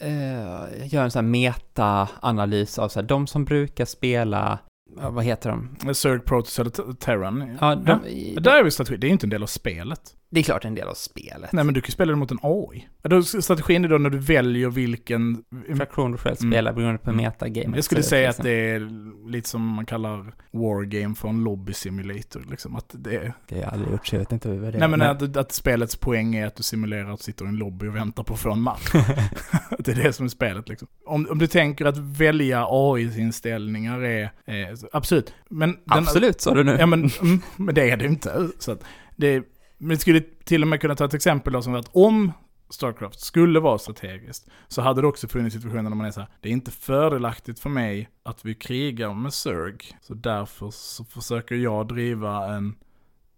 eh, 0.00 0.86
gör 0.92 1.04
en 1.04 1.10
sån 1.10 1.24
här 1.24 1.30
meta-analys 1.30 2.78
av 2.78 2.88
så 2.88 3.00
här, 3.00 3.06
de 3.06 3.26
som 3.26 3.44
brukar 3.44 3.84
spela, 3.84 4.58
ja, 5.00 5.10
vad 5.10 5.24
heter 5.24 5.50
de? 5.50 5.94
Zerg, 5.94 6.20
Protoss 6.20 6.58
eller 6.58 6.94
Terran. 6.94 7.58
Ja, 7.60 7.74
de, 7.74 8.00
Det 8.34 8.40
där 8.40 8.60
är 8.60 8.64
ju 8.64 8.70
strategi, 8.70 8.96
det 8.96 9.06
är 9.06 9.08
ju 9.08 9.12
inte 9.12 9.26
en 9.26 9.30
del 9.30 9.42
av 9.42 9.46
spelet. 9.46 10.00
Det 10.32 10.40
är 10.40 10.44
klart 10.44 10.64
en 10.64 10.74
del 10.74 10.88
av 10.88 10.94
spelet. 10.94 11.52
Nej 11.52 11.64
men 11.64 11.74
du 11.74 11.80
kan 11.80 11.88
ju 11.88 11.92
spela 11.92 12.12
det 12.12 12.16
mot 12.16 12.30
en 12.30 12.38
AI. 12.42 12.88
Då- 13.02 13.22
Strategin 13.22 13.84
är 13.84 13.88
då 13.88 13.98
när 13.98 14.10
du 14.10 14.18
väljer 14.18 14.70
vilken... 14.70 15.44
Fraktion 15.76 16.12
du 16.12 16.18
själv 16.18 16.36
Mm. 16.40 16.52
spelar 16.52 16.72
beroende 16.72 16.98
på 16.98 17.10
Mm. 17.10 17.24
metagame. 17.24 17.76
Jag 17.76 17.84
skulle 17.84 18.02
säga 18.02 18.28
liksom- 18.28 18.42
att 18.42 18.44
det 18.44 18.50
är 18.70 18.88
lite 19.30 19.48
som 19.48 19.66
man 19.66 19.86
kallar 19.86 20.34
wargame 20.52 21.14
för 21.14 21.28
en 21.28 21.44
lobby 21.44 21.72
simulator. 21.72 22.46
Liksom. 22.50 22.76
Att 22.76 22.94
det 22.98 23.16
är, 23.16 23.32
Det 23.48 23.54
har 23.54 23.62
jag 23.62 23.72
aldrig 23.72 23.92
gjort 23.92 24.06
så 24.06 24.14
jag 24.14 24.20
vet 24.20 24.32
inte 24.32 24.48
vad 24.48 24.58
det 24.72 24.76
är. 24.76 24.80
nej 24.80 24.88
men 24.88 25.02
att, 25.02 25.36
att 25.36 25.52
spelets 25.52 25.96
poäng 25.96 26.34
är 26.34 26.46
att 26.46 26.56
du 26.56 26.62
simulerar 26.62 27.10
att 27.10 27.18
du 27.18 27.24
sitter 27.24 27.44
i 27.44 27.48
en 27.48 27.56
lobby 27.56 27.86
och 27.88 27.96
väntar 27.96 28.22
på 28.22 28.34
att 28.34 28.40
få 28.40 28.52
en 28.52 28.60
match. 28.62 28.90
Det 29.78 29.92
är 29.92 30.02
det 30.02 30.12
som 30.12 30.24
är 30.24 30.28
spelet 30.30 30.68
liksom. 30.68 30.88
Om, 31.06 31.26
om 31.30 31.38
du 31.38 31.46
tänker 31.46 31.84
att 31.84 31.96
välja 31.98 32.66
AI-inställningar 32.68 34.00
är, 34.04 34.30
är 34.46 34.76
absolut. 34.92 35.34
Men 35.50 35.70
den, 35.70 35.78
Absolut, 35.86 36.40
sa 36.40 36.54
du 36.54 36.64
nu. 36.64 36.76
Ja 36.80 36.86
men, 36.86 37.00
mm, 37.22 37.40
men 37.56 37.74
det 37.74 37.90
är 37.90 37.96
det 37.96 38.06
inte. 38.06 38.48
Så 38.58 38.72
att 38.72 38.84
det, 39.16 39.42
men 39.80 39.88
det 39.88 39.98
skulle 39.98 40.20
till 40.20 40.62
och 40.62 40.68
med 40.68 40.80
kunna 40.80 40.94
ta 40.94 41.04
ett 41.04 41.14
exempel 41.14 41.52
då 41.52 41.62
som 41.62 41.74
att 41.74 41.88
om 41.92 42.32
Starcraft 42.70 43.20
skulle 43.20 43.60
vara 43.60 43.78
strategiskt 43.78 44.48
så 44.68 44.82
hade 44.82 45.00
det 45.00 45.06
också 45.06 45.28
funnits 45.28 45.56
situationer 45.56 45.90
där 45.90 45.96
man 45.96 46.06
är 46.06 46.10
så 46.10 46.20
här, 46.20 46.28
det 46.40 46.48
är 46.48 46.52
inte 46.52 46.70
fördelaktigt 46.70 47.58
för 47.58 47.70
mig 47.70 48.08
att 48.22 48.44
vi 48.44 48.54
krigar 48.54 49.14
med 49.14 49.34
Zerg. 49.34 49.78
Så 50.00 50.14
därför 50.14 50.70
så 50.70 51.04
försöker 51.04 51.54
jag 51.54 51.88
driva 51.88 52.54
en 52.54 52.74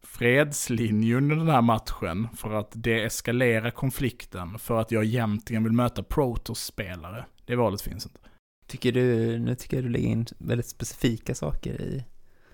fredslinje 0.03 1.17
under 1.17 1.37
den 1.37 1.49
här 1.49 1.63
matchen 1.63 2.29
för 2.37 2.55
att 2.55 2.71
deeskalera 2.75 3.71
konflikten 3.71 4.59
för 4.59 4.81
att 4.81 4.91
jag 4.91 5.05
egentligen 5.05 5.65
vill 5.65 5.73
möta 5.73 6.03
Protoss-spelare. 6.03 7.25
Det 7.47 7.57
valet 7.57 7.83
finns 7.83 8.07
inte. 8.07 8.21
Tycker 8.67 8.93
du, 8.93 9.39
nu 9.39 9.55
tycker 9.55 9.77
jag 9.77 9.85
du 9.85 9.89
lägger 9.89 10.09
in 10.09 10.27
väldigt 10.39 10.67
specifika 10.67 11.35
saker 11.35 11.81
i... 11.81 12.05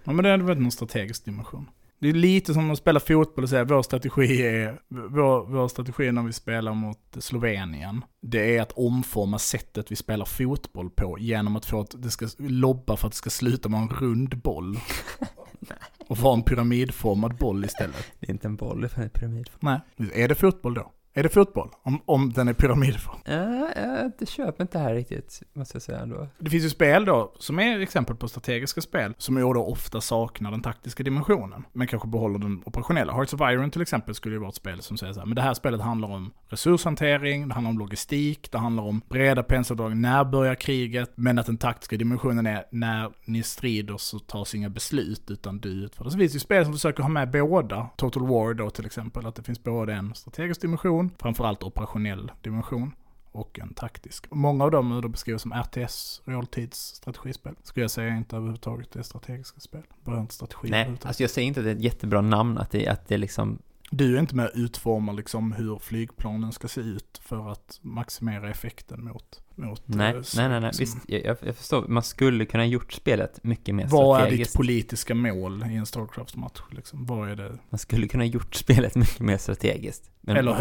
Ja 0.05 0.12
men 0.12 0.24
det 0.24 0.31
är 0.31 0.38
väl 0.38 0.59
någon 0.59 0.72
strategisk 0.72 1.24
dimension. 1.24 1.70
Det 2.01 2.09
är 2.09 2.13
lite 2.13 2.55
som 2.55 2.71
att 2.71 2.79
spela 2.79 3.01
fotboll 3.01 3.43
och 3.43 3.51
säga 3.51 3.65
vår 3.65 3.83
strategi 3.83 4.43
är, 4.43 4.81
vår, 4.89 5.47
vår 5.47 5.69
strategi 5.69 6.13
när 6.13 6.23
vi 6.23 6.33
spelar 6.33 6.75
mot 6.75 7.17
Slovenien, 7.19 8.05
det 8.23 8.57
är 8.57 8.63
att 8.63 8.73
omforma 8.73 9.39
sättet 9.39 9.93
vi 9.93 9.97
spelar 9.97 10.25
fotboll 10.25 10.91
på 10.91 11.19
genom 11.19 11.57
att 11.57 11.65
få 11.65 11.81
att 11.81 12.03
det 12.03 12.11
ska 12.11 12.29
lobba 12.39 12.97
för 12.97 13.07
att 13.07 13.13
det 13.13 13.17
ska 13.17 13.31
sluta 13.31 13.69
med 13.69 13.81
en 13.81 13.89
rund 13.89 14.39
boll. 14.39 14.79
Och 16.09 16.19
vara 16.19 16.35
en 16.35 16.43
pyramidformad 16.43 17.37
boll 17.37 17.65
istället. 17.65 18.13
Det 18.21 18.27
är 18.27 18.31
inte 18.31 18.49
en 18.49 18.57
boll, 18.57 18.81
det 18.81 18.97
är 18.97 19.03
en 19.03 19.11
pyramid. 19.11 19.51
Nej, 19.61 19.81
är 20.15 20.29
det 20.29 20.35
fotboll 20.35 20.75
då? 20.75 20.93
Är 21.18 21.22
det 21.22 21.28
fotboll? 21.28 21.68
Om, 21.83 22.00
om 22.07 22.33
den 22.33 22.48
är 22.48 22.52
pyramidformad? 22.52 23.22
Ja, 23.24 23.70
ja, 23.76 24.11
det 24.18 24.26
köper 24.26 24.64
inte 24.64 24.78
här 24.78 24.94
riktigt, 24.94 25.42
måste 25.52 25.76
jag 25.76 25.83
säga 25.83 25.98
ändå. 25.98 26.28
Det 26.38 26.50
finns 26.50 26.64
ju 26.64 26.70
spel 26.70 27.04
då, 27.04 27.33
som 27.38 27.59
är 27.59 27.81
exempel 27.81 28.16
på 28.16 28.28
strategiska 28.28 28.81
spel, 28.81 29.14
som 29.18 29.37
ju 29.37 29.42
då 29.42 29.64
ofta 29.64 30.00
saknar 30.00 30.50
den 30.50 30.62
taktiska 30.62 31.02
dimensionen, 31.02 31.64
men 31.72 31.87
kanske 31.87 32.09
behåller 32.09 32.38
den 32.38 32.62
operationella. 32.66 33.12
Hearts 33.12 33.35
of 33.35 33.40
Iron 33.40 33.70
till 33.70 33.83
exempel 33.83 34.14
skulle 34.14 34.35
ju 34.35 34.38
vara 34.38 34.48
ett 34.48 34.54
spel 34.54 34.83
som 34.83 34.96
säger 34.96 35.12
så 35.12 35.20
här, 35.20 35.26
men 35.26 35.37
det 35.37 35.42
här 35.42 35.54
spelet 35.54 35.81
handlar 35.81 36.09
om 36.09 36.31
resurshantering, 36.48 37.48
det 37.48 37.54
handlar 37.54 37.70
om 37.70 37.78
logistik, 37.78 38.52
det 38.52 38.59
handlar 38.59 38.83
om 38.83 39.02
breda 39.09 39.42
penseldrag, 39.42 39.96
när 39.96 40.24
börjar 40.24 40.54
kriget, 40.54 41.12
men 41.14 41.38
att 41.38 41.46
den 41.46 41.59
taktiska 41.59 41.96
dimensionen 41.96 42.46
är 42.46 42.64
när 42.70 43.11
ni 43.24 43.42
strider 43.42 43.96
så 43.96 44.18
tas 44.18 44.54
inga 44.54 44.68
beslut, 44.68 45.31
utan 45.31 45.59
du 45.59 45.68
utför 45.68 46.04
det. 46.04 46.11
Så 46.11 46.18
finns 46.18 46.35
ju 46.35 46.38
spel 46.38 46.64
som 46.64 46.72
försöker 46.72 47.02
ha 47.02 47.11
med 47.11 47.31
båda, 47.31 47.88
Total 47.96 48.26
War 48.26 48.54
då 48.54 48.70
till 48.70 48.87
exempel, 48.87 49.26
att 49.26 49.35
det 49.35 49.42
finns 49.42 49.62
både 49.62 49.92
en 49.92 50.14
strategisk 50.14 50.61
dimension, 50.61 51.08
framförallt 51.18 51.62
operationell 51.62 52.33
dimension, 52.42 52.92
och 53.33 53.59
en 53.59 53.75
taktisk. 53.75 54.27
Många 54.31 54.64
av 54.64 54.71
dem 54.71 54.92
är 54.92 55.03
då 55.03 55.09
beskrivs 55.09 55.42
som 55.42 55.53
RTS, 55.53 56.23
realtidsstrategispel. 56.25 57.55
Skulle 57.62 57.85
jag 57.85 57.90
säga 57.90 58.16
inte 58.16 58.37
överhuvudtaget 58.37 58.97
är 58.97 59.03
strategiska 59.03 59.61
spel. 59.61 59.83
Bara 60.05 60.21
inte 60.21 60.35
strategi 60.35 60.68
Nej, 60.71 60.97
alltså 61.03 61.23
jag 61.23 61.31
säger 61.31 61.49
inte 61.49 61.61
att 61.61 61.64
det 61.64 61.71
är 61.71 61.75
ett 61.75 61.83
jättebra 61.83 62.21
namn, 62.21 62.59
att 62.59 62.71
det, 62.71 62.88
att 62.88 63.09
det 63.09 63.16
liksom... 63.16 63.59
Du 63.90 64.16
är 64.16 64.20
inte 64.20 64.35
med 64.35 64.46
och 64.46 64.53
utformar 64.55 65.12
liksom 65.12 65.53
hur 65.53 65.79
flygplanen 65.79 66.53
ska 66.53 66.68
se 66.68 66.81
ut 66.81 67.20
för 67.22 67.53
att 67.53 67.79
maximera 67.83 68.51
effekten 68.51 69.05
mot... 69.05 69.40
mot 69.55 69.83
Nej, 69.87 70.14
eh, 70.14 70.22
nej, 70.37 70.48
nej, 70.48 70.61
nej. 70.61 70.70
visst, 70.79 70.96
jag, 71.09 71.37
jag 71.42 71.57
förstår. 71.57 71.88
Man 71.88 72.03
skulle 72.03 72.46
kunna 72.46 72.66
gjort 72.66 72.92
spelet 72.92 73.44
mycket 73.44 73.74
mer 73.74 73.87
Vad 73.87 74.20
är 74.20 74.24
ditt 74.24 74.29
strategiskt. 74.31 74.57
politiska 74.57 75.14
mål 75.14 75.64
i 75.70 75.74
en 75.74 75.87
Starcraft-match? 75.87 76.61
Liksom? 76.70 77.07
Vad 77.07 77.31
är 77.31 77.37
det? 77.37 77.59
Man 77.70 77.79
skulle 77.79 78.09
kunna 78.09 78.24
gjort 78.24 78.55
spelet 78.55 78.94
mycket 78.96 79.20
mer 79.20 79.37
strategiskt. 79.37 80.11
Men 80.20 80.37
Eller 80.37 80.53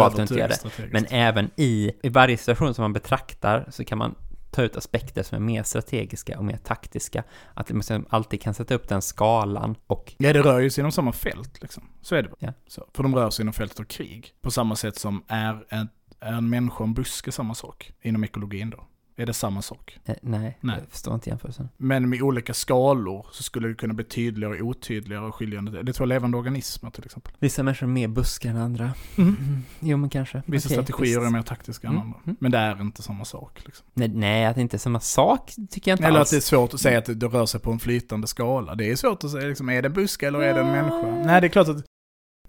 det. 0.47 0.55
strategiskt? 0.55 0.93
Men 0.93 1.05
även 1.09 1.49
i, 1.55 1.91
i 2.03 2.09
varje 2.09 2.37
situation 2.37 2.73
som 2.73 2.83
man 2.83 2.93
betraktar 2.93 3.65
så 3.69 3.85
kan 3.85 3.97
man 3.97 4.15
ta 4.57 4.63
ut 4.63 4.75
aspekter 4.77 5.23
som 5.23 5.35
är 5.35 5.39
mer 5.39 5.63
strategiska 5.63 6.37
och 6.39 6.45
mer 6.45 6.57
taktiska. 6.57 7.23
Att 7.53 7.71
man 7.71 8.05
alltid 8.09 8.41
kan 8.41 8.53
sätta 8.53 8.75
upp 8.75 8.89
den 8.89 9.01
skalan 9.01 9.75
och 9.87 10.13
Ja, 10.17 10.33
det 10.33 10.41
rör 10.41 10.59
ju 10.59 10.69
sig 10.69 10.81
inom 10.81 10.91
samma 10.91 11.11
fält 11.11 11.61
liksom. 11.61 11.83
Så 12.01 12.15
är 12.15 12.23
det 12.23 12.29
Ja. 12.39 12.53
så. 12.67 12.87
För 12.93 13.03
de 13.03 13.15
rör 13.15 13.29
sig 13.29 13.43
inom 13.43 13.53
fältet 13.53 13.79
av 13.79 13.83
krig. 13.83 14.33
På 14.41 14.51
samma 14.51 14.75
sätt 14.75 14.97
som 14.97 15.23
är 15.27 15.65
en, 15.69 15.89
är 16.19 16.33
en 16.33 16.49
människa 16.49 16.77
och 16.77 16.87
en 16.87 16.93
buske 16.93 17.31
samma 17.31 17.55
sak? 17.55 17.91
Inom 18.01 18.23
ekologin 18.23 18.69
då. 18.69 18.87
Är 19.19 19.25
det 19.25 19.33
samma 19.33 19.61
sak? 19.61 19.99
eh, 20.05 20.15
nej, 20.21 20.57
Nej. 20.61 20.75
jag 20.79 20.89
förstår 20.89 21.13
inte 21.13 21.29
jämförelsen. 21.29 21.69
Men 21.77 22.09
med 22.09 22.21
olika 22.21 22.53
skalor 22.53 23.25
så 23.31 23.43
skulle 23.43 23.67
det 23.67 23.73
kunna 23.73 23.93
bli 23.93 24.05
tydligare 24.05 24.61
och 24.61 24.67
otydligare 24.67 25.25
och 25.25 25.35
skiljande. 25.35 25.83
Det 25.83 25.91
är 25.91 25.93
två 25.93 26.05
levande 26.05 26.37
organismer 26.37 26.89
till 26.89 27.05
exempel. 27.05 27.33
Vissa 27.39 27.63
människor 27.63 27.87
är 27.87 27.91
mer 27.91 28.07
buskar 28.07 28.49
än 28.49 28.57
andra. 28.57 28.93
Mm. 29.17 29.35
Jo, 29.79 29.97
men 29.97 30.09
kanske. 30.09 30.41
Vissa 30.45 30.67
Okej, 30.67 30.83
strategier 30.83 31.19
visst. 31.19 31.27
är 31.27 31.31
mer 31.31 31.41
taktiska 31.41 31.87
än 31.87 31.93
Mm, 31.93 32.05
andra. 32.07 32.19
mm. 32.25 32.37
Men 32.39 32.51
det 32.51 32.57
är 32.57 32.81
inte 32.81 33.01
samma 33.03 33.25
sak. 33.25 33.61
Liksom. 33.65 33.85
Nej, 33.93 34.07
nej, 34.07 34.45
att 34.45 34.55
det 34.55 34.61
inte 34.61 34.75
är 34.75 34.79
samma 34.79 34.99
sak 34.99 35.53
tycker 35.69 35.91
jag 35.91 35.95
inte 35.95 36.07
Eller 36.07 36.19
alls. 36.19 36.29
att 36.29 36.31
det 36.31 36.37
är 36.37 36.41
svårt 36.41 36.73
att 36.73 36.79
säga 36.81 36.97
att 36.97 37.05
det, 37.19 37.27
rör 37.27 37.45
sig 37.45 37.59
på 37.59 37.71
en 37.71 37.79
flytande 37.79 38.27
skala. 38.27 38.75
Det 38.75 38.91
är 38.91 38.95
svårt 38.95 39.23
att 39.23 39.31
säga, 39.31 39.47
liksom, 39.47 39.69
är 39.69 39.81
det 39.81 39.87
en 39.87 39.93
buske 39.93 40.27
eller 40.27 40.39
är 40.39 40.53
det 40.53 40.59
en 40.59 40.71
människa? 40.71 41.23
Nej, 41.25 41.41
det 41.41 41.47
är 41.47 41.49
klart 41.49 41.67
att... 41.67 41.83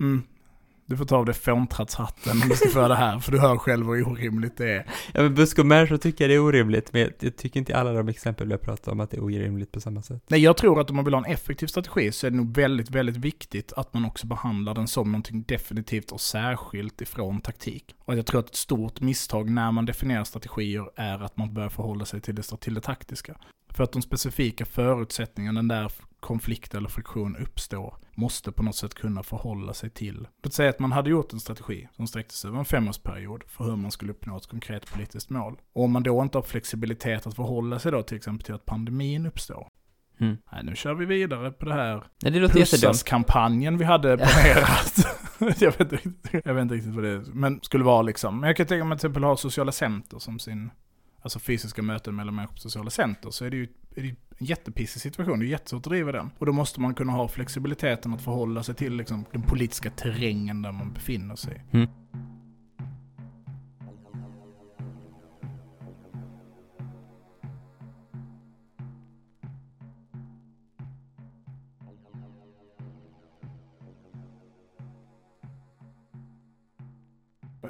Mm, 0.01 0.23
du 0.89 0.97
får 0.97 1.05
ta 1.05 1.17
av 1.17 1.25
dig 1.25 1.35
fåntrattshatten 1.35 2.43
om 2.43 2.49
du 2.49 2.55
ska 2.57 2.69
föra 2.69 2.89
det 2.89 2.95
här, 2.95 3.19
för 3.19 3.33
du 3.33 3.39
hör 3.41 3.57
själv 3.57 3.87
hur 3.87 4.09
orimligt 4.09 4.57
det 4.57 4.71
är. 4.73 4.87
Ja, 5.15 5.23
men 5.23 5.35
busk 5.35 5.59
och 5.59 5.67
människor 5.67 5.97
tycker 5.97 6.25
jag 6.25 6.31
det 6.31 6.35
är 6.35 6.41
orimligt, 6.41 6.93
men 6.93 7.03
jag- 7.03 7.13
jag 7.21 7.37
tycker 7.37 7.61
inte 7.61 7.77
alla 7.77 7.93
de 7.93 8.09
exempel 8.09 8.47
vi 8.47 8.53
har 8.53 8.59
pratat 8.59 8.89
om 8.89 9.01
att 9.01 9.11
det 9.11 9.17
är 9.17 9.25
orimligt 9.25 9.73
på 9.73 9.81
samma 9.81 10.03
sätt. 10.03 10.23
Nej, 10.29 10.41
jag 10.41 10.57
tror 10.57 10.81
att 10.81 10.91
om 10.91 10.97
man 10.97 11.05
vill 11.05 11.15
ha 11.15 11.25
en 11.27 11.33
effektiv 11.33 11.67
strategi 11.67 12.13
så 12.13 12.27
är 12.27 12.31
det 12.31 12.37
nog 12.37 12.55
väldigt, 12.57 12.91
väldigt 12.91 13.17
viktigt 13.17 13.73
att 13.73 13.95
man 13.95 14.05
också 14.05 14.27
behandlar 14.27 14.75
den 14.75 14.89
som 14.89 15.13
någonting 15.13 15.45
definitivt 15.49 16.13
och 16.13 16.21
särskilt 16.21 17.01
ifrån 17.01 17.41
taktik. 17.41 17.95
Och 18.05 18.17
jag 18.19 18.27
tror 18.27 18.41
att 18.41 18.49
ett 18.49 18.55
stort 18.57 19.01
misstag 19.01 19.51
när 19.51 19.73
man 19.73 19.87
definierar 19.87 20.25
strategier 20.25 20.85
är 20.97 21.25
att 21.25 21.37
man 21.37 21.55
börjar 21.55 21.69
förhålla 21.69 22.05
sig 22.05 22.21
till 22.21 22.35
det, 22.35 22.43
till 22.61 22.75
det 22.75 22.81
taktiska. 22.81 23.35
För 23.69 23.85
att 23.85 23.93
de 23.93 24.03
specifika 24.03 24.65
förutsättningarna 24.65 25.59
den 25.59 25.69
där 25.69 25.93
konflikt 26.21 26.75
eller 26.75 26.89
friktion 26.89 27.37
uppstår 27.37 27.97
måste 28.15 28.53
på 28.53 28.63
något 28.63 28.77
sätt 28.77 28.95
kunna 28.95 29.23
förhålla 29.23 29.75
sig 29.75 29.91
till. 29.91 30.29
Låt 30.43 30.55
säga 30.55 30.71
att 30.71 30.79
man 30.79 30.93
hade 30.93 31.11
gjort 31.11 31.33
en 31.33 31.41
strategi 31.41 31.89
som 31.97 32.07
sträckte 32.07 32.35
sig 32.35 32.49
över 32.49 32.59
en 32.59 32.65
femårsperiod 32.65 33.45
för 33.47 33.65
hur 33.65 33.77
man 33.77 33.91
skulle 33.91 34.13
uppnå 34.13 34.37
ett 34.37 34.47
konkret 34.47 34.93
politiskt 34.93 35.31
mål. 35.31 35.61
Och 35.73 35.85
om 35.85 35.93
man 35.93 36.03
då 36.03 36.23
inte 36.23 36.39
har 36.39 36.43
flexibilitet 36.43 37.27
att 37.27 37.35
förhålla 37.35 37.79
sig 37.79 37.93
då 37.93 38.03
till 38.03 38.17
exempel 38.17 38.45
till 38.45 38.55
att 38.55 38.67
pandemin 38.67 39.27
uppstår. 39.27 39.69
Mm. 40.21 40.37
Nej, 40.53 40.65
nu 40.65 40.77
kör 40.77 40.95
vi 40.95 41.05
vidare 41.05 41.51
på 41.51 41.65
det 41.65 41.75
här 41.75 42.05
Nej, 42.23 42.33
det 42.33 42.49
pussaskampanjen 42.49 43.79
vi 43.79 43.85
hade 43.85 44.17
planerat. 44.17 44.95
jag, 45.61 45.79
vet 45.79 45.93
inte, 45.93 46.41
jag 46.45 46.55
vet 46.55 46.63
inte 46.63 46.75
riktigt 46.75 46.95
vad 46.95 47.05
det 47.05 47.11
är, 47.11 47.23
men 47.33 47.61
skulle 47.63 47.85
vara 47.85 48.03
liksom. 48.03 48.41
Men 48.41 48.47
jag 48.47 48.57
kan 48.57 48.67
tänka 48.67 48.85
mig 48.85 48.95
att 48.95 49.01
till 49.01 49.09
exempel 49.09 49.25
ha 49.25 49.37
sociala 49.37 49.73
center 49.73 50.19
som 50.19 50.39
sin, 50.39 50.71
alltså 51.23 51.39
fysiska 51.39 51.83
möten 51.83 52.17
mellan 52.17 52.35
människor 52.35 52.55
på 52.55 52.61
sociala 52.61 52.91
center, 52.91 53.31
så 53.31 53.45
är 53.45 53.51
det 53.51 53.57
ju 53.57 53.69
är 53.99 54.03
det 54.03 54.09
en 54.09 54.47
jättepissig 54.47 55.03
situation, 55.03 55.39
det 55.39 55.47
är 55.47 55.49
jättesvårt 55.49 55.87
att 55.87 55.91
driva 55.91 56.13
den. 56.13 56.31
Och 56.39 56.47
då 56.47 56.53
måste 56.53 56.81
man 56.81 56.95
kunna 56.95 57.13
ha 57.13 57.29
flexibiliteten 57.29 58.15
att 58.15 58.23
förhålla 58.23 58.63
sig 58.63 58.75
till 58.75 58.97
liksom, 58.97 59.25
den 59.33 59.43
politiska 59.43 59.91
terrängen 59.91 60.63
där 60.63 60.73
man 60.73 60.93
befinner 60.93 61.37
sig. 61.37 61.65
Mm. 61.71 61.89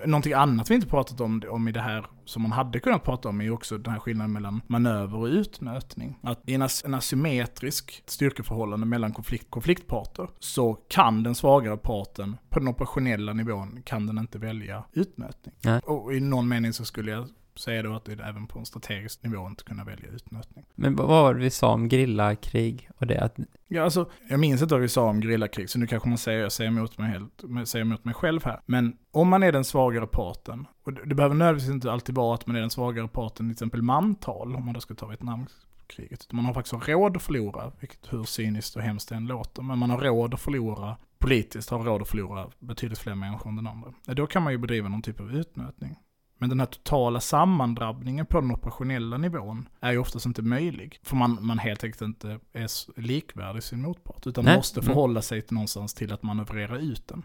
Någonting 0.07 0.32
annat 0.32 0.70
vi 0.70 0.74
inte 0.74 0.86
pratat 0.86 1.20
om, 1.20 1.42
om 1.51 1.68
i 1.68 1.72
det 1.72 1.80
här 1.80 2.07
som 2.24 2.42
man 2.42 2.53
hade 2.53 2.80
kunnat 2.80 3.05
prata 3.05 3.28
om 3.28 3.40
är 3.40 3.44
ju 3.44 3.51
också 3.51 3.78
den 3.78 3.92
här 3.92 4.01
skillnaden 4.01 4.32
mellan 4.32 4.61
manöver 4.66 5.18
och 5.18 5.26
utnötning. 5.26 6.18
Att 6.22 6.49
i 6.49 6.55
en, 6.55 6.62
as 6.62 6.84
en 6.84 6.94
asymmetrisk 6.94 8.03
styrkeförhållande 8.07 8.86
mellan 8.86 9.12
konflikt, 9.12 9.51
konfliktparter 9.51 10.28
så 10.38 10.74
kan 10.74 11.22
den 11.22 11.34
svagare 11.34 11.76
parten 11.76 12.36
på 12.49 12.59
den 12.59 12.68
operationella 12.68 13.32
nivån 13.32 13.82
kan 13.84 14.07
den 14.07 14.18
inte 14.18 14.38
välja 14.38 14.84
utnötning. 14.92 15.55
Nej. 15.64 15.80
Och 15.84 16.14
i 16.14 16.20
någon 16.20 16.49
mening 16.49 16.72
så 16.72 16.84
skulle 16.84 17.11
jag 17.11 17.28
då 17.67 17.95
att 17.95 18.05
det 18.05 18.13
är 18.13 18.29
även 18.29 18.47
på 18.47 18.59
en 18.59 18.67
strategisk 18.67 19.23
nivå 19.23 19.47
inte 19.47 19.65
kunna 19.65 19.85
välja 19.85 20.09
utnötning. 20.09 20.65
Men 20.75 20.97
vad 20.97 21.09
var 21.09 21.35
det 21.35 21.41
vi 21.41 21.51
sa 21.51 21.73
om 21.73 21.89
grillakrig 21.89 22.91
och 22.97 23.07
det 23.07 23.21
att, 23.21 23.37
Ja, 23.71 23.83
alltså, 23.83 24.11
jag 24.29 24.41
minns 24.41 24.63
inte 24.63 24.75
vad 24.75 24.83
vi 24.83 24.89
sa 24.89 25.09
om 25.09 25.23
gerillakrig, 25.23 25.71
så 25.71 25.79
nu 25.79 25.87
kanske 25.87 26.09
man 26.09 26.19
säger 26.19 26.41
jag 26.41 26.53
säger 26.53 26.71
emot 26.71 26.99
mig, 26.99 27.11
helt, 27.11 27.69
säger 27.69 27.85
emot 27.85 28.05
mig 28.05 28.15
själv 28.15 28.45
här. 28.45 28.61
Men 28.67 28.97
om 29.11 29.29
man 29.29 29.43
är 29.43 29.53
den 29.53 29.65
svagare 29.65 30.07
parten, 30.07 30.67
och 30.85 30.93
det, 30.93 31.15
behöver 31.15 31.35
nödvändigtvis 31.35 31.75
inte 31.75 31.93
alltid 31.93 32.15
vara 32.15 32.35
att 32.35 32.47
man 32.47 32.57
är 32.57 32.61
den 32.61 32.71
svagare 32.71 33.09
parten, 33.09 33.47
till 33.47 33.53
exempel 33.53 33.83
mantal, 33.83 34.57
om 34.57 34.65
man 34.65 34.75
då 34.75 34.81
ska 34.81 34.95
ta 34.95 35.07
Vietnamkriget. 35.07 36.25
utan 36.25 36.37
Man 36.37 36.45
har 36.45 36.55
faktiskt 36.55 36.89
råd 36.89 37.17
att 37.17 37.23
förlora, 37.23 37.73
vilket 37.81 38.13
hur 38.13 38.25
cyniskt 38.25 38.77
och 38.77 38.83
hemskt 38.83 39.09
det 39.09 39.15
än 39.15 39.27
låter, 39.27 39.63
men 39.63 39.79
man 39.79 39.91
har 39.91 39.99
råd 39.99 40.35
att 40.35 40.41
förlora 40.41 40.97
politiskt, 41.19 41.71
har 41.71 41.79
råd 41.79 42.03
att 42.03 42.09
förlora 42.09 42.51
betydligt 42.59 42.99
fler 42.99 43.15
människor 43.15 43.51
än 43.51 43.57
den 43.57 43.67
andra. 43.67 43.93
Då 44.05 44.27
kan 44.27 44.43
man 44.43 44.53
ju 44.53 44.59
bedriva 44.59 44.89
någon 44.89 45.03
typ 45.03 45.21
av 45.21 45.37
utnötning. 45.37 45.97
Men 46.39 46.49
den 46.49 46.61
här 46.61 46.66
totala 46.66 47.20
sammandrabbningen 47.20 48.26
på 48.26 48.41
den 48.41 48.51
operationella 48.51 49.18
nivån 49.18 49.68
är 49.80 49.93
ju 49.93 49.99
oftast 49.99 50.26
inte 50.26 50.43
möjlig. 50.43 51.01
För 51.03 51.16
man, 51.16 51.39
man 51.41 51.59
helt 51.59 51.84
enkelt 51.84 52.03
inte 52.03 52.39
är 52.53 53.01
likvärdig 53.01 53.62
sin 53.62 53.82
motpart. 53.82 54.26
Utan 54.26 54.45
Nej. 54.45 54.57
måste 54.57 54.80
Mm. 54.80 54.86
förhålla 54.86 55.22
sig 55.22 55.43
till 55.43 55.55
någonstans 55.55 55.95
till 55.95 56.12
att 56.12 56.22
manövrera 56.22 56.78
ut 56.78 57.09
den. 57.09 57.22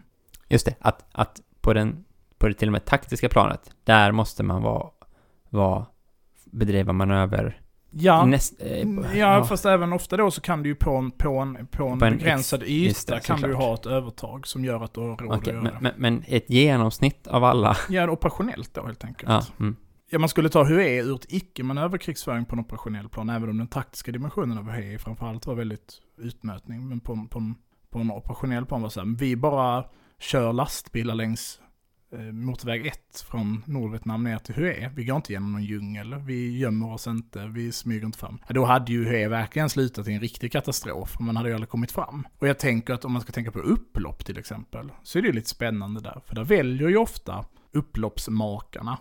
just 0.48 0.66
det, 0.66 0.74
att, 0.80 1.04
att 1.12 1.40
på 1.60 1.72
den, 1.74 2.04
på 2.38 2.48
det 2.48 2.54
till 2.54 2.68
och 2.68 2.72
med 2.72 2.84
taktiska 2.84 3.28
planet, 3.28 3.70
där 3.84 4.12
måste 4.12 4.42
man 4.42 4.62
vara, 4.62 4.90
vara 5.50 5.86
bedriva 6.44 6.92
manöver 6.92 7.60
Ja, 7.96 8.24
näst, 8.26 8.54
eh, 8.62 8.88
ja, 9.18 9.44
fast 9.44 9.66
även 9.66 9.92
ofta 9.92 10.16
då 10.16 10.30
så 10.30 10.40
kan 10.40 10.62
du 10.62 10.68
ju 10.68 10.74
på 10.74 10.90
en, 10.96 11.10
på 11.10 11.38
en, 11.38 11.54
på 11.66 11.88
en, 11.88 11.98
På 11.98 12.04
en 12.06 12.16
begränsad 12.18 12.62
ex- 12.62 12.70
yta 12.70 13.14
det, 13.14 13.20
kan 13.20 13.40
du 13.40 13.54
ha 13.54 13.74
ett 13.74 13.86
övertag 13.86 14.46
som 14.46 14.64
gör 14.64 14.84
att 14.84 14.94
du 14.94 15.00
har 15.00 15.08
råd 15.16 15.32
att 15.32 15.38
Okej, 15.38 15.52
göra 15.54 15.62
men, 15.62 15.82
det. 15.82 15.94
men, 15.96 16.24
ett 16.26 16.50
genomsnitt 16.50 17.26
av 17.26 17.44
alla, 17.44 17.76
Ja, 17.88 18.10
operationellt 18.10 18.74
då 18.74 18.86
helt 18.86 19.04
enkelt. 19.04 19.30
ja, 19.32 19.42
mm, 19.60 19.76
Ja, 20.10 20.18
man 20.18 20.28
skulle 20.28 20.48
ta 20.48 20.64
HUE 20.64 21.02
ur 21.02 21.14
ett 21.14 21.26
icke-manöverkrigsföring 21.32 22.44
på 22.44 22.54
en 22.56 22.60
operationell 22.60 23.08
plan, 23.08 23.28
även 23.30 23.50
om 23.50 23.58
den 23.58 23.66
taktiska 23.68 24.12
dimensionen 24.12 24.58
av 24.58 24.70
HUE 24.70 24.98
framförallt 24.98 25.46
var 25.46 25.54
väldigt 25.54 25.92
utnötning. 26.18 26.88
Men 26.88 27.00
på, 27.00 27.26
på, 27.30 27.54
på 27.90 27.98
en 27.98 28.10
operationell 28.10 28.66
plan 28.66 28.80
var 28.82 28.88
det 28.88 28.92
så 28.92 29.00
här, 29.00 29.16
vi 29.18 29.36
bara 29.36 29.84
kör 30.20 30.52
lastbilar 30.52 31.14
längs 31.14 31.60
Eh, 32.14 32.32
motorväg 32.32 32.86
1 32.86 33.24
från 33.30 33.62
Nordvietnam 33.66 34.24
ner 34.24 34.38
till 34.38 34.54
HUE. 34.54 34.90
Vi 34.94 35.04
går 35.04 35.16
inte 35.16 35.32
genom 35.32 35.52
någon 35.52 35.64
djungel, 35.64 36.14
vi 36.14 36.58
gömmer 36.58 36.92
oss 36.92 37.06
inte, 37.06 37.46
vi 37.46 37.72
smyger 37.72 38.06
inte 38.06 38.18
fram. 38.18 38.38
Ja, 38.48 38.54
då 38.54 38.64
hade 38.64 38.92
ju 38.92 39.04
HUE 39.04 39.28
verkligen 39.28 39.70
slutat 39.70 40.08
i 40.08 40.12
en 40.12 40.20
riktig 40.20 40.52
katastrof, 40.52 41.20
man 41.20 41.36
hade 41.36 41.48
ju 41.48 41.54
aldrig 41.54 41.68
kommit 41.68 41.92
fram. 41.92 42.26
Och 42.38 42.48
jag 42.48 42.58
tänker 42.58 42.94
att 42.94 43.04
om 43.04 43.12
man 43.12 43.22
ska 43.22 43.32
tänka 43.32 43.50
på 43.50 43.58
upplopp 43.58 44.24
till 44.24 44.38
exempel, 44.38 44.92
så 45.02 45.18
är 45.18 45.22
det 45.22 45.28
ju 45.28 45.34
lite 45.34 45.48
spännande 45.50 46.00
där. 46.00 46.20
För 46.26 46.34
där 46.34 46.44
väljer 46.44 46.88
ju 46.88 46.96
ofta 46.96 47.44
upploppsmakarna 47.72 48.98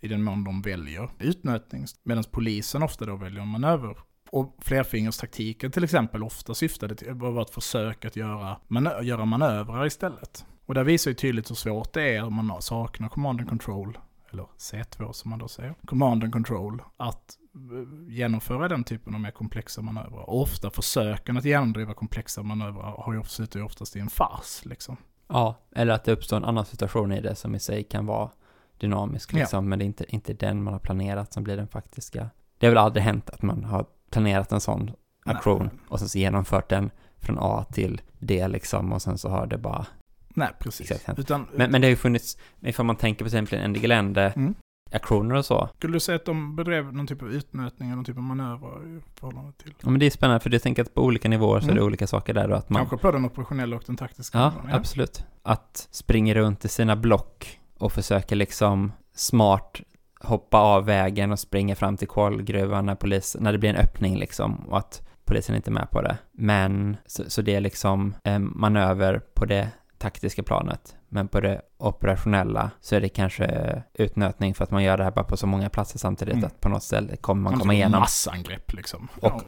i 0.00 0.08
den 0.08 0.22
mån 0.22 0.44
de 0.44 0.62
väljer 0.62 1.10
utnötning, 1.18 1.86
medan 2.02 2.24
polisen 2.30 2.82
ofta 2.82 3.04
då 3.04 3.16
väljer 3.16 3.42
en 3.42 3.48
manöver. 3.48 3.96
Och 4.30 4.56
flerfingerstaktiken 4.60 5.70
till 5.70 5.84
exempel 5.84 6.22
ofta 6.22 6.54
syftade 6.54 6.94
till 6.94 7.12
var 7.12 7.42
ett 7.42 7.50
försök 7.50 8.04
att 8.04 8.16
göra, 8.16 8.56
manö- 8.68 9.02
göra 9.02 9.24
manövrar 9.24 9.86
istället. 9.86 10.44
Och 10.66 10.74
där 10.74 10.84
visar 10.84 11.10
ju 11.10 11.14
tydligt 11.14 11.50
hur 11.50 11.54
svårt 11.54 11.92
det 11.92 12.16
är 12.16 12.24
om 12.24 12.34
man 12.46 12.62
saknar 12.62 13.08
command 13.08 13.40
and 13.40 13.48
control, 13.48 13.98
eller 14.32 14.46
C2 14.58 15.12
som 15.12 15.30
man 15.30 15.38
då 15.38 15.48
säger, 15.48 15.74
command 15.86 16.24
and 16.24 16.32
control, 16.32 16.82
att 16.96 17.36
eh, 17.54 18.12
genomföra 18.14 18.68
den 18.68 18.84
typen 18.84 19.14
av 19.14 19.20
mer 19.20 19.30
komplexa 19.30 19.82
manövrar. 19.82 20.30
Och 20.30 20.42
ofta 20.42 20.70
försöken 20.70 21.36
att 21.36 21.44
genomdriva 21.44 21.94
komplexa 21.94 22.42
manövrar 22.42 22.94
har 22.98 23.14
ju 23.14 23.22
slutar 23.22 23.60
ju 23.60 23.66
oftast 23.66 23.96
i 23.96 24.00
en 24.00 24.08
fars 24.10 24.64
liksom. 24.64 24.96
ja, 25.28 25.58
eller 25.74 25.92
att 25.94 26.04
det 26.04 26.12
uppstår 26.12 26.36
en 26.36 26.44
annan 26.44 26.64
situation 26.64 27.12
i 27.12 27.20
det 27.20 27.34
som 27.34 27.54
i 27.54 27.58
sig 27.60 27.84
kan 27.84 28.06
vara 28.06 28.30
dynamisk 28.78 29.32
Ja. 29.32 29.38
liksom, 29.38 29.68
men 29.68 29.78
det 29.78 29.84
är 29.84 29.86
inte, 29.86 30.04
inte 30.08 30.32
den 30.32 30.62
man 30.62 30.72
har 30.72 30.80
planerat 30.80 31.32
som 31.32 31.44
blir 31.44 31.56
den 31.56 31.68
faktiska. 31.68 32.30
Det 32.58 32.66
har 32.66 32.70
väl 32.70 32.78
aldrig 32.78 33.04
hänt 33.04 33.30
att 33.30 33.42
man 33.42 33.64
har 33.64 33.86
planerat 34.10 34.52
en 34.52 34.60
sån 34.60 34.90
aktion 35.24 35.62
Nej. 35.62 35.80
och 35.88 35.98
sen 35.98 36.08
så 36.08 36.18
genomfört 36.18 36.68
den 36.68 36.90
från 37.18 37.38
A 37.40 37.64
till 37.72 38.00
D 38.18 38.48
liksom 38.48 38.92
och 38.92 39.02
sen 39.02 39.18
så 39.18 39.28
har 39.28 39.46
det 39.46 39.58
bara 39.58 39.86
Nej, 40.36 40.48
precis. 40.60 40.90
Exakt. 40.90 41.18
Utan, 41.18 41.46
Men, 41.54 41.70
men 41.70 41.80
det 41.80 41.86
har 41.86 41.90
ju 41.90 41.96
funnits, 41.96 42.38
ifall 42.60 42.86
man 42.86 42.96
tänker 42.96 43.24
på 43.24 43.30
till 43.30 43.38
exempel 43.38 43.58
en 43.58 43.74
Gelände 43.74 44.32
Mm. 44.36 44.54
aktioner 44.92 45.34
och 45.34 45.44
så. 45.44 45.68
Skulle 45.78 45.92
du 45.92 46.00
säga 46.00 46.16
att 46.16 46.24
de 46.24 46.56
bedrev 46.56 46.94
någon 46.94 47.06
typ 47.06 47.22
av 47.22 47.32
utnötning 47.32 47.88
eller 47.88 47.96
någon 47.96 48.04
typ 48.04 48.16
av 48.16 48.22
manöver 48.22 48.96
i 48.96 49.00
förhållande 49.20 49.52
till? 49.52 49.74
Ja, 49.82 49.90
men 49.90 50.00
det 50.00 50.06
är 50.06 50.10
spännande 50.10 50.40
för 50.40 50.50
jag 50.50 50.62
tänker 50.62 50.82
att 50.82 50.94
på 50.94 51.02
olika 51.02 51.28
nivåer 51.28 51.60
så 51.60 51.66
är 51.66 51.68
det 51.68 51.72
Mm. 51.72 51.84
olika 51.86 52.06
saker 52.06 52.34
där 52.34 52.50
och 52.50 52.56
att 52.58 52.70
man... 52.70 52.80
Kanske 52.80 52.96
på 52.96 53.12
den 53.12 53.24
operationella 53.24 53.76
och 53.76 53.82
den 53.86 53.96
taktiska 53.96 54.38
Ja, 54.38 54.50
nivån, 54.50 54.70
absolut. 54.72 55.24
Att 55.42 55.88
springa 55.90 56.34
runt 56.34 56.64
i 56.64 56.68
sina 56.68 56.96
block 56.96 57.60
och 57.78 57.92
försöka 57.92 58.34
liksom 58.34 58.92
smart 59.14 59.80
hoppa 60.20 60.58
av 60.58 60.84
vägen 60.84 61.32
och 61.32 61.38
springa 61.38 61.74
fram 61.76 61.96
till 61.96 62.08
kolgruvan 62.08 62.86
när 62.86 62.94
polis, 62.94 63.36
när 63.40 63.52
det 63.52 63.58
blir 63.58 63.70
en 63.70 63.76
öppning 63.76 64.16
liksom 64.18 64.54
och 64.68 64.78
att 64.78 65.02
polisen 65.24 65.56
inte 65.56 65.70
är 65.70 65.72
med 65.72 65.90
på 65.90 66.02
det. 66.02 66.18
Men, 66.32 66.96
så, 67.06 67.30
så 67.30 67.42
det 67.42 67.54
är 67.54 67.60
liksom 67.60 68.14
eh, 68.24 68.38
manöver 68.38 69.18
på 69.34 69.44
det 69.44 69.68
taktiska 69.98 70.42
planet. 70.42 70.96
Men 71.08 71.28
på 71.28 71.40
det 71.40 71.62
operationella 71.78 72.70
så 72.80 72.96
är 72.96 73.00
det 73.00 73.08
kanske 73.08 73.82
utnötning 73.94 74.54
för 74.54 74.64
att 74.64 74.70
man 74.70 74.82
gör 74.84 74.96
det 74.96 75.04
här 75.04 75.10
bara 75.10 75.24
på 75.24 75.36
så 75.36 75.46
många 75.46 75.68
platser 75.70 75.98
samtidigt 75.98 76.34
Mm. 76.34 76.46
att 76.46 76.60
på 76.60 76.68
något 76.68 76.82
ställe 76.82 77.16
kommer 77.16 77.42
man 77.42 77.52
Någon 77.52 77.60
komma 77.60 77.74
igenom. 77.74 78.00
Massangrepp 78.00 78.72
liksom. 78.72 79.08
Och- 79.14 79.28
Ja. 79.32 79.40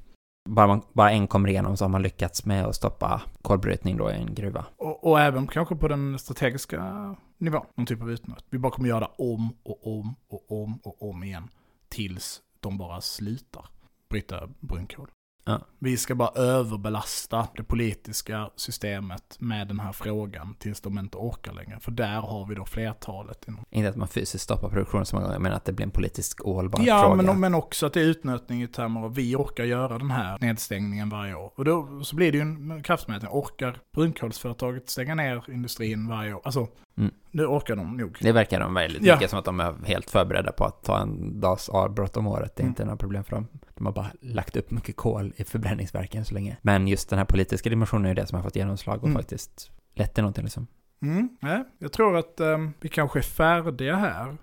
Bara, 0.50 0.66
man, 0.66 0.82
bara 0.92 1.10
en 1.10 1.26
kommer 1.26 1.48
igenom 1.48 1.76
så 1.76 1.84
har 1.84 1.88
man 1.88 2.02
lyckats 2.02 2.44
med 2.44 2.64
att 2.66 2.74
stoppa 2.74 3.22
kolbrytning 3.42 3.96
då 3.96 4.10
i 4.10 4.14
en 4.14 4.34
gruva. 4.34 4.64
Och, 4.76 5.06
och 5.10 5.20
även 5.20 5.46
kanske 5.46 5.76
på 5.76 5.88
den 5.88 6.18
strategiska 6.18 7.16
nivån, 7.38 7.66
någon 7.74 7.86
typ 7.86 8.02
av 8.02 8.10
utnöt. 8.10 8.44
Vi 8.50 8.58
bara 8.58 8.72
kommer 8.72 8.88
göra 8.88 9.00
det 9.00 9.08
om 9.18 9.56
och 9.62 9.86
om 9.98 10.14
och 10.28 10.62
om 10.62 10.78
och 10.84 11.10
om 11.10 11.24
igen. 11.24 11.48
Tills 11.88 12.40
de 12.60 12.78
bara 12.78 13.00
slutar 13.00 13.64
bryta 14.10 14.48
brunkol. 14.60 15.08
Ja. 15.48 15.60
Vi 15.78 15.96
ska 15.96 16.14
bara 16.14 16.28
överbelasta 16.42 17.48
det 17.56 17.62
politiska 17.62 18.50
systemet 18.56 19.36
med 19.40 19.68
den 19.68 19.80
här 19.80 19.92
frågan 19.92 20.54
tills 20.58 20.80
de 20.80 20.98
inte 20.98 21.16
orkar 21.18 21.52
längre. 21.52 21.78
För 21.80 21.90
där 21.90 22.20
har 22.20 22.46
vi 22.46 22.54
då 22.54 22.64
flertalet. 22.64 23.48
Inom. 23.48 23.64
Inte 23.70 23.88
att 23.88 23.96
man 23.96 24.08
fysiskt 24.08 24.44
stoppar 24.44 24.68
produktionen 24.68 25.06
så 25.06 25.16
många 25.16 25.26
gånger, 25.26 25.38
men 25.40 25.52
att 25.52 25.64
det 25.64 25.72
blir 25.72 25.86
en 25.86 25.90
politisk 25.90 26.40
ohållbar 26.46 26.80
Ja, 26.82 27.02
fråga. 27.02 27.22
men, 27.22 27.40
men 27.40 27.54
också 27.54 27.86
att 27.86 27.92
det 27.92 28.00
är 28.00 28.04
utnötning 28.04 28.62
i 28.62 28.68
termer 28.68 29.00
av 29.04 29.14
vi 29.14 29.36
orkar 29.36 29.64
göra 29.64 29.98
den 29.98 30.10
här 30.10 30.38
nedstängningen 30.40 31.08
varje 31.08 31.34
år. 31.34 31.52
Och 31.54 31.64
då 31.64 32.00
så 32.04 32.16
blir 32.16 32.32
det 32.32 32.38
ju 32.38 32.42
en 32.42 32.82
kraftmätning. 32.82 33.30
Orkar 33.32 33.78
brunkolsföretaget 33.94 34.90
stänga 34.90 35.14
ner 35.14 35.44
industrin 35.50 36.08
varje 36.08 36.34
år? 36.34 36.40
Alltså, 36.44 36.68
Mm. 36.98 37.10
Det 37.38 37.46
orkar 37.46 37.76
de 37.76 37.96
nog. 37.96 38.18
Det 38.20 38.32
verkar 38.32 38.60
de 38.60 38.74
väldigt 38.74 39.02
Ja. 39.04 39.14
mycket 39.14 39.30
som 39.30 39.38
att 39.38 39.44
de 39.44 39.60
är 39.60 39.74
helt 39.84 40.10
förberedda 40.10 40.52
på 40.52 40.64
att 40.64 40.82
ta 40.84 40.98
en 41.00 41.40
dags 41.40 41.68
avbrott 41.68 42.16
om 42.16 42.26
året. 42.26 42.56
Det 42.56 42.60
är 42.60 42.64
Mm. 42.64 42.70
inte 42.70 42.84
några 42.84 42.96
problem 42.96 43.24
för 43.24 43.30
dem. 43.36 43.46
De 43.74 43.86
har 43.86 43.92
bara 43.92 44.10
lagt 44.20 44.56
upp 44.56 44.70
mycket 44.70 44.96
kol 44.96 45.32
i 45.36 45.44
förbränningsverken 45.44 46.24
så 46.24 46.34
länge. 46.34 46.56
Men 46.62 46.88
just 46.88 47.10
den 47.10 47.18
här 47.18 47.26
politiska 47.26 47.70
dimensionen 47.70 48.04
är 48.04 48.08
ju 48.08 48.14
det 48.14 48.26
som 48.26 48.36
har 48.36 48.42
fått 48.42 48.56
genomslag 48.56 48.96
och 48.98 49.08
Mm. 49.08 49.16
faktiskt 49.16 49.70
lett 49.94 50.14
till 50.14 50.22
någonting 50.22 50.44
liksom. 50.44 50.66
Mm, 51.02 51.28
nej, 51.40 51.64
jag 51.78 51.92
tror 51.92 52.16
att 52.16 52.40
ehm, 52.40 52.72
vi 52.80 52.88
kanske 52.88 53.18
är 53.18 53.22
färdiga 53.22 53.96
här. 53.96 54.36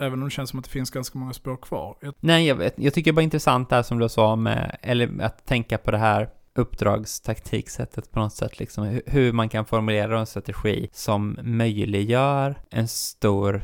Även 0.00 0.12
om 0.18 0.24
det 0.24 0.30
känns 0.30 0.50
som 0.50 0.58
att 0.58 0.64
det 0.64 0.70
finns 0.70 0.90
ganska 0.90 1.18
många 1.18 1.32
spår 1.32 1.56
kvar. 1.56 1.96
Jag, 2.00 2.14
Nej, 2.20 2.46
jag 2.46 2.54
vet. 2.54 2.74
Jag 2.78 2.94
tycker 2.94 3.12
bara 3.12 3.22
intressant 3.22 3.68
det 3.70 3.76
här 3.76 3.82
som 3.82 3.98
du 3.98 4.08
sa 4.08 4.36
med, 4.36 4.76
eller 4.82 5.22
att 5.22 5.46
tänka 5.46 5.78
på 5.78 5.90
det 5.90 5.98
här 5.98 6.28
uppdragstaktiksättet 6.54 8.10
på 8.10 8.20
något 8.20 8.32
sätt, 8.32 8.58
liksom 8.58 8.84
hu- 8.84 9.02
hur 9.06 9.32
man 9.32 9.48
kan 9.48 9.64
formulera 9.64 10.20
en 10.20 10.26
strategi 10.26 10.88
som 10.92 11.38
möjliggör 11.42 12.54
en 12.70 12.88
stor 12.88 13.62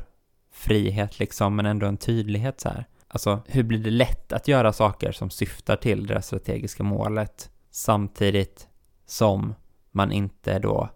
frihet 0.52 1.18
liksom, 1.18 1.56
men 1.56 1.66
ändå 1.66 1.86
en 1.86 1.96
tydlighet 1.96 2.60
så 2.60 2.68
här. 2.68 2.84
Alltså, 3.08 3.42
hur 3.46 3.62
blir 3.62 3.78
det 3.78 3.90
lätt 3.90 4.32
att 4.32 4.48
göra 4.48 4.72
saker 4.72 5.12
som 5.12 5.30
syftar 5.30 5.76
till 5.76 6.06
det 6.06 6.22
strategiska 6.22 6.82
målet 6.82 7.50
samtidigt 7.70 8.68
som 9.06 9.54
man 9.90 10.12
inte 10.12 10.58
då 10.58 10.88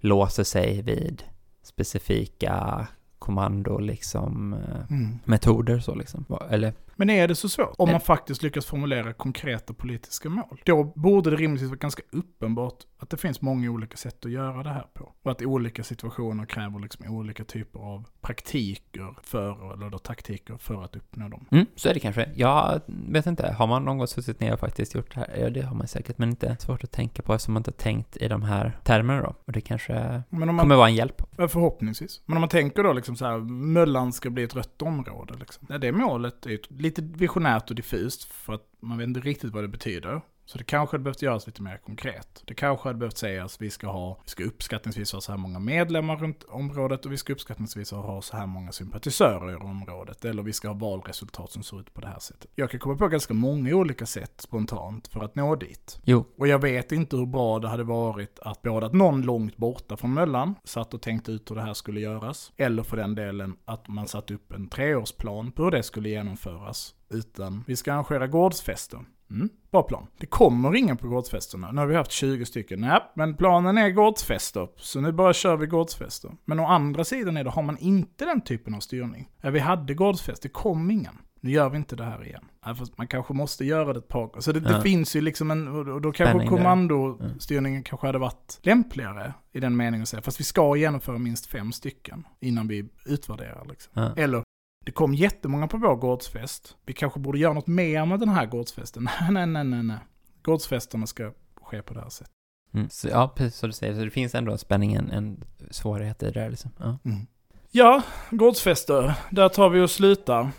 låser 0.00 0.44
sig 0.44 0.82
vid 0.82 1.22
specifika 1.62 2.86
kommando 3.18 3.78
liksom 3.78 4.52
eh, 4.52 4.96
metoder 5.24 5.78
så 5.80 5.94
liksom. 5.94 6.24
Eller 6.50 6.72
Men 6.98 7.10
är 7.10 7.28
det 7.28 7.34
så 7.34 7.48
svårt? 7.48 7.74
Om 7.78 7.90
man 7.90 8.00
faktiskt 8.00 8.42
lyckas 8.42 8.66
formulera 8.66 9.12
konkreta 9.12 9.74
politiska 9.74 10.28
mål. 10.28 10.60
Då 10.64 10.84
borde 10.84 11.30
det 11.30 11.36
rimligtvis 11.36 11.68
vara 11.68 11.78
ganska 11.78 12.02
uppenbart 12.12 12.84
att 12.98 13.10
det 13.10 13.16
finns 13.16 13.40
många 13.40 13.70
olika 13.70 13.96
sätt 13.96 14.24
att 14.24 14.30
göra 14.30 14.62
det 14.62 14.70
här 14.70 14.86
på. 14.94 15.12
Och 15.22 15.30
att 15.30 15.42
olika 15.42 15.82
situationer 15.82 16.46
kräver 16.46 16.78
liksom 16.78 17.16
olika 17.16 17.44
typer 17.44 17.80
av 17.80 18.08
praktiker 18.20 19.14
för, 19.22 19.74
eller 19.74 19.90
då 19.90 19.98
taktiker 19.98 20.56
för 20.56 20.84
att 20.84 20.96
uppnå 20.96 21.28
dem. 21.28 21.46
Mm, 21.50 21.66
så 21.76 21.88
är 21.88 21.94
det 21.94 22.00
kanske. 22.00 22.30
Jag 22.34 22.80
vet 22.86 23.26
inte, 23.26 23.52
har 23.52 23.66
man 23.66 23.84
någon 23.84 23.98
gång 23.98 24.06
suttit 24.06 24.40
ner 24.40 24.52
och 24.52 24.60
faktiskt 24.60 24.94
gjort 24.94 25.14
det 25.14 25.20
här? 25.20 25.36
Ja, 25.40 25.50
det 25.50 25.62
har 25.62 25.74
man 25.74 25.88
säkert, 25.88 26.18
men 26.18 26.28
inte 26.28 26.56
svårt 26.60 26.84
att 26.84 26.92
tänka 26.92 27.22
på 27.22 27.34
eftersom 27.34 27.54
man 27.54 27.60
inte 27.60 27.70
har 27.70 27.82
tänkt 27.82 28.16
i 28.16 28.28
de 28.28 28.42
här 28.42 28.78
termerna 28.84 29.22
då. 29.22 29.34
Och 29.44 29.52
det 29.52 29.60
kanske 29.60 30.22
man, 30.30 30.58
kommer 30.58 30.76
vara 30.76 30.88
en 30.88 30.94
hjälp. 30.94 31.22
förhoppningsvis. 31.36 32.22
Men 32.26 32.36
om 32.36 32.40
man 32.40 32.48
tänker 32.48 32.82
då 32.82 32.92
liksom 32.92 33.16
så 33.16 33.24
här, 33.24 33.38
Möllan 33.38 34.12
ska 34.12 34.30
bli 34.30 34.42
ett 34.42 34.54
rött 34.54 34.82
område 34.82 35.34
liksom. 35.38 35.66
Ja, 35.70 35.78
det 35.78 35.92
målet 35.92 36.46
är 36.46 36.50
ju 36.50 36.58
lite 36.88 37.02
visionärt 37.02 37.70
och 37.70 37.76
diffust 37.76 38.24
för 38.24 38.52
att 38.52 38.66
man 38.80 38.98
vet 38.98 39.08
inte 39.08 39.20
riktigt 39.20 39.52
vad 39.52 39.64
det 39.64 39.68
betyder. 39.68 40.20
Så 40.48 40.58
det 40.58 40.64
kanske 40.64 40.94
hade 40.94 41.04
behövt 41.04 41.22
göras 41.22 41.46
lite 41.46 41.62
mer 41.62 41.76
konkret. 41.76 42.42
Det 42.44 42.54
kanske 42.54 42.88
hade 42.88 42.98
behövt 42.98 43.18
sägas 43.18 43.60
vi 43.60 43.70
ska 43.70 43.86
ha, 43.86 44.18
vi 44.24 44.30
ska 44.30 44.44
uppskattningsvis 44.44 45.12
ha 45.12 45.20
så 45.20 45.32
här 45.32 45.38
många 45.38 45.58
medlemmar 45.58 46.16
runt 46.16 46.44
området 46.44 47.06
och 47.06 47.12
vi 47.12 47.16
ska 47.16 47.32
uppskattningsvis 47.32 47.90
ha 47.90 48.22
så 48.22 48.36
här 48.36 48.46
många 48.46 48.72
sympatisörer 48.72 49.52
i 49.52 49.56
området. 49.56 50.24
Eller 50.24 50.42
vi 50.42 50.52
ska 50.52 50.68
ha 50.68 50.74
valresultat 50.74 51.52
som 51.52 51.62
ser 51.62 51.80
ut 51.80 51.94
på 51.94 52.00
det 52.00 52.06
här 52.06 52.18
sättet. 52.18 52.50
Jag 52.54 52.70
kan 52.70 52.80
komma 52.80 52.96
på 52.96 53.08
ganska 53.08 53.34
många 53.34 53.74
olika 53.74 54.06
sätt 54.06 54.40
spontant 54.40 55.08
för 55.08 55.24
att 55.24 55.34
nå 55.34 55.56
dit. 55.56 56.00
Jo, 56.04 56.24
Och 56.38 56.48
jag 56.48 56.58
vet 56.58 56.92
inte 56.92 57.16
hur 57.16 57.26
bra 57.26 57.58
det 57.58 57.68
hade 57.68 57.84
varit 57.84 58.38
att 58.38 58.62
både 58.62 58.86
att 58.86 58.94
någon 58.94 59.22
långt 59.22 59.56
borta 59.56 59.96
från 59.96 60.14
Möllan 60.14 60.54
satt 60.64 60.94
och 60.94 61.02
tänkte 61.02 61.32
ut 61.32 61.50
hur 61.50 61.56
det 61.56 61.62
här 61.62 61.74
skulle 61.74 62.00
göras, 62.00 62.52
eller 62.56 62.82
för 62.82 62.96
den 62.96 63.14
delen 63.14 63.56
att 63.64 63.88
man 63.88 64.08
satte 64.08 64.34
upp 64.34 64.52
en 64.52 64.68
treårsplan 64.68 65.52
på 65.52 65.64
hur 65.64 65.70
det 65.70 65.82
skulle 65.82 66.08
genomföras. 66.08 66.94
Utan 67.10 67.64
vi 67.66 67.76
ska 67.76 67.92
arrangera 67.92 68.26
gårdsfester. 68.26 69.00
Mm, 69.30 69.48
bra 69.70 69.82
plan. 69.82 70.06
Det 70.18 70.26
kommer 70.26 70.76
ingen 70.76 70.96
på 70.96 71.08
gårdsfesterna. 71.08 71.72
Nu 71.72 71.80
har 71.80 71.86
vi 71.88 71.94
haft 71.94 72.10
20 72.10 72.46
stycken. 72.46 72.80
Nej, 72.80 73.00
men 73.14 73.36
planen 73.36 73.78
är 73.78 73.90
gårdsfester. 73.90 74.68
Så 74.76 75.00
nu 75.00 75.12
bara 75.12 75.32
kör 75.32 75.56
vi 75.56 75.66
gårdsfester. 75.66 76.30
Men 76.44 76.60
å 76.60 76.66
andra 76.66 77.04
sidan 77.04 77.36
är 77.36 77.44
det, 77.44 77.50
har 77.50 77.62
man 77.62 77.78
inte 77.78 78.24
den 78.24 78.40
typen 78.40 78.74
av 78.74 78.80
styrning. 78.80 79.28
Ja, 79.42 79.50
vi 79.50 79.58
hade 79.58 79.94
gårdsfest, 79.94 80.42
det 80.42 80.48
kom 80.48 80.90
ingen. 80.90 81.14
Nu 81.40 81.50
gör 81.50 81.70
vi 81.70 81.76
inte 81.76 81.96
det 81.96 82.04
här 82.04 82.24
igen. 82.26 82.44
Ja, 82.64 82.74
fast 82.74 82.98
man 82.98 83.06
kanske 83.06 83.34
måste 83.34 83.64
göra 83.64 83.92
det 83.92 83.98
ett 83.98 84.08
par 84.08 84.26
gånger. 84.26 84.40
Så 84.40 84.52
det, 84.52 84.60
det 84.60 84.72
Ja. 84.72 84.80
finns 84.80 85.16
ju 85.16 85.20
liksom 85.20 85.50
en, 85.50 85.68
och 85.68 86.00
då 86.00 86.12
kanske 86.12 86.32
Spänning 86.34 86.48
kommandostyrningen 86.48 87.82
kanske 87.82 88.06
hade 88.06 88.18
varit 88.18 88.58
lämpligare 88.62 89.34
i 89.52 89.60
den 89.60 89.76
meningen 89.76 90.02
att 90.02 90.08
säga, 90.08 90.22
fast 90.22 90.40
vi 90.40 90.44
ska 90.44 90.76
genomföra 90.76 91.18
minst 91.18 91.46
fem 91.46 91.72
stycken 91.72 92.24
innan 92.40 92.68
vi 92.68 92.88
utvärderar 93.06 93.66
liksom. 93.68 93.92
ja. 93.94 94.12
Eller, 94.16 94.42
det 94.84 94.92
kom 94.92 95.14
jättemånga 95.14 95.68
på 95.68 95.76
vår 95.76 95.96
gårdsfest. 95.96 96.76
Vi 96.86 96.92
kanske 96.92 97.20
borde 97.20 97.38
göra 97.38 97.52
något 97.52 97.66
mer 97.66 98.06
med 98.06 98.20
den 98.20 98.28
här 98.28 98.46
gårdsfesten. 98.46 99.02
Nej, 99.20 99.30
nej, 99.30 99.46
nej, 99.46 99.64
nej, 99.64 99.82
nej. 99.82 99.98
Gårdsfesterna 100.42 101.06
ska 101.06 101.32
ske 101.62 101.82
på 101.82 101.94
det 101.94 102.00
här 102.00 102.08
sättet. 102.08 102.32
Mm. 102.74 102.90
Så, 102.90 103.08
ja, 103.08 103.32
precis 103.36 103.58
som 103.58 103.68
du 103.68 103.72
säger, 103.72 103.94
så 103.94 104.04
det 104.04 104.10
finns 104.10 104.34
ändå 104.34 104.52
en 104.52 104.58
spänning, 104.58 104.94
en, 104.94 105.10
en 105.10 105.44
svårighet 105.70 106.22
i 106.22 106.26
det 106.26 106.32
där 106.32 106.50
liksom. 106.50 106.70
Ja. 106.78 106.98
Mm. 107.04 107.26
Ja, 107.70 108.02
gårdsfester. 108.30 109.14
Där 109.30 109.48
tar 109.48 109.68
vi 109.68 109.80
och 109.80 109.90
slutar. 109.90 110.50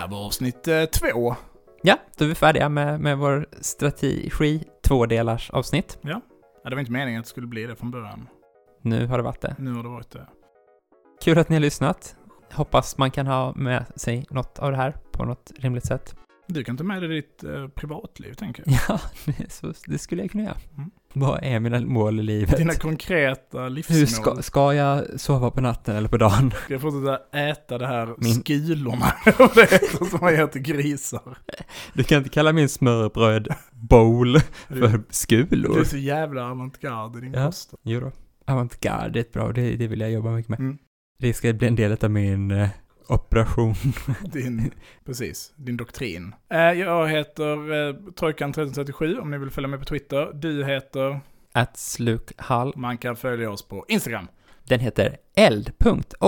Här 0.00 0.08
var 0.08 0.26
avsnitt 0.26 0.68
eh, 0.68 0.84
två. 0.84 1.36
ja, 1.82 1.98
då 2.16 2.24
är 2.24 2.28
vi 2.28 2.34
färdiga 2.34 2.68
med, 2.68 3.00
med 3.00 3.18
vår 3.18 3.46
strategi 3.60 4.64
tvådelars 4.82 5.50
avsnitt. 5.50 5.98
Ja, 6.00 6.20
det 6.64 6.70
var 6.70 6.80
inte 6.80 6.92
meningen 6.92 7.20
att 7.20 7.26
det 7.26 7.30
skulle 7.30 7.46
bli 7.46 7.66
det 7.66 7.76
från 7.76 7.90
början. 7.90 8.28
Nu 8.82 9.06
har 9.06 9.18
det 9.18 9.24
varit 9.24 9.40
det. 9.40 9.56
Nu 9.58 9.72
har 9.72 9.82
det 9.82 9.88
varit 9.88 10.10
det. 10.10 10.26
Kul 11.22 11.38
att 11.38 11.48
ni 11.48 11.56
har 11.56 11.60
lyssnat. 11.60 12.16
Hoppas 12.52 12.98
man 12.98 13.10
kan 13.10 13.26
ha 13.26 13.54
med 13.54 13.84
sig 13.96 14.26
något 14.30 14.58
av 14.58 14.70
det 14.70 14.76
här 14.76 14.96
på 15.12 15.24
något 15.24 15.52
rimligt 15.58 15.86
sätt. 15.86 16.14
Du 16.52 16.64
kan 16.64 16.76
ta 16.76 16.84
med 16.84 17.02
dig 17.02 17.08
ditt 17.08 17.44
eh, 17.44 17.68
privatliv, 17.68 18.34
tänker 18.34 18.64
jag. 18.66 18.78
Ja, 18.88 19.00
det, 19.24 19.52
så, 19.52 19.72
det 19.86 19.98
skulle 19.98 20.22
jag 20.22 20.30
kunna 20.30 20.44
göra. 20.44 20.56
Mm. 20.76 20.90
Vad 21.12 21.38
är 21.42 21.60
mina 21.60 21.80
mål 21.80 22.20
i 22.20 22.22
livet? 22.22 22.56
Dina 22.56 22.74
konkreta 22.74 23.68
livsmål. 23.68 23.98
Hur 23.98 24.06
ska, 24.06 24.42
ska 24.42 24.74
jag 24.74 25.20
sova 25.20 25.50
på 25.50 25.60
natten 25.60 25.96
eller 25.96 26.08
på 26.08 26.16
dagen? 26.16 26.50
Ska 26.64 26.74
jag 26.74 26.80
fortsätta 26.80 27.38
äta 27.38 27.78
det 27.78 27.86
här 27.86 28.14
Min- 28.18 28.34
skulorna? 28.34 29.12
Som 30.10 30.18
man 30.20 30.32
ger 30.34 30.46
till 30.46 30.62
grisar. 30.62 31.38
Du 31.94 32.04
kan 32.04 32.18
inte 32.18 32.30
kalla 32.30 32.52
min 32.52 32.68
smörbröd 32.68 33.48
bowl 33.72 34.38
för 34.68 34.74
du 34.74 34.84
är 34.84 35.00
skulor. 35.10 35.84
så 35.84 35.96
jävla 35.96 36.50
avantgarde 36.50 37.18
i 37.18 37.20
din 37.20 37.32
Ja. 37.32 37.46
kost. 37.46 37.74
Jo 37.82 38.00
då. 38.00 38.12
Avantgarde, 38.46 39.18
är 39.18 39.20
ett 39.20 39.32
bra, 39.32 39.52
det, 39.52 39.76
det 39.76 39.86
vill 39.86 40.00
jag 40.00 40.10
jobba 40.12 40.30
mycket 40.30 40.48
med. 40.48 40.58
Mm. 40.60 40.78
Det 41.18 41.32
ska 41.34 41.52
bli 41.52 41.68
en 41.68 41.76
del 41.76 41.96
av 42.04 42.10
min 42.10 42.50
eh, 42.50 42.68
operation. 43.10 43.74
Din, 44.32 44.70
precis, 45.04 45.52
din 45.56 45.76
doktrin. 45.76 46.34
Eh, 46.50 46.58
jag 46.58 47.08
heter 47.08 47.52
eh, 47.88 47.94
Trojkan1337 47.94 49.18
om 49.20 49.30
ni 49.30 49.38
vill 49.38 49.50
följa 49.50 49.68
med 49.68 49.78
på 49.78 49.84
Twitter. 49.84 50.30
Du 50.34 50.64
heter, 50.64 51.20
Att 51.52 51.76
slukhall. 51.76 52.72
man 52.76 52.98
kan 52.98 53.16
följa 53.16 53.50
oss 53.50 53.68
på 53.68 53.84
Instagram. 53.88 54.28
Den 54.64 54.80
heter 54.80 55.16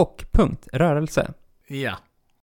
eld.och.rörelse. 0.02 1.32
Ja, 1.68 1.96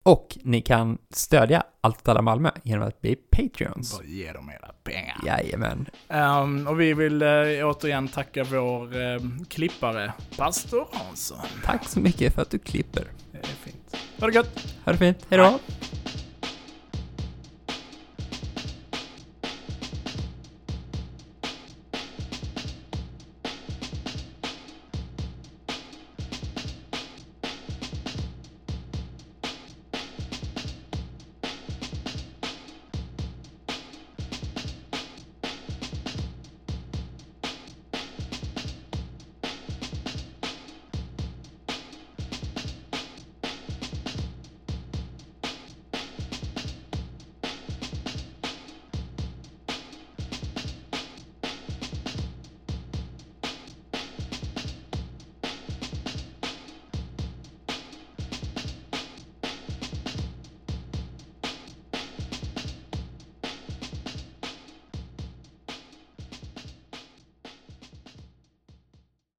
Och 0.03 0.39
ni 0.43 0.61
kan 0.61 0.99
stödja 1.11 1.63
Allt 1.81 2.09
alla 2.09 2.23
Malmö 2.23 2.51
genom 2.63 2.89
att 2.89 3.01
bli 3.01 3.17
Patreons. 3.17 3.99
bara 3.99 4.07
ge 4.07 4.33
dem 4.33 4.51
era 4.51 4.71
pengar. 4.85 5.17
Jajamän. 5.27 5.87
Ehm, 6.09 6.67
och 6.67 6.81
vi 6.81 6.95
vill 6.95 7.23
eh, 7.23 7.29
återigen 7.63 8.09
tacka 8.09 8.45
vår 8.45 9.01
eh, 9.03 9.19
klippare, 9.49 10.13
Pastor 10.37 10.89
Hansson. 10.93 11.39
Tack 11.65 11.89
så 11.89 12.01
mycket 12.01 12.35
för 12.35 12.43
att 12.43 12.51
du 12.51 12.59
klipper. 12.59 13.05
Det 13.33 13.39
är 13.39 13.43
fint. 13.43 13.97
Ha 14.25 14.29
det 14.29 14.35
gött! 14.35 14.75
Ha 14.85 14.93
det 14.93 14.99
fint. 14.99 15.27
Hej 15.31 15.39
då. 15.39 15.45
Hej. 15.45 15.59